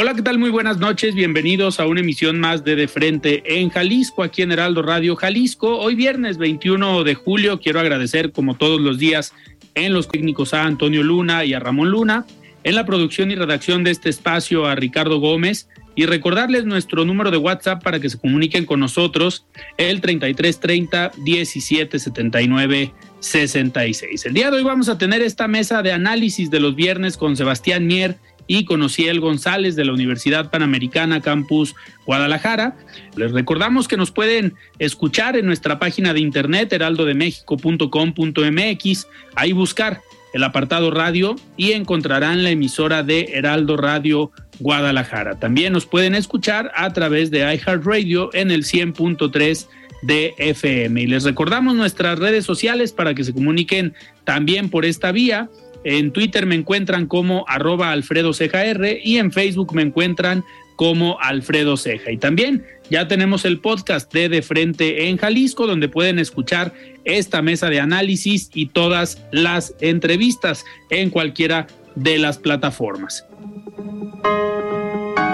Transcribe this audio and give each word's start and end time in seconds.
Hola, 0.00 0.14
¿qué 0.14 0.22
tal? 0.22 0.38
Muy 0.38 0.50
buenas 0.50 0.78
noches. 0.78 1.16
Bienvenidos 1.16 1.80
a 1.80 1.86
una 1.88 1.98
emisión 1.98 2.38
más 2.38 2.62
de 2.62 2.76
De 2.76 2.86
Frente 2.86 3.42
en 3.44 3.68
Jalisco, 3.68 4.22
aquí 4.22 4.42
en 4.42 4.52
Heraldo 4.52 4.80
Radio 4.80 5.16
Jalisco. 5.16 5.76
Hoy 5.76 5.96
viernes 5.96 6.38
21 6.38 7.02
de 7.02 7.16
julio 7.16 7.58
quiero 7.58 7.80
agradecer 7.80 8.30
como 8.30 8.56
todos 8.56 8.80
los 8.80 9.00
días 9.00 9.32
en 9.74 9.92
los 9.92 10.06
técnicos 10.06 10.54
a 10.54 10.62
Antonio 10.62 11.02
Luna 11.02 11.44
y 11.44 11.52
a 11.52 11.58
Ramón 11.58 11.90
Luna, 11.90 12.26
en 12.62 12.76
la 12.76 12.86
producción 12.86 13.32
y 13.32 13.34
redacción 13.34 13.82
de 13.82 13.90
este 13.90 14.08
espacio 14.08 14.66
a 14.66 14.76
Ricardo 14.76 15.18
Gómez 15.18 15.68
y 15.96 16.06
recordarles 16.06 16.64
nuestro 16.64 17.04
número 17.04 17.32
de 17.32 17.38
WhatsApp 17.38 17.82
para 17.82 17.98
que 17.98 18.08
se 18.08 18.20
comuniquen 18.20 18.66
con 18.66 18.78
nosotros, 18.78 19.46
el 19.78 20.00
3330 20.00 21.10
1779 21.16 22.92
66. 23.18 24.26
El 24.26 24.34
día 24.34 24.52
de 24.52 24.58
hoy 24.58 24.62
vamos 24.62 24.88
a 24.88 24.96
tener 24.96 25.22
esta 25.22 25.48
mesa 25.48 25.82
de 25.82 25.90
análisis 25.90 26.52
de 26.52 26.60
los 26.60 26.76
viernes 26.76 27.16
con 27.16 27.36
Sebastián 27.36 27.88
Mier 27.88 28.16
y 28.48 28.64
con 28.64 28.82
Ociel 28.82 29.20
González 29.20 29.76
de 29.76 29.84
la 29.84 29.92
Universidad 29.92 30.50
Panamericana 30.50 31.20
Campus 31.20 31.76
Guadalajara. 32.04 32.76
Les 33.14 33.30
recordamos 33.30 33.86
que 33.86 33.96
nos 33.96 34.10
pueden 34.10 34.54
escuchar 34.80 35.36
en 35.36 35.46
nuestra 35.46 35.78
página 35.78 36.12
de 36.12 36.18
internet 36.20 36.72
heraldodemexico.com.mx, 36.72 39.06
ahí 39.36 39.52
buscar 39.52 40.00
el 40.32 40.44
apartado 40.44 40.90
radio 40.90 41.36
y 41.56 41.72
encontrarán 41.72 42.42
la 42.42 42.50
emisora 42.50 43.02
de 43.02 43.32
Heraldo 43.34 43.76
Radio 43.76 44.30
Guadalajara. 44.58 45.38
También 45.38 45.72
nos 45.72 45.86
pueden 45.86 46.14
escuchar 46.14 46.72
a 46.74 46.92
través 46.92 47.30
de 47.30 47.40
iHeartRadio 47.40 48.30
en 48.34 48.50
el 48.50 48.64
100.3 48.64 49.68
de 50.02 50.34
FM. 50.38 51.02
Y 51.02 51.06
les 51.06 51.24
recordamos 51.24 51.74
nuestras 51.74 52.18
redes 52.18 52.44
sociales 52.44 52.92
para 52.92 53.14
que 53.14 53.24
se 53.24 53.32
comuniquen 53.32 53.94
también 54.24 54.70
por 54.70 54.84
esta 54.84 55.12
vía. 55.12 55.48
En 55.84 56.12
Twitter 56.12 56.46
me 56.46 56.54
encuentran 56.54 57.06
como 57.06 57.44
arroba 57.48 57.92
Alfredo 57.92 58.32
Ceja 58.32 58.62
y 59.02 59.18
en 59.18 59.32
Facebook 59.32 59.74
me 59.74 59.82
encuentran 59.82 60.44
como 60.76 61.18
Alfredo 61.20 61.76
Ceja. 61.76 62.12
Y 62.12 62.18
también 62.18 62.64
ya 62.90 63.08
tenemos 63.08 63.44
el 63.44 63.58
podcast 63.58 64.12
de 64.12 64.28
De 64.28 64.42
Frente 64.42 65.08
en 65.08 65.16
Jalisco, 65.16 65.66
donde 65.66 65.88
pueden 65.88 66.18
escuchar 66.18 66.72
esta 67.04 67.42
mesa 67.42 67.68
de 67.68 67.80
análisis 67.80 68.50
y 68.54 68.66
todas 68.66 69.22
las 69.32 69.74
entrevistas 69.80 70.64
en 70.90 71.10
cualquiera 71.10 71.66
de 71.96 72.18
las 72.18 72.38
plataformas. 72.38 73.24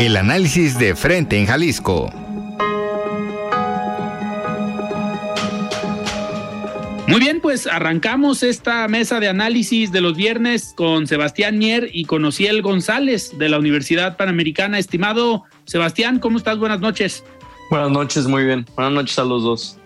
El 0.01 0.17
análisis 0.17 0.79
de 0.79 0.95
Frente 0.97 1.39
en 1.39 1.47
Jalisco. 1.47 2.11
Muy 7.07 7.21
bien, 7.21 7.41
pues 7.41 7.67
arrancamos 7.67 8.43
esta 8.43 8.89
mesa 8.89 9.21
de 9.21 9.29
análisis 9.29 9.93
de 9.93 10.01
los 10.01 10.17
viernes 10.17 10.73
con 10.75 11.07
Sebastián 11.07 11.59
Mier 11.59 11.91
y 11.93 12.07
con 12.07 12.25
Ociel 12.25 12.63
González 12.63 13.37
de 13.37 13.51
la 13.51 13.59
Universidad 13.59 14.17
Panamericana. 14.17 14.79
Estimado 14.79 15.45
Sebastián, 15.67 16.19
¿cómo 16.19 16.39
estás? 16.39 16.59
Buenas 16.59 16.81
noches. 16.81 17.23
Buenas 17.71 17.91
noches, 17.91 18.27
muy 18.27 18.45
bien. 18.45 18.65
Buenas 18.75 18.95
noches 18.95 19.19
a 19.19 19.25
los 19.25 19.43
dos. 19.43 19.79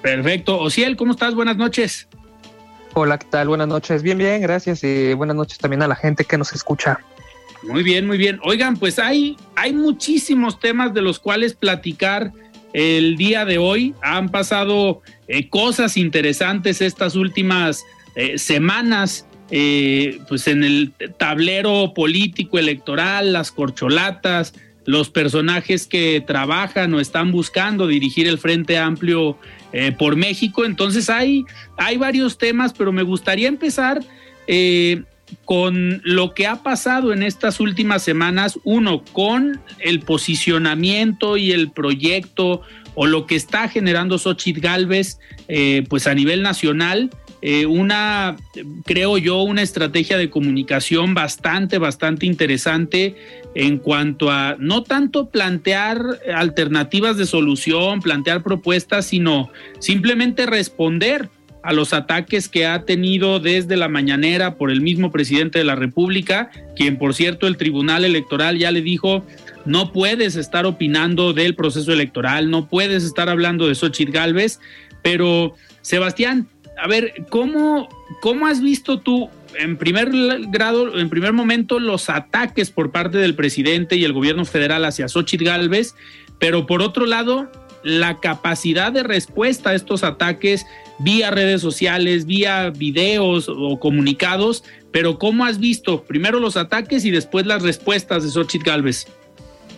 Perfecto. 0.00 0.60
Ociel, 0.60 0.96
¿cómo 0.96 1.12
estás? 1.12 1.34
Buenas 1.34 1.56
noches. 1.56 2.08
Hola, 2.94 3.18
¿qué 3.18 3.26
tal? 3.28 3.48
Buenas 3.48 3.68
noches. 3.68 4.04
Bien, 4.04 4.16
bien, 4.16 4.40
gracias. 4.40 4.84
Y 4.84 5.12
buenas 5.14 5.34
noches 5.34 5.58
también 5.58 5.82
a 5.82 5.88
la 5.88 5.96
gente 5.96 6.24
que 6.24 6.38
nos 6.38 6.52
escucha. 6.52 7.00
Muy 7.64 7.82
bien, 7.82 8.06
muy 8.06 8.16
bien. 8.16 8.38
Oigan, 8.44 8.76
pues 8.76 9.00
hay, 9.00 9.36
hay 9.56 9.72
muchísimos 9.72 10.60
temas 10.60 10.94
de 10.94 11.02
los 11.02 11.18
cuales 11.18 11.54
platicar 11.54 12.32
el 12.72 13.16
día 13.16 13.44
de 13.44 13.58
hoy. 13.58 13.94
Han 14.02 14.28
pasado 14.28 15.02
eh, 15.28 15.48
cosas 15.48 15.96
interesantes 15.96 16.80
estas 16.80 17.16
últimas 17.16 17.84
eh, 18.14 18.38
semanas, 18.38 19.26
eh, 19.50 20.20
pues 20.28 20.46
en 20.46 20.64
el 20.64 20.92
tablero 21.18 21.92
político 21.94 22.58
electoral, 22.58 23.32
las 23.32 23.50
corcholatas, 23.50 24.54
los 24.86 25.10
personajes 25.10 25.86
que 25.86 26.22
trabajan 26.26 26.94
o 26.94 27.00
están 27.00 27.32
buscando 27.32 27.86
dirigir 27.86 28.26
el 28.26 28.38
Frente 28.38 28.78
Amplio 28.78 29.38
por 29.98 30.16
México. 30.16 30.64
Entonces 30.64 31.08
hay, 31.08 31.44
hay 31.76 31.96
varios 31.96 32.38
temas, 32.38 32.72
pero 32.72 32.90
me 32.90 33.04
gustaría 33.04 33.46
empezar 33.46 34.00
con 35.44 36.00
lo 36.04 36.34
que 36.34 36.46
ha 36.46 36.62
pasado 36.62 37.12
en 37.12 37.22
estas 37.22 37.60
últimas 37.60 38.02
semanas, 38.02 38.58
uno, 38.64 39.02
con 39.12 39.60
el 39.78 40.00
posicionamiento 40.00 41.36
y 41.36 41.52
el 41.52 41.70
proyecto 41.70 42.62
o 42.94 43.06
lo 43.06 43.26
que 43.26 43.36
está 43.36 43.68
generando 43.68 44.18
Xochitl 44.18 44.60
Galvez, 44.60 45.18
eh, 45.48 45.84
pues 45.88 46.06
a 46.06 46.14
nivel 46.14 46.42
nacional, 46.42 47.10
eh, 47.42 47.64
una, 47.64 48.36
creo 48.84 49.16
yo, 49.16 49.42
una 49.42 49.62
estrategia 49.62 50.18
de 50.18 50.28
comunicación 50.28 51.14
bastante, 51.14 51.78
bastante 51.78 52.26
interesante 52.26 53.16
en 53.54 53.78
cuanto 53.78 54.30
a 54.30 54.56
no 54.58 54.82
tanto 54.82 55.30
plantear 55.30 56.02
alternativas 56.34 57.16
de 57.16 57.24
solución, 57.24 58.02
plantear 58.02 58.42
propuestas, 58.42 59.06
sino 59.06 59.50
simplemente 59.78 60.44
responder 60.44 61.30
a 61.62 61.72
los 61.72 61.92
ataques 61.92 62.48
que 62.48 62.66
ha 62.66 62.84
tenido 62.84 63.40
desde 63.40 63.76
la 63.76 63.88
mañanera 63.88 64.56
por 64.56 64.70
el 64.70 64.80
mismo 64.80 65.10
presidente 65.10 65.58
de 65.58 65.64
la 65.64 65.74
República, 65.74 66.50
quien 66.76 66.96
por 66.96 67.14
cierto 67.14 67.46
el 67.46 67.56
Tribunal 67.56 68.04
Electoral 68.04 68.58
ya 68.58 68.70
le 68.70 68.82
dijo, 68.82 69.24
no 69.64 69.92
puedes 69.92 70.36
estar 70.36 70.66
opinando 70.66 71.32
del 71.32 71.54
proceso 71.54 71.92
electoral, 71.92 72.50
no 72.50 72.68
puedes 72.68 73.04
estar 73.04 73.28
hablando 73.28 73.68
de 73.68 73.74
Xochitl 73.74 74.12
Galvez, 74.12 74.58
pero 75.02 75.54
Sebastián, 75.82 76.48
a 76.82 76.88
ver, 76.88 77.26
¿cómo, 77.28 77.88
cómo 78.20 78.46
has 78.46 78.62
visto 78.62 79.00
tú 79.00 79.28
en 79.58 79.76
primer 79.76 80.10
grado, 80.48 80.98
en 80.98 81.10
primer 81.10 81.32
momento, 81.32 81.80
los 81.80 82.08
ataques 82.08 82.70
por 82.70 82.90
parte 82.90 83.18
del 83.18 83.34
presidente 83.34 83.96
y 83.96 84.04
el 84.04 84.12
gobierno 84.12 84.44
federal 84.44 84.84
hacia 84.84 85.08
Xochitl 85.08 85.44
Galvez, 85.44 85.94
pero 86.38 86.66
por 86.66 86.82
otro 86.82 87.06
lado, 87.06 87.50
la 87.82 88.20
capacidad 88.20 88.92
de 88.92 89.02
respuesta 89.02 89.70
a 89.70 89.74
estos 89.74 90.04
ataques 90.04 90.66
vía 91.00 91.30
redes 91.30 91.60
sociales, 91.60 92.26
vía 92.26 92.70
videos 92.70 93.48
o 93.48 93.78
comunicados, 93.80 94.64
pero 94.92 95.18
¿cómo 95.18 95.44
has 95.44 95.58
visto 95.58 96.04
primero 96.04 96.40
los 96.40 96.56
ataques 96.56 97.04
y 97.04 97.10
después 97.10 97.46
las 97.46 97.62
respuestas 97.62 98.22
de 98.22 98.30
Xochitl 98.30 98.64
Galvez? 98.64 99.06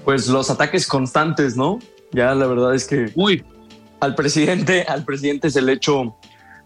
Pues 0.04 0.26
los 0.28 0.50
ataques 0.50 0.86
constantes, 0.86 1.56
¿no? 1.56 1.78
Ya 2.12 2.34
la 2.34 2.46
verdad 2.46 2.74
es 2.74 2.86
que 2.86 3.10
Uy. 3.14 3.44
al 4.00 4.14
presidente, 4.14 4.82
al 4.88 5.04
presidente 5.04 5.50
se 5.50 5.62
le 5.62 5.72
hecho 5.72 6.16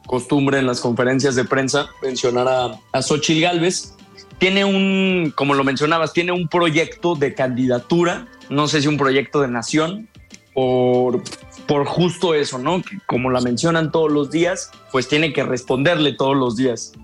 costumbre 0.06 0.58
en 0.58 0.66
las 0.66 0.80
conferencias 0.80 1.34
de 1.34 1.44
prensa 1.44 1.88
mencionar 2.02 2.48
a, 2.48 2.80
a 2.92 3.02
Xochitl 3.02 3.42
Galvez. 3.42 3.94
Tiene 4.38 4.64
un, 4.64 5.32
como 5.34 5.54
lo 5.54 5.64
mencionabas, 5.64 6.12
tiene 6.12 6.32
un 6.32 6.48
proyecto 6.48 7.14
de 7.14 7.34
candidatura, 7.34 8.26
no 8.50 8.68
sé 8.68 8.82
si 8.82 8.88
un 8.88 8.98
proyecto 8.98 9.40
de 9.40 9.48
nación, 9.48 10.08
por, 10.56 11.22
por 11.66 11.84
justo 11.84 12.32
eso, 12.32 12.58
¿no? 12.58 12.80
Que 12.80 12.98
como 13.04 13.30
la 13.30 13.42
mencionan 13.42 13.92
todos 13.92 14.10
los 14.10 14.30
días, 14.30 14.70
pues 14.90 15.06
tiene 15.06 15.34
que 15.34 15.44
responderle 15.44 16.14
todos 16.14 16.34
los 16.34 16.56
días. 16.56 16.94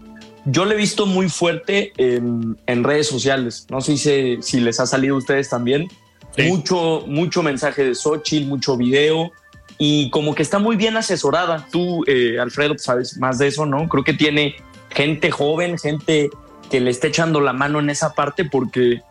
Yo 0.46 0.64
le 0.64 0.72
he 0.72 0.78
visto 0.78 1.04
muy 1.04 1.28
fuerte 1.28 1.92
en, 1.98 2.58
en 2.66 2.82
redes 2.82 3.08
sociales. 3.08 3.66
No 3.68 3.82
sé 3.82 3.98
si, 3.98 4.38
si, 4.40 4.60
les 4.60 4.80
ha 4.80 4.86
salido 4.86 5.16
a 5.16 5.18
ustedes 5.18 5.50
también. 5.50 5.88
Sí. 6.34 6.44
Mucho, 6.44 7.04
mucho 7.06 7.42
mensaje 7.42 7.84
de 7.84 7.94
Xochitl, 7.94 8.48
mucho 8.48 8.78
video 8.78 9.30
y 9.76 10.08
como 10.08 10.34
que 10.34 10.42
está 10.42 10.58
muy 10.58 10.76
bien 10.76 10.96
asesorada. 10.96 11.66
Tú, 11.70 12.04
eh, 12.06 12.38
Alfredo, 12.40 12.78
sabes 12.78 13.18
más 13.18 13.36
de 13.36 13.48
eso, 13.48 13.66
¿no? 13.66 13.86
Creo 13.86 14.02
que 14.02 14.14
tiene 14.14 14.56
gente 14.88 15.30
joven, 15.30 15.76
gente 15.76 16.30
que 16.70 16.80
le 16.80 16.90
esté 16.90 17.08
echando 17.08 17.42
la 17.42 17.52
mano 17.52 17.80
en 17.80 17.90
esa 17.90 18.14
parte 18.14 18.46
porque 18.46 19.02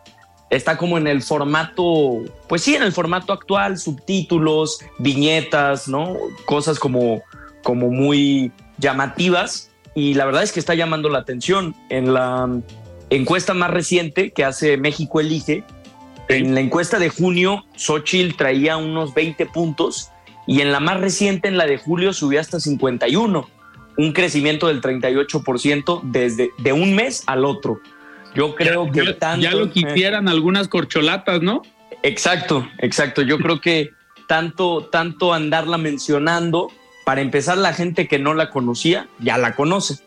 está 0.52 0.76
como 0.76 0.98
en 0.98 1.06
el 1.06 1.22
formato, 1.22 2.20
pues 2.46 2.62
sí, 2.62 2.74
en 2.76 2.82
el 2.82 2.92
formato 2.92 3.32
actual, 3.32 3.78
subtítulos, 3.78 4.80
viñetas, 4.98 5.88
¿no? 5.88 6.14
Cosas 6.44 6.78
como, 6.78 7.22
como 7.62 7.88
muy 7.90 8.52
llamativas 8.76 9.70
y 9.94 10.14
la 10.14 10.26
verdad 10.26 10.42
es 10.42 10.52
que 10.52 10.60
está 10.60 10.74
llamando 10.74 11.08
la 11.08 11.20
atención. 11.20 11.74
En 11.88 12.12
la 12.12 12.48
encuesta 13.08 13.54
más 13.54 13.70
reciente 13.70 14.30
que 14.32 14.44
hace 14.44 14.76
México 14.76 15.20
Elige, 15.20 15.64
en 16.28 16.54
la 16.54 16.60
encuesta 16.60 16.98
de 16.98 17.08
junio, 17.08 17.64
Xochitl 17.74 18.36
traía 18.36 18.76
unos 18.76 19.14
20 19.14 19.46
puntos 19.46 20.10
y 20.46 20.60
en 20.60 20.70
la 20.70 20.80
más 20.80 21.00
reciente, 21.00 21.48
en 21.48 21.56
la 21.56 21.66
de 21.66 21.78
julio, 21.78 22.12
subió 22.12 22.40
hasta 22.40 22.60
51, 22.60 23.48
un 23.96 24.12
crecimiento 24.12 24.66
del 24.66 24.82
38% 24.82 26.02
desde 26.04 26.50
de 26.58 26.72
un 26.74 26.94
mes 26.94 27.22
al 27.26 27.46
otro. 27.46 27.80
Yo 28.34 28.54
creo 28.54 28.90
que 28.90 29.04
ya, 29.04 29.18
tanto, 29.18 29.42
ya 29.42 29.52
lo 29.52 29.70
quisieran 29.70 30.28
algunas 30.28 30.68
corcholatas, 30.68 31.42
¿no? 31.42 31.62
Exacto, 32.02 32.66
exacto. 32.78 33.22
Yo 33.22 33.38
creo 33.38 33.60
que 33.60 33.90
tanto, 34.26 34.86
tanto 34.90 35.32
andarla 35.34 35.78
mencionando, 35.78 36.68
para 37.04 37.20
empezar, 37.20 37.58
la 37.58 37.74
gente 37.74 38.08
que 38.08 38.18
no 38.18 38.34
la 38.34 38.50
conocía 38.50 39.08
ya 39.18 39.36
la 39.38 39.54
conoce. 39.54 39.98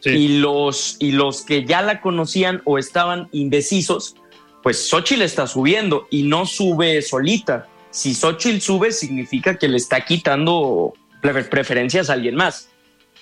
Sí. 0.00 0.10
Y, 0.10 0.38
los, 0.38 0.96
y 1.00 1.12
los 1.12 1.42
que 1.42 1.64
ya 1.64 1.80
la 1.82 2.00
conocían 2.00 2.60
o 2.64 2.78
estaban 2.78 3.28
indecisos, 3.32 4.14
pues 4.62 4.88
Xochitl 4.88 5.22
está 5.22 5.46
subiendo 5.46 6.06
y 6.10 6.22
no 6.24 6.46
sube 6.46 7.00
solita. 7.02 7.66
Si 7.90 8.14
Xochitl 8.14 8.60
sube, 8.60 8.92
significa 8.92 9.56
que 9.58 9.68
le 9.68 9.78
está 9.78 10.04
quitando 10.04 10.92
pre- 11.22 11.44
preferencias 11.44 12.10
a 12.10 12.12
alguien 12.14 12.34
más. 12.36 12.68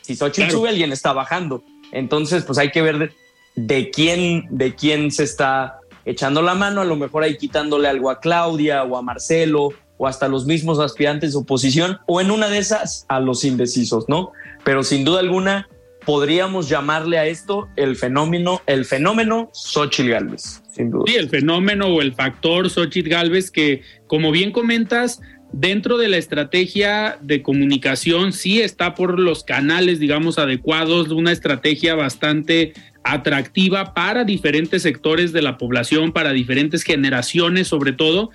Si 0.00 0.16
Xochitl 0.16 0.46
Claro. 0.48 0.58
sube, 0.58 0.68
alguien 0.70 0.92
está 0.92 1.12
bajando. 1.12 1.62
Entonces, 1.92 2.44
pues 2.44 2.58
hay 2.58 2.70
que 2.72 2.82
ver 2.82 3.12
de, 3.54 3.90
quién, 3.90 4.46
de 4.50 4.74
quién 4.74 5.10
se 5.10 5.24
está 5.24 5.78
echando 6.04 6.42
la 6.42 6.54
mano, 6.54 6.80
a 6.80 6.84
lo 6.84 6.96
mejor 6.96 7.22
ahí 7.22 7.36
quitándole 7.36 7.88
algo 7.88 8.10
a 8.10 8.20
Claudia 8.20 8.82
o 8.84 8.96
a 8.96 9.02
Marcelo 9.02 9.70
o 9.98 10.06
hasta 10.06 10.28
los 10.28 10.46
mismos 10.46 10.78
aspirantes 10.80 11.32
de 11.32 11.38
oposición 11.38 11.98
o 12.06 12.20
en 12.20 12.30
una 12.30 12.48
de 12.48 12.58
esas 12.58 13.06
a 13.08 13.20
los 13.20 13.44
indecisos, 13.44 14.08
¿no? 14.08 14.32
Pero 14.64 14.82
sin 14.82 15.04
duda 15.04 15.20
alguna 15.20 15.68
podríamos 16.04 16.68
llamarle 16.68 17.18
a 17.18 17.26
esto 17.26 17.68
el 17.76 17.96
fenómeno, 17.96 18.60
el 18.66 18.84
fenómeno 18.84 19.50
Xochitl 19.52 20.10
Gálvez, 20.10 20.62
sin 20.72 20.90
duda. 20.90 21.04
Sí, 21.06 21.14
el 21.14 21.28
fenómeno 21.28 21.86
o 21.86 22.02
el 22.02 22.14
factor 22.14 22.68
Xochitl 22.68 23.08
Galvez 23.08 23.50
que, 23.50 23.82
como 24.08 24.32
bien 24.32 24.50
comentas, 24.50 25.20
dentro 25.52 25.98
de 25.98 26.08
la 26.08 26.16
estrategia 26.16 27.18
de 27.20 27.42
comunicación 27.42 28.32
sí 28.32 28.60
está 28.60 28.94
por 28.94 29.18
los 29.20 29.44
canales, 29.44 30.00
digamos, 30.00 30.38
adecuados, 30.38 31.10
una 31.10 31.30
estrategia 31.30 31.94
bastante 31.94 32.72
atractiva 33.04 33.94
para 33.94 34.24
diferentes 34.24 34.82
sectores 34.82 35.32
de 35.32 35.42
la 35.42 35.58
población, 35.58 36.12
para 36.12 36.32
diferentes 36.32 36.82
generaciones 36.82 37.68
sobre 37.68 37.92
todo, 37.92 38.30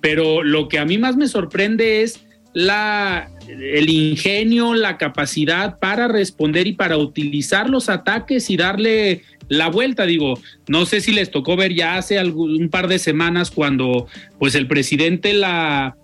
pero 0.00 0.42
lo 0.42 0.68
que 0.68 0.78
a 0.78 0.84
mí 0.84 0.98
más 0.98 1.16
me 1.16 1.28
sorprende 1.28 2.02
es 2.02 2.24
la, 2.52 3.30
el 3.48 3.88
ingenio, 3.88 4.74
la 4.74 4.98
capacidad 4.98 5.78
para 5.78 6.08
responder 6.08 6.66
y 6.66 6.72
para 6.72 6.96
utilizar 6.96 7.70
los 7.70 7.88
ataques 7.88 8.50
y 8.50 8.56
darle 8.56 9.22
la 9.48 9.68
vuelta. 9.68 10.06
Digo, 10.06 10.40
no 10.68 10.86
sé 10.86 11.00
si 11.00 11.12
les 11.12 11.30
tocó 11.30 11.56
ver 11.56 11.74
ya 11.74 11.96
hace 11.96 12.18
algún, 12.18 12.60
un 12.60 12.68
par 12.70 12.88
de 12.88 12.98
semanas 12.98 13.50
cuando 13.50 14.06
pues 14.38 14.54
el 14.54 14.66
presidente 14.66 15.32
la 15.32 15.96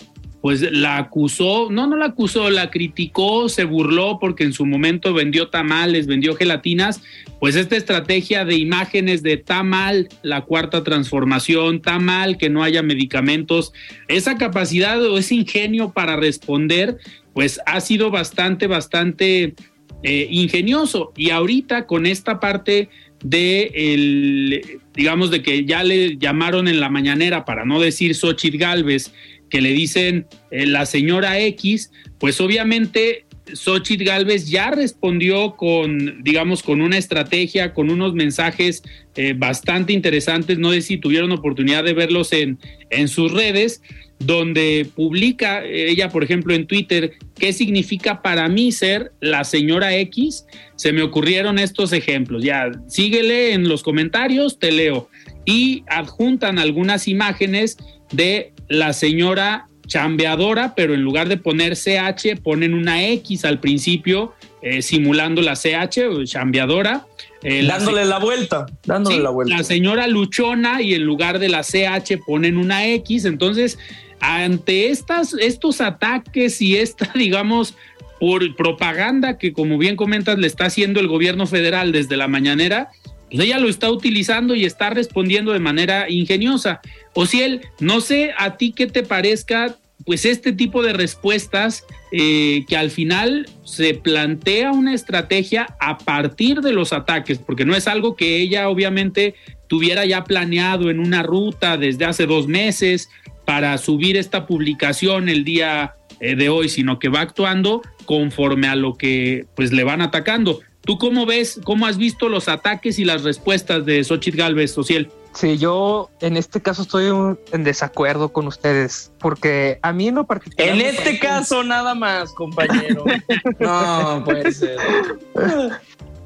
pues 0.46 0.60
la 0.60 0.98
acusó, 0.98 1.72
no, 1.72 1.88
no 1.88 1.96
la 1.96 2.04
acusó, 2.04 2.50
la 2.50 2.70
criticó, 2.70 3.48
se 3.48 3.64
burló 3.64 4.20
porque 4.20 4.44
en 4.44 4.52
su 4.52 4.64
momento 4.64 5.12
vendió 5.12 5.48
tamales, 5.48 6.06
vendió 6.06 6.36
gelatinas, 6.36 7.02
pues 7.40 7.56
esta 7.56 7.74
estrategia 7.74 8.44
de 8.44 8.54
imágenes 8.54 9.24
de 9.24 9.38
tamal, 9.38 10.08
la 10.22 10.42
cuarta 10.42 10.84
transformación, 10.84 11.82
tamal, 11.82 12.38
que 12.38 12.48
no 12.48 12.62
haya 12.62 12.84
medicamentos, 12.84 13.72
esa 14.06 14.36
capacidad 14.36 15.02
o 15.02 15.18
ese 15.18 15.34
ingenio 15.34 15.90
para 15.90 16.14
responder, 16.14 16.96
pues 17.32 17.58
ha 17.66 17.80
sido 17.80 18.12
bastante, 18.12 18.68
bastante 18.68 19.56
eh, 20.04 20.28
ingenioso. 20.30 21.12
Y 21.16 21.30
ahorita 21.30 21.88
con 21.88 22.06
esta 22.06 22.38
parte 22.38 22.88
de 23.24 23.72
el, 23.74 24.80
digamos, 24.94 25.30
de 25.30 25.42
que 25.42 25.64
ya 25.64 25.82
le 25.82 26.16
llamaron 26.18 26.68
en 26.68 26.78
la 26.78 26.88
mañanera, 26.88 27.44
para 27.44 27.64
no 27.64 27.80
decir 27.80 28.14
Xochitl 28.14 28.58
Galvez, 28.58 29.12
que 29.50 29.60
le 29.60 29.70
dicen 29.70 30.26
eh, 30.50 30.66
la 30.66 30.86
señora 30.86 31.40
X, 31.40 31.90
pues 32.18 32.40
obviamente 32.40 33.26
Xochitl 33.52 34.04
Galvez 34.04 34.48
ya 34.48 34.70
respondió 34.70 35.56
con, 35.56 36.22
digamos, 36.22 36.62
con 36.62 36.80
una 36.80 36.98
estrategia, 36.98 37.72
con 37.74 37.90
unos 37.90 38.14
mensajes 38.14 38.82
eh, 39.14 39.34
bastante 39.36 39.92
interesantes. 39.92 40.58
No 40.58 40.72
sé 40.72 40.82
si 40.82 40.96
tuvieron 40.98 41.30
oportunidad 41.32 41.84
de 41.84 41.94
verlos 41.94 42.32
en, 42.32 42.58
en 42.90 43.08
sus 43.08 43.32
redes, 43.32 43.82
donde 44.18 44.86
publica 44.94 45.64
ella, 45.64 46.08
por 46.08 46.24
ejemplo, 46.24 46.54
en 46.54 46.66
Twitter, 46.66 47.12
qué 47.34 47.52
significa 47.52 48.22
para 48.22 48.48
mí 48.48 48.72
ser 48.72 49.12
la 49.20 49.44
señora 49.44 49.94
X. 49.96 50.46
Se 50.74 50.92
me 50.92 51.02
ocurrieron 51.02 51.58
estos 51.58 51.92
ejemplos. 51.92 52.42
Ya, 52.42 52.70
síguele 52.88 53.52
en 53.52 53.68
los 53.68 53.82
comentarios, 53.82 54.58
te 54.58 54.72
leo. 54.72 55.08
Y 55.44 55.84
adjuntan 55.86 56.58
algunas 56.58 57.06
imágenes 57.06 57.76
de 58.10 58.52
la 58.68 58.92
señora 58.92 59.68
chambeadora, 59.86 60.74
pero 60.74 60.94
en 60.94 61.02
lugar 61.02 61.28
de 61.28 61.36
poner 61.36 61.76
CH, 61.76 62.40
ponen 62.42 62.74
una 62.74 63.06
X 63.06 63.44
al 63.44 63.60
principio, 63.60 64.34
eh, 64.62 64.82
simulando 64.82 65.42
la 65.42 65.54
CH, 65.54 66.24
chambeadora. 66.24 67.06
Eh, 67.42 67.64
dándole 67.66 68.04
la, 68.04 68.10
la 68.10 68.18
vuelta, 68.18 68.66
dándole 68.84 69.16
sí, 69.16 69.22
la 69.22 69.30
vuelta. 69.30 69.56
La 69.56 69.62
señora 69.62 70.08
luchona 70.08 70.82
y 70.82 70.94
en 70.94 71.04
lugar 71.04 71.38
de 71.38 71.48
la 71.48 71.62
CH 71.62 72.18
ponen 72.26 72.56
una 72.56 72.86
X. 72.88 73.24
Entonces, 73.24 73.78
ante 74.20 74.90
estas, 74.90 75.34
estos 75.34 75.80
ataques 75.80 76.60
y 76.60 76.76
esta, 76.76 77.10
digamos, 77.14 77.74
por 78.18 78.56
propaganda 78.56 79.38
que, 79.38 79.52
como 79.52 79.78
bien 79.78 79.96
comentas, 79.96 80.38
le 80.38 80.46
está 80.46 80.66
haciendo 80.66 81.00
el 81.00 81.08
gobierno 81.08 81.46
federal 81.46 81.92
desde 81.92 82.16
la 82.16 82.28
mañanera, 82.28 82.88
pues 83.30 83.44
ella 83.44 83.58
lo 83.58 83.68
está 83.68 83.90
utilizando 83.90 84.54
y 84.54 84.64
está 84.64 84.90
respondiendo 84.90 85.52
de 85.52 85.58
manera 85.58 86.10
ingeniosa. 86.10 86.80
O 87.14 87.26
si 87.26 87.42
él, 87.42 87.62
no 87.80 88.00
sé 88.00 88.32
a 88.38 88.56
ti 88.56 88.72
qué 88.72 88.86
te 88.86 89.02
parezca, 89.02 89.76
pues 90.04 90.24
este 90.24 90.52
tipo 90.52 90.82
de 90.82 90.92
respuestas 90.92 91.84
eh, 92.12 92.64
que 92.68 92.76
al 92.76 92.90
final 92.90 93.48
se 93.64 93.94
plantea 93.94 94.70
una 94.70 94.94
estrategia 94.94 95.76
a 95.80 95.98
partir 95.98 96.60
de 96.60 96.72
los 96.72 96.92
ataques, 96.92 97.38
porque 97.38 97.64
no 97.64 97.74
es 97.74 97.88
algo 97.88 98.14
que 98.14 98.36
ella 98.36 98.68
obviamente 98.68 99.34
tuviera 99.66 100.04
ya 100.04 100.24
planeado 100.24 100.90
en 100.90 101.00
una 101.00 101.24
ruta 101.24 101.76
desde 101.76 102.04
hace 102.04 102.26
dos 102.26 102.46
meses 102.46 103.10
para 103.44 103.76
subir 103.78 104.16
esta 104.16 104.46
publicación 104.46 105.28
el 105.28 105.42
día 105.44 105.94
eh, 106.20 106.36
de 106.36 106.48
hoy, 106.48 106.68
sino 106.68 107.00
que 107.00 107.08
va 107.08 107.20
actuando 107.20 107.82
conforme 108.04 108.68
a 108.68 108.76
lo 108.76 108.94
que 108.94 109.46
pues 109.56 109.72
le 109.72 109.82
van 109.82 110.00
atacando. 110.00 110.60
¿Tú 110.86 110.98
cómo 110.98 111.26
ves, 111.26 111.60
cómo 111.64 111.84
has 111.86 111.98
visto 111.98 112.28
los 112.28 112.48
ataques 112.48 113.00
y 113.00 113.04
las 113.04 113.24
respuestas 113.24 113.84
de 113.84 114.04
Xochitl 114.04 114.38
Galvez, 114.38 114.72
Social? 114.72 115.10
Sí, 115.34 115.58
yo 115.58 116.10
en 116.20 116.36
este 116.36 116.62
caso 116.62 116.82
estoy 116.82 117.36
en 117.52 117.64
desacuerdo 117.64 118.32
con 118.32 118.46
ustedes, 118.46 119.12
porque 119.18 119.80
a 119.82 119.92
mí 119.92 120.08
en 120.08 120.14
lo 120.14 120.26
particular. 120.26 120.68
En 120.68 120.80
este 120.80 121.02
parece... 121.02 121.18
caso, 121.18 121.64
nada 121.64 121.96
más, 121.96 122.32
compañero. 122.32 123.04
no, 123.58 124.22
puede 124.24 124.52
ser. 124.52 124.78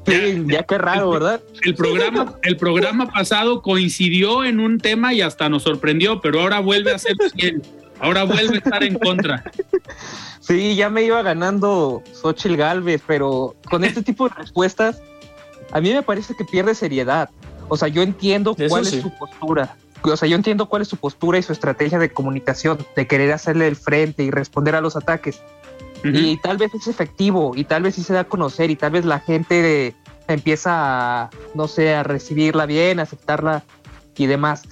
Sí, 0.05 0.43
ya 0.45 0.63
qué 0.63 0.77
raro, 0.77 1.09
¿verdad? 1.09 1.41
El 1.63 1.73
programa, 1.73 2.35
el 2.43 2.55
programa 2.55 3.11
pasado 3.11 3.63
coincidió 3.63 4.45
en 4.45 4.59
un 4.59 4.77
tema 4.77 5.11
y 5.13 5.21
hasta 5.21 5.49
nos 5.49 5.63
sorprendió, 5.63 6.21
pero 6.21 6.39
ahora 6.39 6.59
vuelve 6.59 6.93
a 6.93 6.99
ser 6.99 7.15
fiel. 7.35 7.63
Ahora 8.01 8.23
vuelve 8.23 8.55
a 8.55 8.57
estar 8.57 8.83
en 8.83 8.97
contra. 8.99 9.43
Sí, 10.41 10.75
ya 10.75 10.89
me 10.89 11.03
iba 11.03 11.21
ganando 11.21 12.01
Xochitl 12.13 12.55
Galvez, 12.55 13.01
pero 13.05 13.55
con 13.69 13.83
este 13.83 14.01
tipo 14.01 14.27
de 14.27 14.33
respuestas, 14.35 14.99
a 15.71 15.79
mí 15.79 15.93
me 15.93 16.01
parece 16.01 16.35
que 16.35 16.43
pierde 16.43 16.73
seriedad. 16.73 17.29
O 17.69 17.77
sea, 17.77 17.87
yo 17.89 18.01
entiendo 18.01 18.55
Eso 18.57 18.67
cuál 18.67 18.85
sí. 18.85 18.97
es 18.97 19.03
su 19.03 19.11
postura. 19.11 19.75
O 20.01 20.17
sea, 20.17 20.27
yo 20.27 20.35
entiendo 20.35 20.65
cuál 20.67 20.81
es 20.81 20.87
su 20.87 20.97
postura 20.97 21.37
y 21.37 21.43
su 21.43 21.53
estrategia 21.53 21.99
de 21.99 22.11
comunicación, 22.11 22.79
de 22.95 23.05
querer 23.05 23.31
hacerle 23.31 23.67
el 23.67 23.75
frente 23.75 24.23
y 24.23 24.31
responder 24.31 24.75
a 24.75 24.81
los 24.81 24.95
ataques. 24.95 25.41
Uh 26.03 26.07
-huh. 26.07 26.19
Y 26.19 26.37
tal 26.37 26.57
vez 26.57 26.73
es 26.73 26.87
efectivo 26.87 27.53
y 27.55 27.63
tal 27.65 27.83
vez 27.83 27.95
sí 27.95 28.03
se 28.03 28.13
da 28.13 28.21
a 28.21 28.23
conocer 28.23 28.71
y 28.71 28.75
tal 28.75 28.93
vez 28.93 29.05
la 29.05 29.19
gente 29.19 29.61
de, 29.61 29.95
empieza 30.27 30.71
a, 30.73 31.29
no 31.53 31.67
sé, 31.67 31.93
a 31.93 32.01
recibirla 32.01 32.65
bien, 32.65 32.99
a 32.99 33.03
aceptarla 33.03 33.63
y 34.17 34.25
demás. 34.25 34.63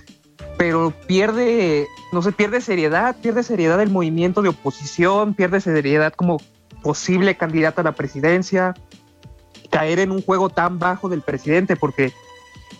Pero 0.58 0.93
pierde, 1.08 1.88
no 2.12 2.22
sé, 2.22 2.31
pierde 2.31 2.62
seriedad, 2.62 3.15
pierde 3.22 3.43
seriedad 3.43 3.81
el 3.81 3.89
movimiento 3.89 4.41
de 4.41 4.50
oposición, 4.50 5.34
pierde 5.34 5.62
seriedad 5.62 6.13
como 6.13 6.41
posible 6.81 7.36
candidata 7.36 7.81
a 7.81 7.84
la 7.84 7.91
presidencia, 7.93 8.74
caer 9.69 10.00
en 10.00 10.12
un 10.12 10.22
juego 10.22 10.50
tan 10.50 10.79
bajo 10.79 11.10
del 11.10 11.22
presidente, 11.22 11.75
porque 11.75 12.13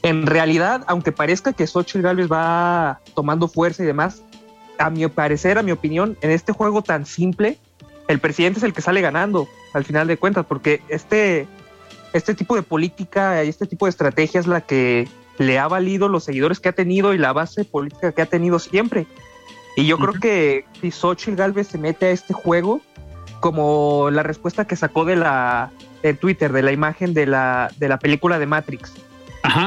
en 0.01 0.25
realidad, 0.25 0.84
aunque 0.88 1.12
parezca 1.12 1.54
que 1.54 1.68
Xochitl 1.68 2.01
Gálvez 2.01 2.32
va 2.32 3.00
tomando 3.13 3.48
fuerza 3.48 3.84
y 3.84 3.86
demás, 3.86 4.24
a 4.78 4.89
mi 4.89 5.06
parecer, 5.08 5.58
a 5.58 5.63
mi 5.63 5.72
opinión, 5.72 6.18
en 6.22 6.32
este 6.32 6.54
juego 6.54 6.82
tan 6.82 7.06
simple, 7.06 7.58
el 8.08 8.20
presidente 8.20 8.60
es 8.60 8.63
el 8.63 8.74
que 8.74 8.82
sale 8.82 9.01
ganando 9.01 9.48
al 9.74 9.84
final 9.84 10.08
de 10.08 10.18
cuentas, 10.18 10.46
porque 10.48 10.82
este, 10.88 11.48
este 12.13 12.34
tipo 12.34 12.56
de 12.56 12.63
política 12.63 13.44
y 13.44 13.50
este 13.50 13.68
tipo 13.68 13.86
de 13.86 13.92
estrategia 13.92 14.39
es 14.39 14.48
la 14.48 14.62
que 14.62 15.08
le 15.39 15.58
ha 15.58 15.67
valido 15.67 16.08
los 16.10 16.25
seguidores 16.25 16.60
que 16.60 16.69
ha 16.69 16.74
tenido 16.74 17.13
y 17.13 17.17
la 17.17 17.34
base 17.34 17.65
política 17.65 18.12
que 18.12 18.22
ha 18.22 18.27
tenido 18.27 18.60
siempre. 18.60 19.08
Y 19.75 19.88
yo 19.88 19.98
creo 19.98 20.13
que 20.13 20.65
si 20.81 20.91
Xochitl 20.91 21.36
Galvez 21.36 21.69
se 21.69 21.77
mete 21.77 22.08
a 22.08 22.12
este 22.12 22.34
juego, 22.34 22.81
como 23.39 24.10
la 24.12 24.22
respuesta 24.22 24.67
que 24.67 24.75
sacó 24.75 25.05
de 25.05 25.15
la 25.15 25.72
de 26.03 26.13
Twitter, 26.13 26.51
de 26.51 26.62
la 26.62 26.74
imagen 26.74 27.13
de 27.13 27.25
la, 27.25 27.72
de 27.77 27.88
la 27.88 27.98
película 27.98 28.38
de 28.38 28.46
Matrix, 28.46 28.93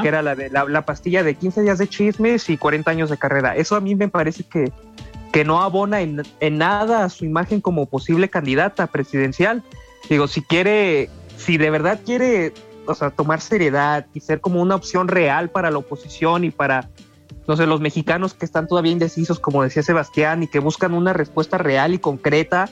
que 0.01 0.07
era 0.07 0.21
la 0.21 0.35
de 0.35 0.49
la, 0.49 0.81
pastilla 0.83 1.23
de 1.23 1.35
15 1.35 1.63
días 1.63 1.79
de 1.79 1.87
chismes 1.87 2.49
y 2.49 2.57
40 2.57 2.89
años 2.89 3.09
de 3.09 3.17
carrera. 3.17 3.55
Eso 3.55 3.75
a 3.75 3.81
mí 3.81 3.95
me 3.95 4.07
parece 4.07 4.43
que, 4.43 4.71
que 5.31 5.43
no 5.43 5.61
abona 5.61 6.01
en, 6.01 6.21
en 6.39 6.57
nada 6.59 7.03
a 7.03 7.09
su 7.09 7.25
imagen 7.25 7.61
como 7.61 7.87
posible 7.87 8.29
candidata 8.29 8.87
presidencial. 8.87 9.63
Digo, 10.09 10.27
si 10.27 10.41
quiere, 10.41 11.09
si 11.37 11.57
de 11.57 11.69
verdad 11.71 11.99
quiere, 12.05 12.53
o 12.85 12.95
sea, 12.95 13.09
tomar 13.09 13.41
seriedad 13.41 14.05
y 14.13 14.19
ser 14.19 14.41
como 14.41 14.61
una 14.61 14.75
opción 14.75 15.07
real 15.07 15.49
para 15.49 15.71
la 15.71 15.77
oposición 15.77 16.43
y 16.43 16.51
para, 16.51 16.89
no 17.47 17.55
sé, 17.55 17.65
los 17.65 17.81
mexicanos 17.81 18.33
que 18.33 18.45
están 18.45 18.67
todavía 18.67 18.91
indecisos, 18.91 19.39
como 19.39 19.63
decía 19.63 19.83
Sebastián, 19.83 20.43
y 20.43 20.47
que 20.47 20.59
buscan 20.59 20.93
una 20.93 21.13
respuesta 21.13 21.57
real 21.57 21.93
y 21.93 21.99
concreta 21.99 22.69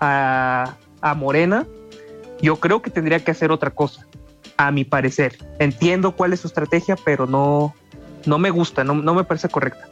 a, 0.00 0.76
a 1.00 1.14
Morena, 1.14 1.66
yo 2.42 2.56
creo 2.56 2.82
que 2.82 2.90
tendría 2.90 3.24
que 3.24 3.30
hacer 3.30 3.50
otra 3.50 3.70
cosa, 3.70 4.06
a 4.56 4.70
mi 4.70 4.84
parecer. 4.84 5.38
Entiendo 5.58 6.12
cuál 6.12 6.32
es 6.32 6.40
su 6.40 6.48
estrategia, 6.48 6.96
pero 7.04 7.26
no, 7.26 7.74
no 8.26 8.38
me 8.38 8.50
gusta, 8.50 8.84
no, 8.84 8.94
no 8.94 9.14
me 9.14 9.24
parece 9.24 9.48
correcta. 9.48 9.88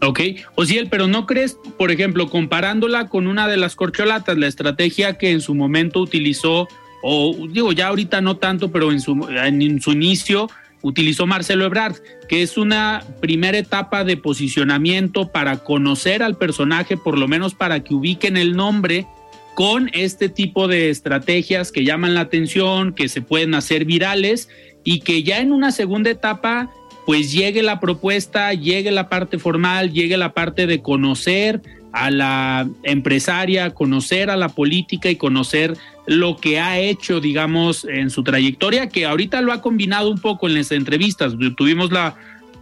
Ok, 0.00 0.20
Ociel, 0.54 0.88
pero 0.88 1.08
¿no 1.08 1.26
crees, 1.26 1.58
por 1.76 1.90
ejemplo, 1.90 2.30
comparándola 2.30 3.08
con 3.08 3.26
una 3.26 3.48
de 3.48 3.56
las 3.56 3.74
corcholatas, 3.74 4.38
la 4.38 4.46
estrategia 4.46 5.18
que 5.18 5.32
en 5.32 5.40
su 5.40 5.56
momento 5.56 6.00
utilizó, 6.00 6.68
o 7.02 7.34
digo 7.50 7.72
ya 7.72 7.88
ahorita 7.88 8.20
no 8.20 8.36
tanto, 8.36 8.70
pero 8.70 8.92
en 8.92 9.00
su, 9.00 9.28
en 9.28 9.80
su 9.80 9.92
inicio 9.92 10.48
utilizó 10.82 11.26
Marcelo 11.26 11.64
Ebrard, 11.64 11.96
que 12.28 12.42
es 12.42 12.56
una 12.56 13.02
primera 13.20 13.58
etapa 13.58 14.04
de 14.04 14.16
posicionamiento 14.16 15.28
para 15.28 15.58
conocer 15.58 16.22
al 16.22 16.36
personaje, 16.36 16.96
por 16.96 17.18
lo 17.18 17.28
menos 17.28 17.54
para 17.54 17.82
que 17.82 17.94
ubiquen 17.94 18.36
el 18.36 18.56
nombre 18.56 19.06
con 19.54 19.90
este 19.92 20.28
tipo 20.28 20.68
de 20.68 20.88
estrategias 20.90 21.72
que 21.72 21.84
llaman 21.84 22.14
la 22.14 22.20
atención, 22.20 22.92
que 22.92 23.08
se 23.08 23.22
pueden 23.22 23.54
hacer 23.54 23.84
virales 23.84 24.48
y 24.84 25.00
que 25.00 25.24
ya 25.24 25.40
en 25.40 25.52
una 25.52 25.72
segunda 25.72 26.10
etapa 26.10 26.70
pues 27.06 27.32
llegue 27.32 27.62
la 27.62 27.80
propuesta, 27.80 28.52
llegue 28.52 28.90
la 28.90 29.08
parte 29.08 29.38
formal, 29.38 29.92
llegue 29.92 30.16
la 30.16 30.34
parte 30.34 30.66
de 30.66 30.82
conocer 30.82 31.62
a 31.92 32.10
la 32.10 32.68
empresaria, 32.82 33.70
conocer 33.70 34.30
a 34.30 34.36
la 34.36 34.48
política 34.48 35.10
y 35.10 35.16
conocer 35.16 35.76
lo 36.06 36.36
que 36.36 36.58
ha 36.58 36.78
hecho, 36.78 37.20
digamos, 37.20 37.84
en 37.84 38.10
su 38.10 38.22
trayectoria, 38.24 38.88
que 38.88 39.06
ahorita 39.06 39.40
lo 39.42 39.52
ha 39.52 39.60
combinado 39.60 40.10
un 40.10 40.18
poco 40.18 40.48
en 40.48 40.54
las 40.54 40.72
entrevistas. 40.72 41.34
Tuvimos 41.56 41.92
la 41.92 42.16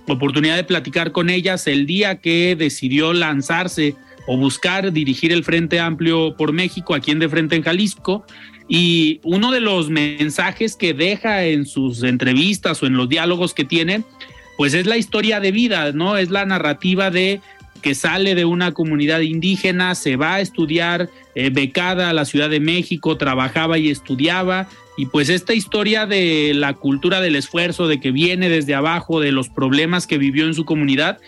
oportunidad 0.08 0.56
de 0.56 0.64
platicar 0.64 1.12
con 1.12 1.30
ellas 1.30 1.66
el 1.66 1.86
día 1.86 2.16
que 2.16 2.56
decidió 2.56 3.12
lanzarse 3.12 3.94
o 4.26 4.36
buscar 4.36 4.92
dirigir 4.92 5.32
el 5.32 5.44
Frente 5.44 5.78
Amplio 5.78 6.36
por 6.36 6.52
México 6.52 6.94
aquí 6.94 7.12
en 7.12 7.20
De 7.20 7.28
Frente 7.28 7.56
en 7.56 7.62
Jalisco. 7.62 8.24
Y 8.68 9.20
uno 9.22 9.52
de 9.52 9.60
los 9.60 9.90
mensajes 9.90 10.74
que 10.74 10.92
deja 10.92 11.44
en 11.44 11.66
sus 11.66 12.02
entrevistas 12.02 12.82
o 12.82 12.86
en 12.86 12.96
los 12.96 13.08
diálogos 13.08 13.54
que 13.54 13.64
tiene, 13.64 14.02
pues 14.56 14.74
es 14.74 14.86
la 14.86 14.96
historia 14.96 15.38
de 15.38 15.52
vida, 15.52 15.92
¿no? 15.92 16.16
Es 16.16 16.30
la 16.30 16.44
narrativa 16.44 17.10
de 17.10 17.40
que 17.82 17.94
sale 17.94 18.34
de 18.34 18.44
una 18.44 18.72
comunidad 18.72 19.20
indígena, 19.20 19.94
se 19.94 20.16
va 20.16 20.34
a 20.34 20.40
estudiar 20.40 21.10
eh, 21.34 21.50
becada 21.50 22.10
a 22.10 22.12
la 22.12 22.24
Ciudad 22.24 22.50
de 22.50 22.60
México, 22.60 23.16
trabajaba 23.16 23.78
y 23.78 23.90
estudiaba, 23.90 24.68
y 24.96 25.06
pues 25.06 25.28
esta 25.28 25.54
historia 25.54 26.06
de 26.06 26.52
la 26.54 26.74
cultura 26.74 27.20
del 27.20 27.36
esfuerzo, 27.36 27.86
de 27.86 28.00
que 28.00 28.10
viene 28.10 28.48
desde 28.48 28.74
abajo, 28.74 29.20
de 29.20 29.32
los 29.32 29.48
problemas 29.48 30.06
que 30.06 30.18
vivió 30.18 30.46
en 30.46 30.54
su 30.54 30.64
comunidad, 30.64 31.18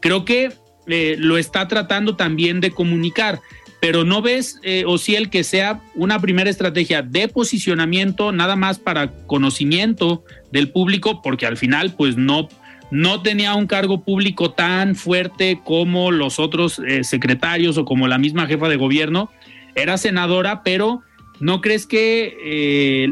creo 0.00 0.24
que 0.24 0.52
eh, 0.86 1.16
lo 1.18 1.36
está 1.36 1.68
tratando 1.68 2.16
también 2.16 2.60
de 2.60 2.70
comunicar, 2.70 3.40
pero 3.80 4.04
no 4.04 4.22
ves, 4.22 4.58
eh, 4.62 4.84
o 4.86 4.98
si 4.98 5.16
el 5.16 5.30
que 5.30 5.44
sea 5.44 5.80
una 5.94 6.20
primera 6.20 6.50
estrategia 6.50 7.02
de 7.02 7.28
posicionamiento, 7.28 8.32
nada 8.32 8.56
más 8.56 8.78
para 8.78 9.12
conocimiento 9.26 10.24
del 10.50 10.70
público, 10.70 11.20
porque 11.22 11.46
al 11.46 11.56
final, 11.56 11.94
pues 11.94 12.16
no, 12.16 12.48
no 12.90 13.22
tenía 13.22 13.54
un 13.54 13.66
cargo 13.66 14.02
público 14.02 14.52
tan 14.52 14.94
fuerte 14.94 15.60
como 15.64 16.10
los 16.10 16.38
otros 16.38 16.78
eh, 16.78 17.04
secretarios 17.04 17.78
o 17.78 17.84
como 17.84 18.08
la 18.08 18.18
misma 18.18 18.46
jefa 18.46 18.68
de 18.68 18.76
gobierno. 18.76 19.30
Era 19.74 19.98
senadora, 19.98 20.62
pero 20.62 21.02
¿no 21.40 21.60
crees 21.60 21.86
que 21.86 23.10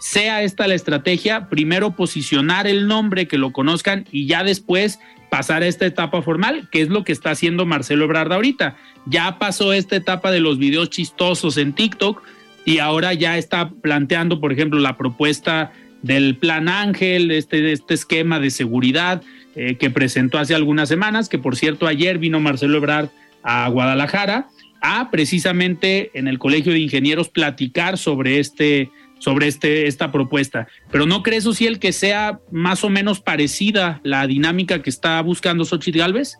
sea 0.00 0.42
esta 0.42 0.66
la 0.66 0.74
estrategia? 0.74 1.48
Primero 1.48 1.92
posicionar 1.92 2.66
el 2.66 2.88
nombre, 2.88 3.28
que 3.28 3.38
lo 3.38 3.52
conozcan 3.52 4.06
y 4.10 4.26
ya 4.26 4.42
después 4.44 4.98
pasar 5.28 5.62
a 5.62 5.66
esta 5.66 5.86
etapa 5.86 6.22
formal, 6.22 6.68
que 6.70 6.80
es 6.80 6.88
lo 6.88 7.04
que 7.04 7.12
está 7.12 7.30
haciendo 7.30 7.66
Marcelo 7.66 8.04
Ebrard 8.04 8.32
ahorita. 8.32 8.76
Ya 9.06 9.38
pasó 9.38 9.72
esta 9.72 9.96
etapa 9.96 10.30
de 10.30 10.40
los 10.40 10.58
videos 10.58 10.90
chistosos 10.90 11.56
en 11.56 11.72
TikTok 11.72 12.22
y 12.64 12.78
ahora 12.78 13.14
ya 13.14 13.38
está 13.38 13.70
planteando, 13.70 14.40
por 14.40 14.52
ejemplo, 14.52 14.78
la 14.78 14.96
propuesta 14.96 15.72
del 16.02 16.36
Plan 16.36 16.68
Ángel, 16.68 17.30
este, 17.30 17.72
este 17.72 17.94
esquema 17.94 18.38
de 18.40 18.50
seguridad 18.50 19.22
eh, 19.54 19.76
que 19.76 19.90
presentó 19.90 20.38
hace 20.38 20.54
algunas 20.54 20.88
semanas, 20.88 21.28
que 21.28 21.38
por 21.38 21.56
cierto 21.56 21.86
ayer 21.86 22.18
vino 22.18 22.40
Marcelo 22.40 22.78
Ebrard 22.78 23.08
a 23.42 23.68
Guadalajara 23.68 24.48
a 24.80 25.10
precisamente 25.10 26.10
en 26.14 26.28
el 26.28 26.38
Colegio 26.38 26.72
de 26.72 26.78
Ingenieros 26.78 27.28
platicar 27.28 27.98
sobre 27.98 28.38
este 28.38 28.90
sobre 29.18 29.48
este, 29.48 29.88
esta 29.88 30.12
propuesta. 30.12 30.68
Pero 30.90 31.06
¿no 31.06 31.22
crees, 31.22 31.44
el 31.60 31.78
que 31.78 31.92
sea 31.92 32.38
más 32.50 32.84
o 32.84 32.88
menos 32.88 33.20
parecida 33.20 34.00
la 34.04 34.26
dinámica 34.26 34.80
que 34.80 34.90
está 34.90 35.20
buscando 35.22 35.64
Xochitl 35.64 35.98
Galvez? 35.98 36.38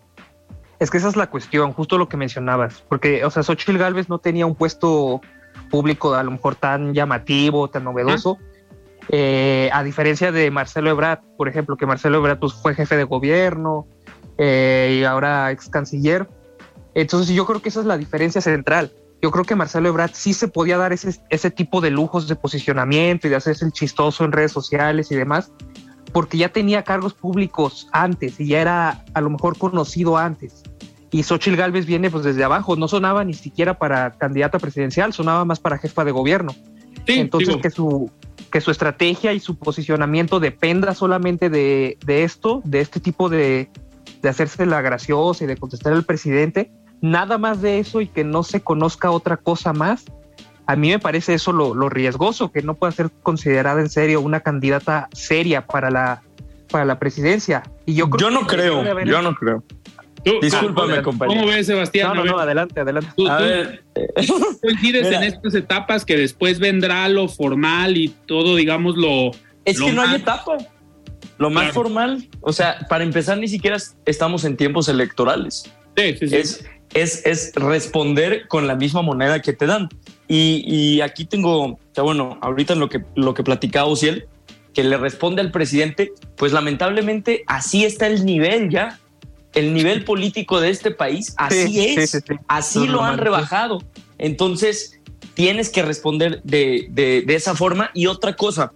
Es 0.78 0.90
que 0.90 0.98
esa 0.98 1.08
es 1.08 1.16
la 1.16 1.28
cuestión, 1.28 1.72
justo 1.72 1.98
lo 1.98 2.08
que 2.08 2.16
mencionabas, 2.16 2.84
porque, 2.88 3.24
o 3.24 3.30
sea, 3.30 3.42
Xochitl 3.42 3.78
Galvez 3.78 4.08
no 4.08 4.18
tenía 4.18 4.46
un 4.46 4.54
puesto 4.54 5.20
público 5.70 6.14
a 6.14 6.22
lo 6.22 6.30
mejor 6.30 6.54
tan 6.54 6.94
llamativo, 6.94 7.68
tan 7.68 7.82
novedoso, 7.82 8.38
eh, 9.08 9.70
a 9.72 9.82
diferencia 9.82 10.32
de 10.32 10.50
Marcelo 10.50 10.90
Ebrard, 10.90 11.20
por 11.36 11.48
ejemplo, 11.48 11.76
que 11.76 11.86
Marcelo 11.86 12.18
Ebrard 12.18 12.38
pues, 12.38 12.54
fue 12.54 12.74
jefe 12.74 12.96
de 12.96 13.04
gobierno 13.04 13.86
eh, 14.36 14.98
y 15.00 15.04
ahora 15.04 15.50
ex 15.50 15.68
canciller. 15.68 16.28
Entonces 16.94 17.34
yo 17.34 17.46
creo 17.46 17.62
que 17.62 17.68
esa 17.68 17.80
es 17.80 17.86
la 17.86 17.96
diferencia 17.96 18.40
central 18.40 18.92
yo 19.20 19.30
creo 19.30 19.44
que 19.44 19.56
Marcelo 19.56 19.88
Ebrard 19.88 20.12
sí 20.14 20.32
se 20.32 20.48
podía 20.48 20.76
dar 20.78 20.92
ese, 20.92 21.20
ese 21.28 21.50
tipo 21.50 21.80
de 21.80 21.90
lujos 21.90 22.28
de 22.28 22.36
posicionamiento 22.36 23.26
y 23.26 23.30
de 23.30 23.36
hacerse 23.36 23.64
el 23.64 23.72
chistoso 23.72 24.24
en 24.24 24.32
redes 24.32 24.52
sociales 24.52 25.10
y 25.10 25.16
demás, 25.16 25.50
porque 26.12 26.38
ya 26.38 26.50
tenía 26.50 26.84
cargos 26.84 27.14
públicos 27.14 27.88
antes 27.92 28.38
y 28.38 28.48
ya 28.48 28.60
era 28.60 29.04
a 29.14 29.20
lo 29.20 29.30
mejor 29.30 29.58
conocido 29.58 30.16
antes. 30.16 30.62
Y 31.10 31.22
Xochitl 31.22 31.56
Galvez 31.56 31.86
viene 31.86 32.10
pues 32.10 32.22
desde 32.22 32.44
abajo, 32.44 32.76
no 32.76 32.86
sonaba 32.86 33.24
ni 33.24 33.34
siquiera 33.34 33.78
para 33.78 34.12
candidata 34.12 34.58
presidencial, 34.58 35.12
sonaba 35.12 35.44
más 35.44 35.58
para 35.58 35.78
jefa 35.78 36.04
de 36.04 36.12
gobierno. 36.12 36.54
Entonces 37.06 37.56
que 37.56 37.70
su, 37.70 38.10
que 38.50 38.60
su 38.60 38.70
estrategia 38.70 39.32
y 39.32 39.40
su 39.40 39.58
posicionamiento 39.58 40.40
dependa 40.40 40.94
solamente 40.94 41.50
de, 41.50 41.98
de 42.04 42.24
esto, 42.24 42.62
de 42.64 42.80
este 42.80 43.00
tipo 43.00 43.28
de, 43.28 43.70
de 44.22 44.28
hacerse 44.28 44.66
la 44.66 44.80
graciosa 44.80 45.44
y 45.44 45.46
de 45.46 45.56
contestar 45.56 45.92
al 45.92 46.04
presidente, 46.04 46.70
nada 47.00 47.38
más 47.38 47.62
de 47.62 47.78
eso 47.78 48.00
y 48.00 48.06
que 48.06 48.24
no 48.24 48.42
se 48.42 48.60
conozca 48.60 49.10
otra 49.10 49.36
cosa 49.36 49.72
más, 49.72 50.04
a 50.66 50.76
mí 50.76 50.90
me 50.90 50.98
parece 50.98 51.34
eso 51.34 51.52
lo, 51.52 51.88
riesgoso, 51.88 52.52
que 52.52 52.60
no 52.60 52.74
pueda 52.74 52.92
ser 52.92 53.10
considerada 53.22 53.80
en 53.80 53.88
serio 53.88 54.20
una 54.20 54.40
candidata 54.40 55.08
seria 55.12 55.66
para 55.66 55.90
la, 55.90 56.22
para 56.70 56.84
la 56.84 56.98
presidencia. 56.98 57.62
Y 57.86 57.94
yo, 57.94 58.10
yo 58.18 58.30
no 58.30 58.46
creo, 58.46 58.84
yo 59.04 59.22
no 59.22 59.34
creo. 59.34 59.64
Discúlpame, 60.42 61.02
compañero. 61.02 61.40
¿Cómo 61.40 61.52
ves, 61.52 61.66
Sebastián? 61.66 62.08
No, 62.08 62.24
no, 62.24 62.32
no, 62.32 62.38
adelante, 62.38 62.80
adelante. 62.80 63.10
a 63.28 63.36
ver. 63.38 63.84
coincides 64.60 65.06
en 65.06 65.22
estas 65.22 65.54
etapas 65.54 66.04
que 66.04 66.16
después 66.16 66.58
vendrá 66.58 67.08
lo 67.08 67.28
formal 67.28 67.96
y 67.96 68.08
todo, 68.26 68.56
digamos, 68.56 68.96
lo. 68.96 69.30
Es 69.64 69.80
que 69.80 69.92
no 69.92 70.02
hay 70.02 70.16
etapa. 70.16 70.58
Lo 71.38 71.50
más 71.50 71.72
formal, 71.72 72.28
o 72.40 72.52
sea, 72.52 72.80
para 72.88 73.04
empezar, 73.04 73.38
ni 73.38 73.46
siquiera 73.46 73.76
estamos 74.06 74.44
en 74.44 74.56
tiempos 74.56 74.88
electorales. 74.88 75.72
Sí, 75.96 76.16
sí, 76.18 76.28
sí. 76.28 76.64
Es, 76.94 77.24
es, 77.24 77.52
responder 77.54 78.48
con 78.48 78.66
la 78.66 78.74
misma 78.74 79.02
moneda 79.02 79.40
que 79.40 79.52
te 79.52 79.66
dan. 79.66 79.88
Y, 80.26 81.00
aquí 81.00 81.24
tengo, 81.24 81.78
ya 81.94 82.02
bueno, 82.02 82.38
ahorita 82.42 82.72
en 82.74 82.80
lo 82.80 82.88
que, 82.88 83.02
lo 83.14 83.34
que 83.34 83.44
platicaba 83.44 83.86
Ociel, 83.86 84.26
que 84.74 84.82
le 84.84 84.96
responde 84.96 85.40
al 85.40 85.50
presidente, 85.50 86.12
pues 86.36 86.52
lamentablemente 86.52 87.44
así 87.46 87.84
está 87.84 88.06
el 88.06 88.24
nivel 88.24 88.68
ya. 88.68 88.98
El 89.58 89.74
nivel 89.74 90.04
político 90.04 90.60
de 90.60 90.70
este 90.70 90.90
país, 90.90 91.34
así 91.36 91.84
es, 91.84 92.22
así 92.46 92.86
lo 92.86 93.02
han 93.02 93.18
rebajado. 93.18 93.82
Entonces, 94.18 95.00
tienes 95.34 95.68
que 95.70 95.82
responder 95.82 96.42
de, 96.42 96.88
de, 96.90 97.34
esa 97.34 97.54
forma. 97.54 97.90
Y 97.94 98.06
otra 98.06 98.36
cosa, 98.36 98.72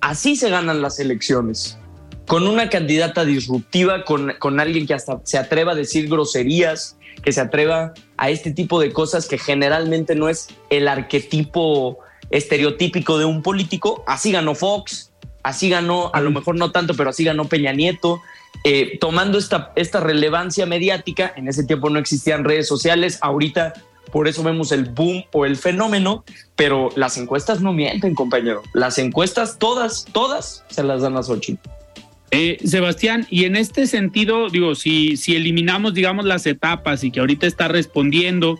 así 0.00 0.36
se 0.36 0.50
ganan 0.50 0.82
las 0.82 0.98
elecciones 0.98 1.78
con 2.26 2.46
una 2.46 2.70
candidata 2.70 3.24
disruptiva, 3.24 4.04
con, 4.04 4.34
con, 4.38 4.60
alguien 4.60 4.86
que 4.86 4.94
hasta 4.94 5.20
se 5.24 5.38
atreva 5.38 5.72
a 5.72 5.74
decir 5.74 6.08
groserías, 6.08 6.96
que 7.22 7.32
se 7.32 7.40
atreva 7.40 7.94
a 8.16 8.30
este 8.30 8.52
tipo 8.52 8.80
de 8.80 8.92
cosas 8.92 9.26
que 9.26 9.38
generalmente 9.38 10.14
no 10.14 10.28
es 10.28 10.48
el 10.70 10.88
arquetipo 10.88 11.98
estereotípico 12.30 13.18
de 13.18 13.24
un 13.24 13.42
político. 13.42 14.04
Así 14.06 14.32
ganó 14.32 14.54
Fox, 14.54 15.12
así 15.42 15.68
ganó, 15.68 16.10
a 16.12 16.20
lo 16.20 16.30
mejor 16.30 16.56
no 16.56 16.72
tanto, 16.72 16.94
pero 16.94 17.10
así 17.10 17.24
ganó 17.24 17.46
Peña 17.46 17.72
Nieto. 17.72 18.20
Eh, 18.64 18.98
tomando 19.00 19.38
esta, 19.38 19.72
esta 19.74 20.00
relevancia 20.00 20.66
mediática, 20.66 21.32
en 21.36 21.48
ese 21.48 21.64
tiempo 21.64 21.90
no 21.90 21.98
existían 21.98 22.44
redes 22.44 22.68
sociales, 22.68 23.18
ahorita 23.20 23.74
por 24.12 24.28
eso 24.28 24.42
vemos 24.42 24.70
el 24.72 24.84
boom 24.84 25.24
o 25.32 25.46
el 25.46 25.56
fenómeno, 25.56 26.24
pero 26.54 26.90
las 26.96 27.16
encuestas 27.16 27.60
no 27.60 27.72
mienten, 27.72 28.14
compañero. 28.14 28.62
Las 28.74 28.98
encuestas, 28.98 29.58
todas, 29.58 30.04
todas 30.12 30.64
se 30.68 30.84
las 30.84 31.00
dan 31.00 31.16
a 31.16 31.22
Xochitl. 31.22 31.68
Eh, 32.30 32.58
Sebastián, 32.64 33.26
y 33.30 33.44
en 33.44 33.56
este 33.56 33.86
sentido, 33.86 34.48
digo, 34.48 34.74
si, 34.74 35.16
si 35.16 35.34
eliminamos, 35.34 35.92
digamos, 35.94 36.24
las 36.24 36.46
etapas 36.46 37.04
y 37.04 37.10
que 37.10 37.20
ahorita 37.20 37.46
está 37.46 37.68
respondiendo, 37.68 38.58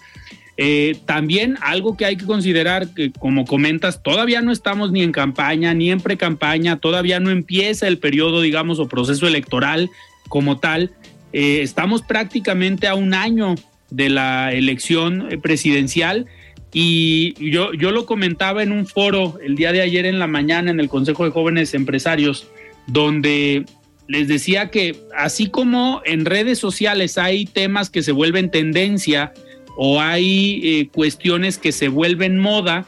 eh, 0.65 0.97
también 1.07 1.59
algo 1.61 1.97
que 1.97 2.05
hay 2.05 2.17
que 2.17 2.25
considerar, 2.25 2.95
que 2.95 3.11
como 3.11 3.47
comentas, 3.47 4.01
todavía 4.01 4.43
no 4.43 4.53
estamos 4.53 4.93
ni 4.93 5.03
en 5.03 5.11
campaña 5.11 5.75
ni 5.75 5.91
en 5.91 5.99
pre-campaña, 6.01 6.77
todavía 6.77 7.19
no 7.19 7.31
empieza 7.31 7.89
el 7.89 7.99
periodo, 7.99 8.41
digamos, 8.41 8.79
o 8.79 8.87
proceso 8.87 9.27
electoral 9.27 9.91
como 10.29 10.61
tal. 10.61 10.93
Eh, 11.33 11.63
estamos 11.63 12.03
prácticamente 12.03 12.87
a 12.87 12.95
un 12.95 13.13
año 13.13 13.57
de 13.91 14.09
la 14.09 14.53
elección 14.53 15.33
eh, 15.33 15.37
presidencial. 15.37 16.27
Y 16.73 17.35
yo, 17.51 17.73
yo 17.73 17.91
lo 17.91 18.07
comentaba 18.07 18.63
en 18.63 18.71
un 18.71 18.87
foro 18.87 19.41
el 19.45 19.57
día 19.57 19.73
de 19.73 19.81
ayer 19.81 20.07
en 20.07 20.21
la 20.21 20.29
mañana 20.29 20.71
en 20.71 20.79
el 20.79 20.89
Consejo 20.89 21.25
de 21.25 21.33
Jóvenes 21.33 21.75
Empresarios, 21.75 22.47
donde 22.87 23.65
les 24.07 24.29
decía 24.29 24.71
que 24.71 24.95
así 25.17 25.49
como 25.49 26.03
en 26.05 26.25
redes 26.25 26.61
sociales 26.61 27.19
hay 27.19 27.47
temas 27.47 27.91
que 27.91 28.05
se 28.05 28.13
vuelven 28.13 28.49
tendencia 28.49 29.33
o 29.77 30.01
hay 30.01 30.61
eh, 30.63 30.89
cuestiones 30.89 31.59
que 31.59 31.73
se 31.73 31.89
vuelven 31.89 32.39
moda, 32.39 32.87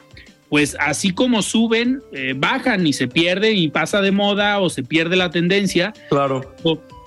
pues 0.49 0.77
así 0.79 1.11
como 1.11 1.43
suben, 1.43 2.03
eh, 2.13 2.35
bajan 2.37 2.87
y 2.87 2.93
se 2.93 3.09
pierde 3.09 3.53
y 3.53 3.69
pasa 3.69 4.01
de 4.01 4.13
moda 4.13 4.61
o 4.61 4.71
se 4.71 4.83
pierde 4.83 5.17
la 5.17 5.31
tendencia. 5.31 5.93
Claro. 6.09 6.55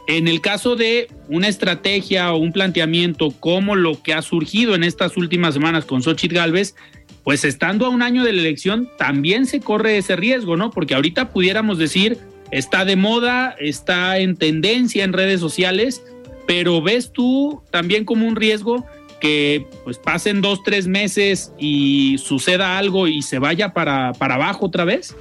En 0.07 0.27
el 0.27 0.39
caso 0.41 0.75
de 0.75 1.09
una 1.27 1.47
estrategia 1.47 2.33
o 2.33 2.37
un 2.37 2.53
planteamiento 2.53 3.31
como 3.31 3.75
lo 3.75 4.01
que 4.01 4.13
ha 4.13 4.21
surgido 4.21 4.73
en 4.73 4.83
estas 4.83 5.17
últimas 5.17 5.53
semanas 5.53 5.85
con 5.85 6.01
Xochitl 6.01 6.35
Galvez, 6.35 6.75
pues 7.23 7.43
estando 7.43 7.85
a 7.85 7.89
un 7.89 8.01
año 8.01 8.23
de 8.23 8.31
la 8.31 8.39
elección, 8.39 8.89
también 8.97 9.45
se 9.45 9.59
corre 9.59 9.97
ese 9.97 10.15
riesgo, 10.15 10.55
¿no? 10.55 10.71
Porque 10.71 10.95
ahorita 10.95 11.29
pudiéramos 11.31 11.77
decir, 11.77 12.17
está 12.51 12.85
de 12.85 12.95
moda, 12.95 13.53
está 13.59 14.17
en 14.19 14.37
tendencia 14.37 15.03
en 15.03 15.11
redes 15.11 15.41
sociales, 15.41 16.01
pero 16.45 16.81
ves 16.81 17.11
tú 17.11 17.61
también 17.69 18.05
como 18.05 18.25
un 18.25 18.37
riesgo 18.37 18.85
que 19.19 19.67
pues 19.83 19.97
pasen 19.97 20.41
dos, 20.41 20.63
tres 20.63 20.87
meses 20.87 21.51
y 21.57 22.17
suceda 22.17 22.77
algo 22.77 23.07
y 23.07 23.21
se 23.21 23.39
vaya 23.39 23.73
para, 23.73 24.13
para 24.13 24.35
abajo 24.35 24.67
otra 24.67 24.85
vez? 24.85 25.15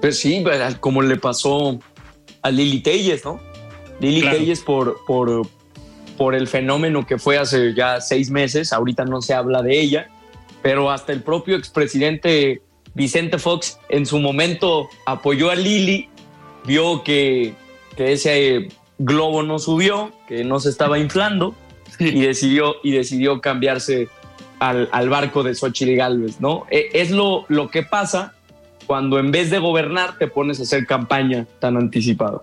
Pues 0.00 0.18
sí, 0.18 0.44
como 0.80 1.02
le 1.02 1.16
pasó 1.16 1.78
a 2.42 2.50
Lili 2.50 2.80
Telles, 2.80 3.24
¿no? 3.24 3.40
Lili 4.00 4.22
claro. 4.22 4.38
por, 4.64 5.04
por, 5.06 5.48
por 6.16 6.34
el 6.34 6.48
fenómeno 6.48 7.06
que 7.06 7.18
fue 7.18 7.38
hace 7.38 7.74
ya 7.74 8.00
seis 8.00 8.30
meses, 8.30 8.72
ahorita 8.72 9.04
no 9.04 9.22
se 9.22 9.34
habla 9.34 9.62
de 9.62 9.80
ella, 9.80 10.08
pero 10.60 10.90
hasta 10.90 11.12
el 11.12 11.22
propio 11.22 11.56
expresidente 11.56 12.62
Vicente 12.94 13.38
Fox 13.38 13.78
en 13.88 14.06
su 14.06 14.18
momento 14.18 14.88
apoyó 15.06 15.50
a 15.50 15.54
Lili, 15.54 16.08
vio 16.64 17.02
que, 17.04 17.54
que 17.96 18.12
ese 18.12 18.68
globo 18.98 19.42
no 19.42 19.58
subió, 19.58 20.12
que 20.26 20.44
no 20.44 20.60
se 20.60 20.68
estaba 20.68 20.98
inflando 20.98 21.54
y 22.14 22.20
decidió, 22.20 22.76
y 22.82 22.92
decidió 22.92 23.40
cambiarse 23.40 24.08
al, 24.58 24.88
al 24.92 25.08
barco 25.08 25.42
de 25.42 25.54
Xochitl 25.54 25.96
Galvez, 25.96 26.40
¿no? 26.40 26.66
E, 26.70 26.88
es 26.92 27.10
lo, 27.10 27.44
lo 27.48 27.68
que 27.68 27.82
pasa 27.82 28.34
cuando 28.86 29.18
en 29.18 29.30
vez 29.30 29.50
de 29.50 29.58
gobernar 29.58 30.18
te 30.18 30.26
pones 30.26 30.60
a 30.60 30.64
hacer 30.64 30.86
campaña 30.86 31.46
tan 31.60 31.76
anticipada. 31.76 32.42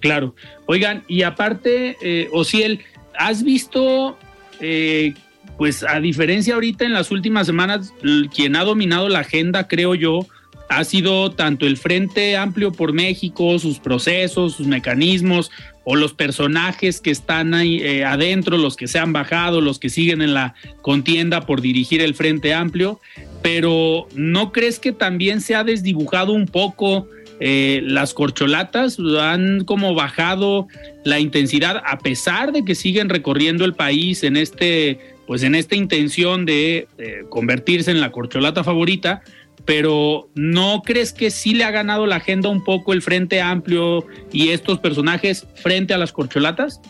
Claro. 0.00 0.34
Oigan, 0.66 1.04
y 1.08 1.22
aparte, 1.22 1.96
eh, 2.02 2.28
Ociel, 2.32 2.80
¿has 3.18 3.42
visto, 3.42 4.18
eh, 4.60 5.14
pues 5.58 5.82
a 5.82 6.00
diferencia 6.00 6.54
ahorita 6.54 6.84
en 6.84 6.92
las 6.92 7.10
últimas 7.10 7.46
semanas, 7.46 7.92
quien 8.34 8.56
ha 8.56 8.64
dominado 8.64 9.08
la 9.08 9.20
agenda, 9.20 9.68
creo 9.68 9.94
yo, 9.94 10.26
ha 10.68 10.84
sido 10.84 11.32
tanto 11.32 11.66
el 11.66 11.76
Frente 11.76 12.36
Amplio 12.36 12.72
por 12.72 12.92
México, 12.92 13.58
sus 13.58 13.78
procesos, 13.80 14.54
sus 14.54 14.66
mecanismos, 14.66 15.50
o 15.84 15.96
los 15.96 16.12
personajes 16.12 17.00
que 17.00 17.10
están 17.10 17.54
ahí 17.54 17.80
eh, 17.82 18.04
adentro, 18.04 18.56
los 18.56 18.76
que 18.76 18.86
se 18.86 18.98
han 18.98 19.12
bajado, 19.12 19.60
los 19.60 19.78
que 19.78 19.88
siguen 19.88 20.22
en 20.22 20.34
la 20.34 20.54
contienda 20.82 21.46
por 21.46 21.60
dirigir 21.60 22.00
el 22.02 22.14
Frente 22.14 22.54
Amplio, 22.54 23.00
pero 23.42 24.06
¿no 24.14 24.52
crees 24.52 24.78
que 24.78 24.92
también 24.92 25.40
se 25.40 25.54
ha 25.54 25.64
desdibujado 25.64 26.32
un 26.32 26.46
poco? 26.46 27.08
Eh, 27.42 27.80
las 27.82 28.12
corcholatas 28.12 28.98
han 29.18 29.64
como 29.64 29.94
bajado 29.94 30.68
la 31.04 31.20
intensidad 31.20 31.82
a 31.86 31.98
pesar 31.98 32.52
de 32.52 32.66
que 32.66 32.74
siguen 32.74 33.08
recorriendo 33.08 33.64
el 33.64 33.72
país 33.72 34.22
en 34.24 34.36
este 34.36 35.00
pues 35.26 35.42
en 35.42 35.54
esta 35.54 35.74
intención 35.74 36.44
de 36.44 36.86
eh, 36.98 37.22
convertirse 37.30 37.92
en 37.92 38.02
la 38.02 38.12
corcholata 38.12 38.62
favorita 38.62 39.22
pero 39.64 40.28
¿no 40.34 40.82
crees 40.82 41.12
que 41.12 41.30
sí 41.30 41.54
le 41.54 41.64
ha 41.64 41.70
ganado 41.70 42.06
la 42.06 42.16
agenda 42.16 42.48
un 42.48 42.64
poco 42.64 42.92
el 42.92 43.02
Frente 43.02 43.40
Amplio 43.40 44.06
y 44.32 44.50
estos 44.50 44.78
personajes 44.78 45.46
frente 45.56 45.94
a 45.94 45.98
las 45.98 46.12
corcholatas? 46.12 46.80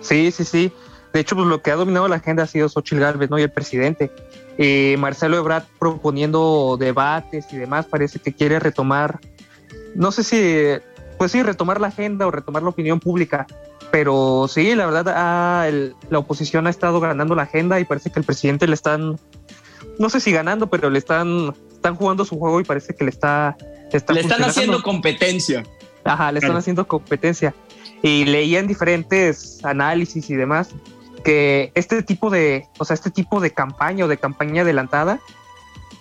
Sí, 0.00 0.30
sí, 0.30 0.44
sí. 0.44 0.72
De 1.12 1.20
hecho, 1.20 1.36
pues 1.36 1.46
lo 1.46 1.62
que 1.62 1.70
ha 1.70 1.76
dominado 1.76 2.08
la 2.08 2.16
agenda 2.16 2.42
ha 2.42 2.46
sido 2.46 2.68
Xochitl 2.68 3.00
Gálvez, 3.00 3.30
¿no? 3.30 3.38
Y 3.38 3.42
el 3.42 3.52
presidente. 3.52 4.10
Eh, 4.58 4.96
Marcelo 4.98 5.36
Ebrard 5.36 5.64
proponiendo 5.78 6.76
debates 6.78 7.46
y 7.52 7.56
demás, 7.56 7.86
parece 7.86 8.18
que 8.18 8.32
quiere 8.32 8.58
retomar 8.60 9.20
no 9.94 10.12
sé 10.12 10.24
si, 10.24 10.82
pues 11.18 11.32
sí, 11.32 11.42
retomar 11.42 11.80
la 11.80 11.88
agenda 11.88 12.26
o 12.26 12.30
retomar 12.30 12.62
la 12.62 12.70
opinión 12.70 13.00
pública, 13.00 13.46
pero 13.90 14.46
sí, 14.48 14.74
la 14.74 14.86
verdad, 14.86 15.14
ah, 15.16 15.68
la 16.10 16.18
oposición 16.18 16.66
ha 16.66 16.70
estado 16.70 17.00
ganando 17.00 17.34
la 17.34 17.44
agenda 17.44 17.78
y 17.80 17.84
parece 17.84 18.10
que 18.10 18.18
el 18.18 18.26
presidente 18.26 18.66
le 18.66 18.74
están, 18.74 19.18
no 19.98 20.10
sé 20.10 20.20
si 20.20 20.32
ganando, 20.32 20.68
pero 20.68 20.90
le 20.90 20.98
están, 20.98 21.54
están 21.84 21.96
jugando 21.96 22.24
su 22.24 22.38
juego 22.38 22.60
y 22.60 22.64
parece 22.64 22.94
que 22.94 23.04
le 23.04 23.10
está... 23.10 23.56
le 23.92 24.20
están 24.20 24.42
haciendo 24.42 24.82
competencia. 24.82 25.62
Ajá, 26.02 26.32
le 26.32 26.38
están 26.38 26.56
haciendo 26.56 26.88
competencia. 26.88 27.54
Y 28.02 28.24
leía 28.24 28.58
en 28.58 28.66
diferentes 28.66 29.62
análisis 29.64 30.30
y 30.30 30.34
demás 30.34 30.70
que 31.24 31.72
este 31.74 32.02
tipo 32.02 32.30
de, 32.30 32.66
o 32.78 32.84
sea, 32.84 32.94
este 32.94 33.10
tipo 33.10 33.40
de 33.40 33.50
campaña 33.50 34.04
o 34.04 34.08
de 34.08 34.18
campaña 34.18 34.62
adelantada, 34.62 35.20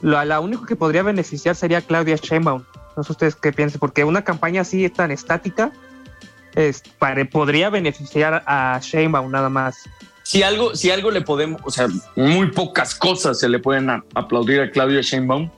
la, 0.01 0.25
la 0.25 0.39
único 0.39 0.65
que 0.65 0.75
podría 0.75 1.03
beneficiar 1.03 1.55
sería 1.55 1.81
Claudia 1.81 2.17
Sheinbaum 2.17 2.63
no 2.95 3.03
sé 3.03 3.11
ustedes 3.11 3.35
qué 3.35 3.51
piensan, 3.51 3.79
porque 3.79 4.03
una 4.03 4.23
campaña 4.23 4.61
así 4.61 4.87
tan 4.89 5.11
estática 5.11 5.71
es, 6.55 6.83
para, 6.99 7.25
podría 7.25 7.69
beneficiar 7.69 8.43
a 8.45 8.79
Sheinbaum 8.81 9.31
nada 9.31 9.49
más. 9.49 9.89
Si 10.23 10.43
algo, 10.43 10.75
si 10.75 10.91
algo 10.91 11.11
le 11.11 11.21
podemos, 11.21 11.61
o 11.65 11.71
sea, 11.71 11.87
muy 12.15 12.51
pocas 12.51 12.95
cosas 12.95 13.39
se 13.39 13.49
le 13.49 13.59
pueden 13.59 13.89
aplaudir 13.89 14.61
a 14.61 14.71
Claudio 14.71 15.01
Sheinbaum 15.01 15.49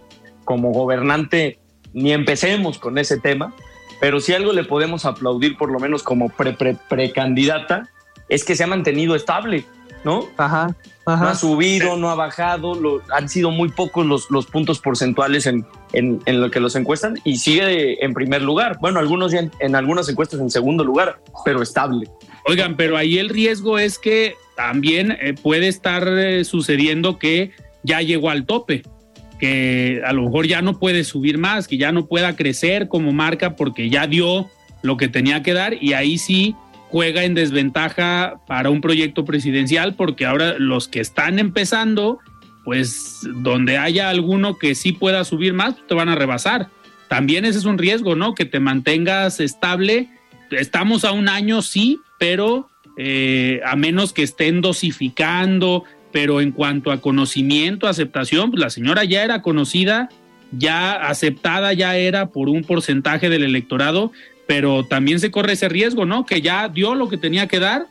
como 0.45 0.71
gobernante, 0.71 1.59
ni 1.93 2.13
empecemos 2.13 2.79
con 2.79 2.97
ese 2.97 3.19
tema, 3.19 3.53
pero 3.99 4.19
si 4.19 4.33
algo 4.33 4.53
le 4.53 4.63
podemos 4.63 5.05
aplaudir 5.05 5.57
por 5.57 5.71
lo 5.71 5.79
menos 5.79 6.03
como 6.03 6.29
precandidata, 6.29 7.75
pre, 7.75 7.83
pre 7.83 7.95
es 8.29 8.43
que 8.43 8.55
se 8.55 8.63
ha 8.63 8.67
mantenido 8.67 9.15
estable, 9.15 9.65
¿no? 10.03 10.25
Ajá. 10.37 10.75
No 11.05 11.27
ha 11.27 11.35
subido, 11.35 11.97
no 11.97 12.09
ha 12.09 12.15
bajado, 12.15 13.01
han 13.13 13.29
sido 13.29 13.51
muy 13.51 13.69
pocos 13.69 14.05
los, 14.05 14.31
los 14.31 14.47
puntos 14.47 14.79
porcentuales 14.79 15.45
en, 15.45 15.63
en, 15.93 16.19
en, 16.25 16.41
lo 16.41 16.49
que 16.49 16.59
los 16.59 16.75
encuestan 16.75 17.19
y 17.23 17.37
sigue 17.37 18.03
en 18.03 18.13
primer 18.15 18.41
lugar. 18.41 18.77
Bueno, 18.81 18.99
algunos 18.99 19.31
ya 19.31 19.47
en, 19.59 19.75
algunas 19.75 20.09
encuestas 20.09 20.39
en 20.39 20.49
segundo 20.49 20.83
lugar, 20.83 21.19
pero 21.43 21.61
estable. 21.61 22.09
Oigan, 22.47 22.75
pero 22.75 22.97
ahí 22.97 23.19
el 23.19 23.29
riesgo 23.29 23.77
es 23.77 23.99
que 23.99 24.35
también 24.55 25.11
eh, 25.11 25.35
puede 25.39 25.67
estar 25.67 26.07
eh, 26.07 26.43
sucediendo 26.43 27.19
que 27.19 27.51
ya 27.83 28.01
llegó 28.01 28.31
al 28.31 28.45
tope, 28.45 28.81
que 29.39 30.01
a 30.05 30.13
lo 30.13 30.23
mejor 30.23 30.47
ya 30.47 30.61
no 30.61 30.79
puede 30.79 31.03
subir 31.03 31.37
más, 31.37 31.67
que 31.67 31.77
ya 31.77 31.91
no 31.91 32.07
pueda 32.07 32.35
crecer 32.35 32.87
como 32.87 33.11
marca 33.11 33.55
porque 33.55 33.89
ya 33.89 34.07
dio 34.07 34.49
lo 34.81 34.97
que 34.97 35.07
tenía 35.07 35.43
que 35.43 35.53
dar 35.53 35.75
y 35.81 35.93
ahí 35.93 36.17
sí 36.17 36.55
juega 36.89 37.23
en 37.23 37.33
desventaja 37.33 38.35
para 38.47 38.69
un 38.69 38.81
proyecto 38.81 39.25
presidencial 39.25 39.95
porque 39.95 40.25
ahora 40.25 40.55
los 40.59 40.87
que 40.87 41.01
están 41.01 41.39
empezando, 41.39 42.19
pues 42.63 43.19
donde 43.41 43.77
haya 43.77 44.09
alguno 44.09 44.57
que 44.57 44.75
sí 44.75 44.93
pueda 44.93 45.23
subir 45.23 45.53
más, 45.53 45.75
te 45.87 45.95
van 45.95 46.09
a 46.09 46.15
rebasar. 46.15 46.69
También 47.09 47.45
ese 47.45 47.59
es 47.59 47.65
un 47.65 47.77
riesgo, 47.77 48.15
¿no? 48.15 48.33
Que 48.33 48.45
te 48.45 48.59
mantengas 48.59 49.39
estable. 49.39 50.09
Estamos 50.51 51.05
a 51.05 51.11
un 51.11 51.27
año, 51.27 51.61
sí, 51.61 51.99
pero 52.17 52.69
eh, 52.97 53.59
a 53.65 53.75
menos 53.75 54.13
que 54.13 54.23
estén 54.23 54.61
dosificando, 54.61 55.83
pero 56.15 56.39
en 56.39 56.53
cuanto 56.53 56.93
a 56.93 57.01
conocimiento, 57.01 57.89
aceptación, 57.89 58.49
pues 58.49 58.61
la 58.61 58.69
señora 58.69 59.03
ya 59.03 59.25
era 59.25 59.41
conocida, 59.41 60.07
ya 60.53 60.93
aceptada, 60.93 61.73
ya 61.73 61.97
era 61.97 62.27
por 62.27 62.47
un 62.47 62.63
porcentaje 62.63 63.27
del 63.27 63.43
electorado 63.43 64.13
pero 64.47 64.85
también 64.85 65.19
se 65.19 65.29
corre 65.29 65.53
ese 65.53 65.67
riesgo, 65.67 66.05
¿no? 66.05 66.25
Que 66.25 66.41
ya 66.41 66.69
dio 66.69 66.95
lo 66.95 67.09
que 67.09 67.17
tenía 67.17 67.47
que 67.47 67.59
dar 67.59 67.87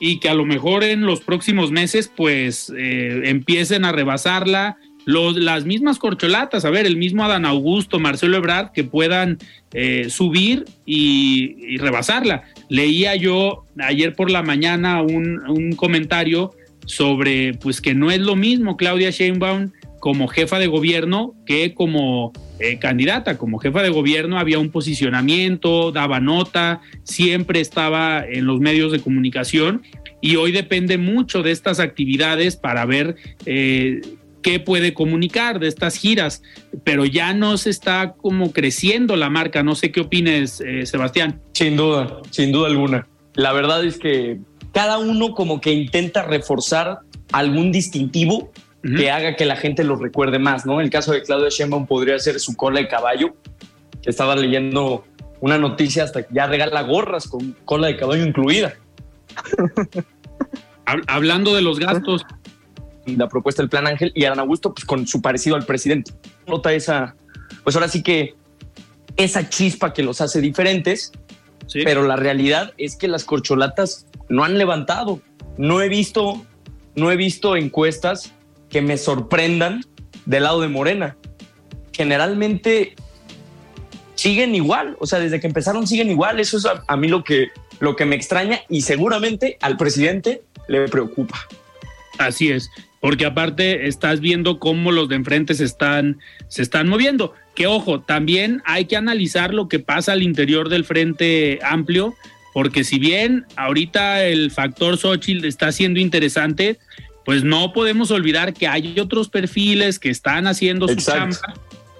y 0.00 0.18
que 0.18 0.28
a 0.28 0.34
lo 0.34 0.44
mejor 0.44 0.82
en 0.82 1.02
los 1.02 1.20
próximos 1.20 1.70
meses 1.70 2.10
pues 2.16 2.72
eh, 2.76 3.22
empiecen 3.26 3.84
a 3.84 3.92
rebasarla 3.92 4.76
los, 5.04 5.36
las 5.36 5.64
mismas 5.64 5.98
corcholatas, 5.98 6.64
a 6.64 6.70
ver, 6.70 6.84
el 6.84 6.96
mismo 6.96 7.24
Adán 7.24 7.46
Augusto, 7.46 8.00
Marcelo 8.00 8.36
Ebrard, 8.36 8.72
que 8.72 8.82
puedan 8.82 9.38
eh, 9.72 10.08
subir 10.10 10.64
y, 10.84 11.78
rebasarla. 11.78 12.42
Leía 12.68 13.14
yo 13.14 13.64
ayer 13.78 14.14
por 14.14 14.30
la 14.30 14.42
mañana 14.42 15.00
un, 15.00 15.48
un 15.48 15.72
comentario 15.76 16.52
sobre 16.88 17.54
pues 17.54 17.80
que 17.80 17.94
no 17.94 18.10
es 18.10 18.20
lo 18.20 18.34
mismo 18.34 18.76
Claudia 18.76 19.10
Sheinbaum 19.10 19.70
como 20.00 20.28
jefa 20.28 20.58
de 20.58 20.66
gobierno 20.66 21.34
que 21.46 21.74
como 21.74 22.32
eh, 22.60 22.78
candidata. 22.78 23.38
Como 23.38 23.58
jefa 23.58 23.82
de 23.82 23.90
gobierno 23.90 24.38
había 24.38 24.58
un 24.58 24.70
posicionamiento, 24.70 25.92
daba 25.92 26.18
nota, 26.18 26.80
siempre 27.04 27.60
estaba 27.60 28.24
en 28.26 28.46
los 28.46 28.58
medios 28.60 28.90
de 28.90 29.00
comunicación 29.00 29.82
y 30.20 30.36
hoy 30.36 30.50
depende 30.50 30.98
mucho 30.98 31.42
de 31.42 31.52
estas 31.52 31.78
actividades 31.78 32.56
para 32.56 32.84
ver 32.84 33.16
eh, 33.46 34.00
qué 34.42 34.60
puede 34.60 34.94
comunicar 34.94 35.60
de 35.60 35.68
estas 35.68 35.96
giras, 35.96 36.42
pero 36.84 37.04
ya 37.04 37.34
no 37.34 37.56
se 37.58 37.70
está 37.70 38.14
como 38.16 38.52
creciendo 38.52 39.16
la 39.16 39.30
marca. 39.30 39.62
No 39.62 39.74
sé 39.74 39.92
qué 39.92 40.00
opines, 40.00 40.60
eh, 40.60 40.86
Sebastián. 40.86 41.40
Sin 41.52 41.76
duda, 41.76 42.20
sin 42.30 42.50
duda 42.50 42.68
alguna. 42.68 43.06
La 43.34 43.52
verdad 43.52 43.84
es 43.84 43.98
que 43.98 44.38
cada 44.78 44.98
uno 44.98 45.34
como 45.34 45.60
que 45.60 45.72
intenta 45.72 46.22
reforzar 46.22 47.00
algún 47.32 47.72
distintivo 47.72 48.52
que 48.80 49.10
haga 49.10 49.34
que 49.34 49.44
la 49.44 49.56
gente 49.56 49.82
lo 49.82 49.96
recuerde 49.96 50.38
más, 50.38 50.66
¿no? 50.66 50.80
El 50.80 50.88
caso 50.88 51.10
de 51.10 51.24
Claudia 51.24 51.48
Sheinbaum 51.48 51.88
podría 51.88 52.16
ser 52.20 52.38
su 52.38 52.54
cola 52.54 52.78
de 52.78 52.86
caballo, 52.86 53.34
que 54.00 54.08
estaba 54.08 54.36
leyendo 54.36 55.04
una 55.40 55.58
noticia 55.58 56.04
hasta 56.04 56.22
que 56.22 56.32
ya 56.32 56.46
regala 56.46 56.82
gorras 56.82 57.26
con 57.26 57.56
cola 57.64 57.88
de 57.88 57.96
caballo 57.96 58.24
incluida. 58.24 58.74
Hablando 61.08 61.56
de 61.56 61.62
los 61.62 61.80
gastos. 61.80 62.24
La 63.04 63.28
propuesta 63.28 63.62
del 63.62 63.70
Plan 63.70 63.88
Ángel 63.88 64.12
y 64.14 64.26
Ana 64.26 64.42
Augusto, 64.42 64.74
pues 64.74 64.84
con 64.84 65.08
su 65.08 65.20
parecido 65.20 65.56
al 65.56 65.66
presidente. 65.66 66.12
Nota 66.46 66.72
esa, 66.72 67.16
pues 67.64 67.74
ahora 67.74 67.88
sí 67.88 68.04
que 68.04 68.36
esa 69.16 69.48
chispa 69.48 69.92
que 69.92 70.04
los 70.04 70.20
hace 70.20 70.40
diferentes, 70.40 71.10
pero 71.84 72.02
la 72.02 72.16
realidad 72.16 72.72
es 72.78 72.96
que 72.96 73.08
las 73.08 73.24
corcholatas 73.24 74.06
no 74.28 74.44
han 74.44 74.58
levantado. 74.58 75.20
No 75.56 75.80
he 75.82 75.88
visto, 75.88 76.44
no 76.94 77.10
he 77.10 77.16
visto 77.16 77.56
encuestas 77.56 78.32
que 78.68 78.82
me 78.82 78.96
sorprendan 78.96 79.82
del 80.26 80.44
lado 80.44 80.60
de 80.60 80.68
Morena. 80.68 81.16
Generalmente 81.92 82.94
siguen 84.14 84.54
igual, 84.54 84.96
o 85.00 85.06
sea, 85.06 85.18
desde 85.18 85.40
que 85.40 85.46
empezaron 85.46 85.86
siguen 85.86 86.10
igual. 86.10 86.40
Eso 86.40 86.58
es 86.58 86.66
a, 86.66 86.96
mí 86.96 87.08
lo 87.08 87.24
que, 87.24 87.48
lo 87.80 87.96
que 87.96 88.04
me 88.04 88.16
extraña 88.16 88.60
y 88.68 88.82
seguramente 88.82 89.58
al 89.60 89.76
presidente 89.76 90.42
le 90.68 90.88
preocupa. 90.88 91.38
Así 92.18 92.50
es, 92.50 92.70
porque 93.00 93.26
aparte 93.26 93.86
estás 93.86 94.20
viendo 94.20 94.58
cómo 94.58 94.92
los 94.92 95.08
de 95.08 95.16
enfrente 95.16 95.54
se 95.54 95.64
están, 95.64 96.18
se 96.48 96.62
están 96.62 96.88
moviendo. 96.88 97.34
Que 97.54 97.66
ojo, 97.66 98.00
también 98.00 98.62
hay 98.64 98.86
que 98.86 98.96
analizar 98.96 99.54
lo 99.54 99.68
que 99.68 99.78
pasa 99.78 100.12
al 100.12 100.22
interior 100.22 100.68
del 100.68 100.84
Frente 100.84 101.60
Amplio, 101.62 102.14
porque 102.52 102.84
si 102.84 102.98
bien 102.98 103.46
ahorita 103.56 104.24
el 104.24 104.50
factor 104.50 104.96
Xochitl 104.96 105.44
está 105.44 105.70
siendo 105.70 106.00
interesante, 106.00 106.78
pues 107.24 107.44
no 107.44 107.72
podemos 107.72 108.10
olvidar 108.10 108.54
que 108.54 108.66
hay 108.66 108.98
otros 108.98 109.28
perfiles 109.28 109.98
que 109.98 110.10
están 110.10 110.46
haciendo 110.46 110.88
su 110.88 110.96
chamba, 110.96 111.36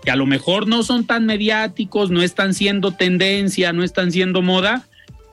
que 0.02 0.10
a 0.10 0.16
lo 0.16 0.26
mejor 0.26 0.66
no 0.66 0.82
son 0.82 1.06
tan 1.06 1.26
mediáticos, 1.26 2.10
no 2.10 2.22
están 2.22 2.54
siendo 2.54 2.92
tendencia, 2.92 3.72
no 3.72 3.84
están 3.84 4.10
siendo 4.10 4.42
moda, 4.42 4.87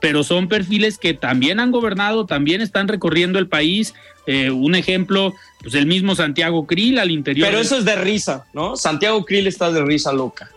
pero 0.06 0.22
son 0.22 0.46
perfiles 0.46 0.98
que 0.98 1.14
también 1.14 1.58
han 1.58 1.72
gobernado, 1.72 2.26
también 2.26 2.60
están 2.60 2.86
recorriendo 2.86 3.40
el 3.40 3.48
país. 3.48 3.92
Eh, 4.28 4.52
un 4.52 4.76
ejemplo, 4.76 5.34
pues 5.60 5.74
el 5.74 5.86
mismo 5.86 6.14
Santiago 6.14 6.64
Krill 6.64 7.00
al 7.00 7.10
interior. 7.10 7.48
Pero 7.48 7.60
eso 7.60 7.76
es 7.76 7.84
de 7.84 7.96
risa, 7.96 8.44
¿no? 8.54 8.76
Santiago 8.76 9.24
Krill 9.24 9.48
está 9.48 9.72
de 9.72 9.84
risa 9.84 10.12
loca. 10.12 10.48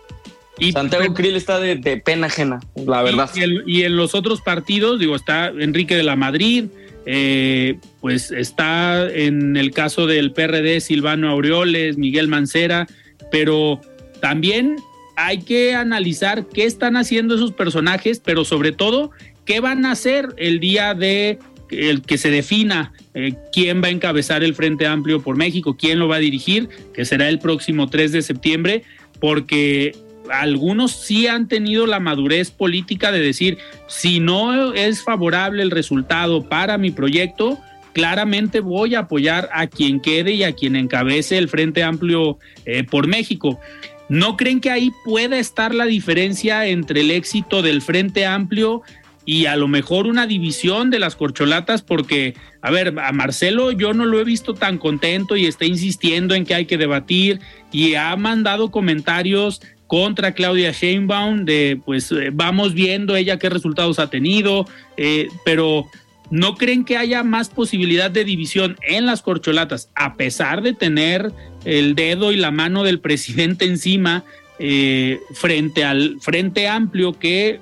Y 0.56 0.70
Santiago 0.70 1.12
Krill 1.14 1.34
está 1.34 1.58
de, 1.58 1.96
pena 1.96 2.28
ajena, 2.28 2.60
la 2.76 3.02
verdad. 3.02 3.28
Y, 3.34 3.78
y, 3.78 3.82
en 3.82 3.96
los 3.96 4.14
otros 4.14 4.40
partidos, 4.40 5.00
digo, 5.00 5.16
está 5.16 5.48
Enrique 5.48 5.96
de 5.96 6.04
la 6.04 6.14
Madrid, 6.14 6.66
eh, 7.04 7.76
pues 8.00 8.30
está 8.30 9.10
en 9.10 9.56
el 9.56 9.72
caso 9.72 10.06
del 10.06 10.30
PRD 10.30 10.80
Silvano 10.80 11.28
Aureoles, 11.28 11.98
Miguel 11.98 12.28
Mancera, 12.28 12.86
pero 13.32 13.80
también 14.20 14.76
hay 15.16 15.42
que 15.42 15.74
analizar 15.74 16.46
qué 16.46 16.64
están 16.64 16.96
haciendo 16.96 17.34
esos 17.34 17.52
personajes, 17.52 18.22
pero 18.24 18.44
sobre 18.44 18.72
todo 18.72 19.10
qué 19.44 19.60
van 19.60 19.84
a 19.86 19.92
hacer 19.92 20.28
el 20.36 20.60
día 20.60 20.94
de 20.94 21.38
el 21.70 22.02
que 22.02 22.18
se 22.18 22.30
defina 22.30 22.92
eh, 23.14 23.34
quién 23.52 23.82
va 23.82 23.88
a 23.88 23.90
encabezar 23.90 24.42
el 24.42 24.54
Frente 24.54 24.86
Amplio 24.86 25.22
por 25.22 25.36
México, 25.36 25.76
quién 25.78 25.98
lo 25.98 26.08
va 26.08 26.16
a 26.16 26.20
dirigir, 26.20 26.68
que 26.92 27.04
será 27.04 27.28
el 27.28 27.38
próximo 27.38 27.88
3 27.88 28.12
de 28.12 28.22
septiembre, 28.22 28.82
porque 29.20 29.94
algunos 30.30 30.92
sí 30.92 31.26
han 31.26 31.48
tenido 31.48 31.86
la 31.86 32.00
madurez 32.00 32.50
política 32.50 33.12
de 33.12 33.20
decir, 33.20 33.58
si 33.88 34.20
no 34.20 34.72
es 34.74 35.02
favorable 35.02 35.62
el 35.62 35.70
resultado 35.70 36.48
para 36.48 36.78
mi 36.78 36.90
proyecto, 36.90 37.58
claramente 37.92 38.60
voy 38.60 38.94
a 38.94 39.00
apoyar 39.00 39.48
a 39.52 39.66
quien 39.66 40.00
quede 40.00 40.32
y 40.32 40.44
a 40.44 40.52
quien 40.52 40.76
encabece 40.76 41.38
el 41.38 41.48
Frente 41.48 41.82
Amplio 41.82 42.38
eh, 42.64 42.84
por 42.84 43.06
México. 43.06 43.60
¿No 44.08 44.36
creen 44.36 44.60
que 44.60 44.70
ahí 44.70 44.90
pueda 45.04 45.38
estar 45.38 45.72
la 45.72 45.86
diferencia 45.86 46.66
entre 46.66 47.02
el 47.02 47.12
éxito 47.12 47.62
del 47.62 47.80
Frente 47.80 48.26
Amplio 48.26 48.82
y 49.24 49.46
a 49.46 49.56
lo 49.56 49.68
mejor 49.68 50.06
una 50.06 50.26
división 50.26 50.90
de 50.90 50.98
las 50.98 51.16
corcholatas? 51.16 51.82
Porque, 51.82 52.34
a 52.62 52.70
ver, 52.70 52.98
a 52.98 53.12
Marcelo 53.12 53.72
yo 53.72 53.92
no 53.92 54.04
lo 54.04 54.20
he 54.20 54.24
visto 54.24 54.54
tan 54.54 54.78
contento 54.78 55.36
y 55.36 55.46
está 55.46 55.64
insistiendo 55.64 56.34
en 56.34 56.44
que 56.44 56.54
hay 56.54 56.66
que 56.66 56.78
debatir 56.78 57.40
y 57.72 57.94
ha 57.94 58.14
mandado 58.16 58.70
comentarios 58.70 59.60
contra 59.86 60.34
Claudia 60.34 60.70
Sheinbaum, 60.70 61.44
de 61.44 61.80
pues 61.84 62.12
eh, 62.12 62.30
vamos 62.32 62.74
viendo 62.74 63.16
ella 63.16 63.40
qué 63.40 63.48
resultados 63.48 63.98
ha 63.98 64.08
tenido, 64.08 64.64
eh, 64.96 65.26
pero 65.44 65.86
¿no 66.30 66.54
creen 66.54 66.84
que 66.84 66.96
haya 66.96 67.24
más 67.24 67.48
posibilidad 67.48 68.08
de 68.08 68.24
división 68.24 68.76
en 68.82 69.04
las 69.04 69.20
corcholatas, 69.20 69.90
a 69.96 70.14
pesar 70.14 70.62
de 70.62 70.74
tener 70.74 71.32
el 71.64 71.96
dedo 71.96 72.30
y 72.30 72.36
la 72.36 72.52
mano 72.52 72.84
del 72.84 73.00
presidente 73.00 73.64
encima 73.64 74.24
eh, 74.60 75.18
frente 75.32 75.84
al 75.84 76.18
Frente 76.20 76.68
Amplio 76.68 77.18
que 77.18 77.58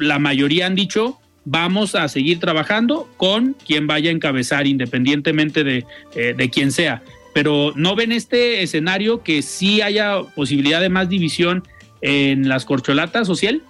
la 0.00 0.18
mayoría 0.18 0.66
han 0.66 0.74
dicho 0.74 1.18
vamos 1.44 1.94
a 1.94 2.08
seguir 2.08 2.40
trabajando 2.40 3.08
con 3.16 3.56
quien 3.66 3.86
vaya 3.86 4.10
a 4.10 4.12
encabezar, 4.12 4.66
independientemente 4.66 5.64
de, 5.64 5.86
de 6.14 6.50
quién 6.50 6.72
sea? 6.72 7.02
pero 7.38 7.72
¿no 7.76 7.94
ven 7.94 8.10
este 8.10 8.64
escenario 8.64 9.22
que 9.22 9.42
sí 9.42 9.80
haya 9.80 10.22
posibilidad 10.34 10.80
de 10.80 10.88
más 10.88 11.08
división 11.08 11.62
en 12.00 12.48
las 12.48 12.64
corcholatas, 12.64 13.28
social? 13.28 13.62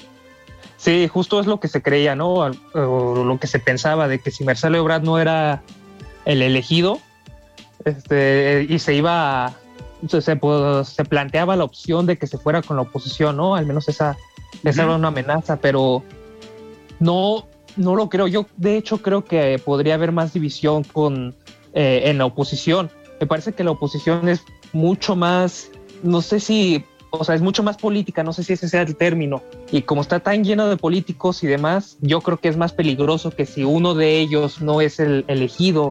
Sí, 0.79 1.07
justo 1.07 1.39
es 1.39 1.47
lo 1.47 1.61
que 1.61 1.69
se 1.69 1.83
creía, 1.83 2.17
¿no? 2.17 2.51
O 2.73 3.25
lo 3.25 3.39
que 3.39 3.47
se 3.47 3.59
pensaba 3.59 4.09
de 4.09 4.21
que 4.21 4.31
si 4.31 4.43
Marcelo 4.43 4.79
Ebrard 4.79 5.03
no 5.03 5.19
era 5.19 5.63
el 6.25 6.41
elegido, 6.41 6.99
este, 7.85 8.67
y 8.71 8.79
se 8.79 8.95
iba, 8.95 9.55
se, 10.09 10.23
se, 10.23 11.05
planteaba 11.05 11.55
la 11.55 11.65
opción 11.65 12.07
de 12.07 12.17
que 12.17 12.27
se 12.27 12.39
fuera 12.39 12.63
con 12.63 12.77
la 12.77 12.85
oposición, 12.85 13.37
¿no? 13.37 13.55
Al 13.55 13.67
menos 13.67 13.87
esa, 13.91 14.17
esa 14.65 14.85
era 14.85 14.95
una 14.95 15.09
amenaza, 15.09 15.61
pero 15.61 16.05
no, 17.01 17.47
no 17.77 17.95
lo 17.95 18.09
creo. 18.09 18.27
Yo, 18.27 18.47
de 18.57 18.77
hecho, 18.77 19.03
creo 19.03 19.25
que 19.25 19.61
podría 19.65 19.95
haber 19.95 20.13
más 20.13 20.33
división 20.33 20.85
con, 20.85 21.35
eh, 21.73 22.03
en 22.05 22.19
la 22.19 22.27
oposición 22.27 22.91
me 23.21 23.27
parece 23.27 23.53
que 23.53 23.65
la 23.65 23.73
oposición 23.73 24.29
es 24.29 24.45
mucho 24.73 25.17
más, 25.17 25.71
no 26.03 26.23
sé 26.23 26.41
si, 26.41 26.85
o 27.11 27.25
sea, 27.25 27.35
es 27.35 27.43
mucho 27.43 27.63
más 27.63 27.77
política, 27.77 28.23
no 28.23 28.33
sé 28.33 28.45
si 28.45 28.53
ese 28.53 28.69
sea 28.69 28.83
el 28.83 28.97
término. 28.97 29.43
Y 29.73 29.83
como 29.83 30.03
está 30.03 30.21
tan 30.21 30.45
lleno 30.45 30.69
de 30.69 30.77
políticos 30.77 31.43
y 31.43 31.47
demás, 31.47 31.99
yo 32.01 32.21
creo 32.21 32.39
que 32.39 32.49
es 32.49 32.57
más 32.57 32.73
peligroso 32.73 33.31
que 33.31 33.47
si 33.47 33.65
uno 33.65 33.95
de 33.95 34.19
ellos 34.19 34.61
no 34.61 34.81
es 34.81 35.01
el 35.01 35.25
elegido. 35.29 35.91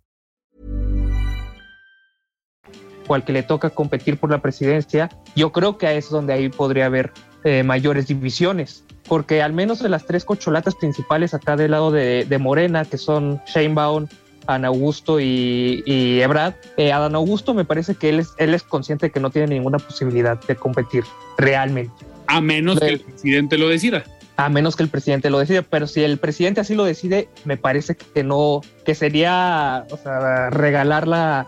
O 3.07 3.15
al 3.15 3.23
que 3.23 3.33
le 3.33 3.43
toca 3.43 3.69
competir 3.69 4.17
por 4.17 4.29
la 4.29 4.41
presidencia, 4.41 5.09
yo 5.35 5.51
creo 5.51 5.77
que 5.77 5.97
es 5.97 6.09
donde 6.09 6.33
ahí 6.33 6.49
podría 6.49 6.85
haber 6.85 7.11
eh, 7.43 7.63
mayores 7.63 8.07
divisiones. 8.07 8.83
Porque 9.07 9.41
al 9.41 9.53
menos 9.53 9.81
de 9.81 9.89
las 9.89 10.05
tres 10.05 10.23
cocholatas 10.23 10.75
principales 10.75 11.33
acá 11.33 11.55
del 11.55 11.71
lado 11.71 11.91
de, 11.91 12.25
de 12.25 12.37
Morena, 12.37 12.85
que 12.85 12.97
son 12.97 13.41
Sheinbaum, 13.45 14.07
Ana 14.47 14.69
Augusto 14.69 15.19
y, 15.19 15.83
y 15.85 16.21
Ebrad. 16.21 16.53
Eh, 16.77 16.91
Adán 16.91 17.15
Augusto 17.15 17.53
me 17.53 17.65
parece 17.65 17.95
que 17.95 18.09
él 18.09 18.19
es, 18.19 18.29
él 18.37 18.53
es 18.53 18.63
consciente 18.63 19.07
de 19.07 19.11
que 19.11 19.19
no 19.19 19.29
tiene 19.29 19.47
ninguna 19.47 19.77
posibilidad 19.77 20.39
de 20.47 20.55
competir 20.55 21.03
realmente. 21.37 21.93
A 22.27 22.41
menos 22.41 22.79
que 22.79 22.87
el 22.87 22.99
presidente 22.99 23.57
lo 23.57 23.67
decida. 23.67 24.03
A 24.37 24.49
menos 24.49 24.75
que 24.75 24.83
el 24.83 24.89
presidente 24.89 25.29
lo 25.29 25.39
decida, 25.39 25.61
pero 25.61 25.87
si 25.87 26.03
el 26.03 26.17
presidente 26.17 26.61
así 26.61 26.73
lo 26.73 26.83
decide, 26.83 27.29
me 27.45 27.57
parece 27.57 27.95
que 27.95 28.23
no, 28.23 28.61
que 28.85 28.95
sería 28.95 29.85
o 29.91 29.97
sea, 29.97 30.49
regalar 30.49 31.07
la, 31.07 31.47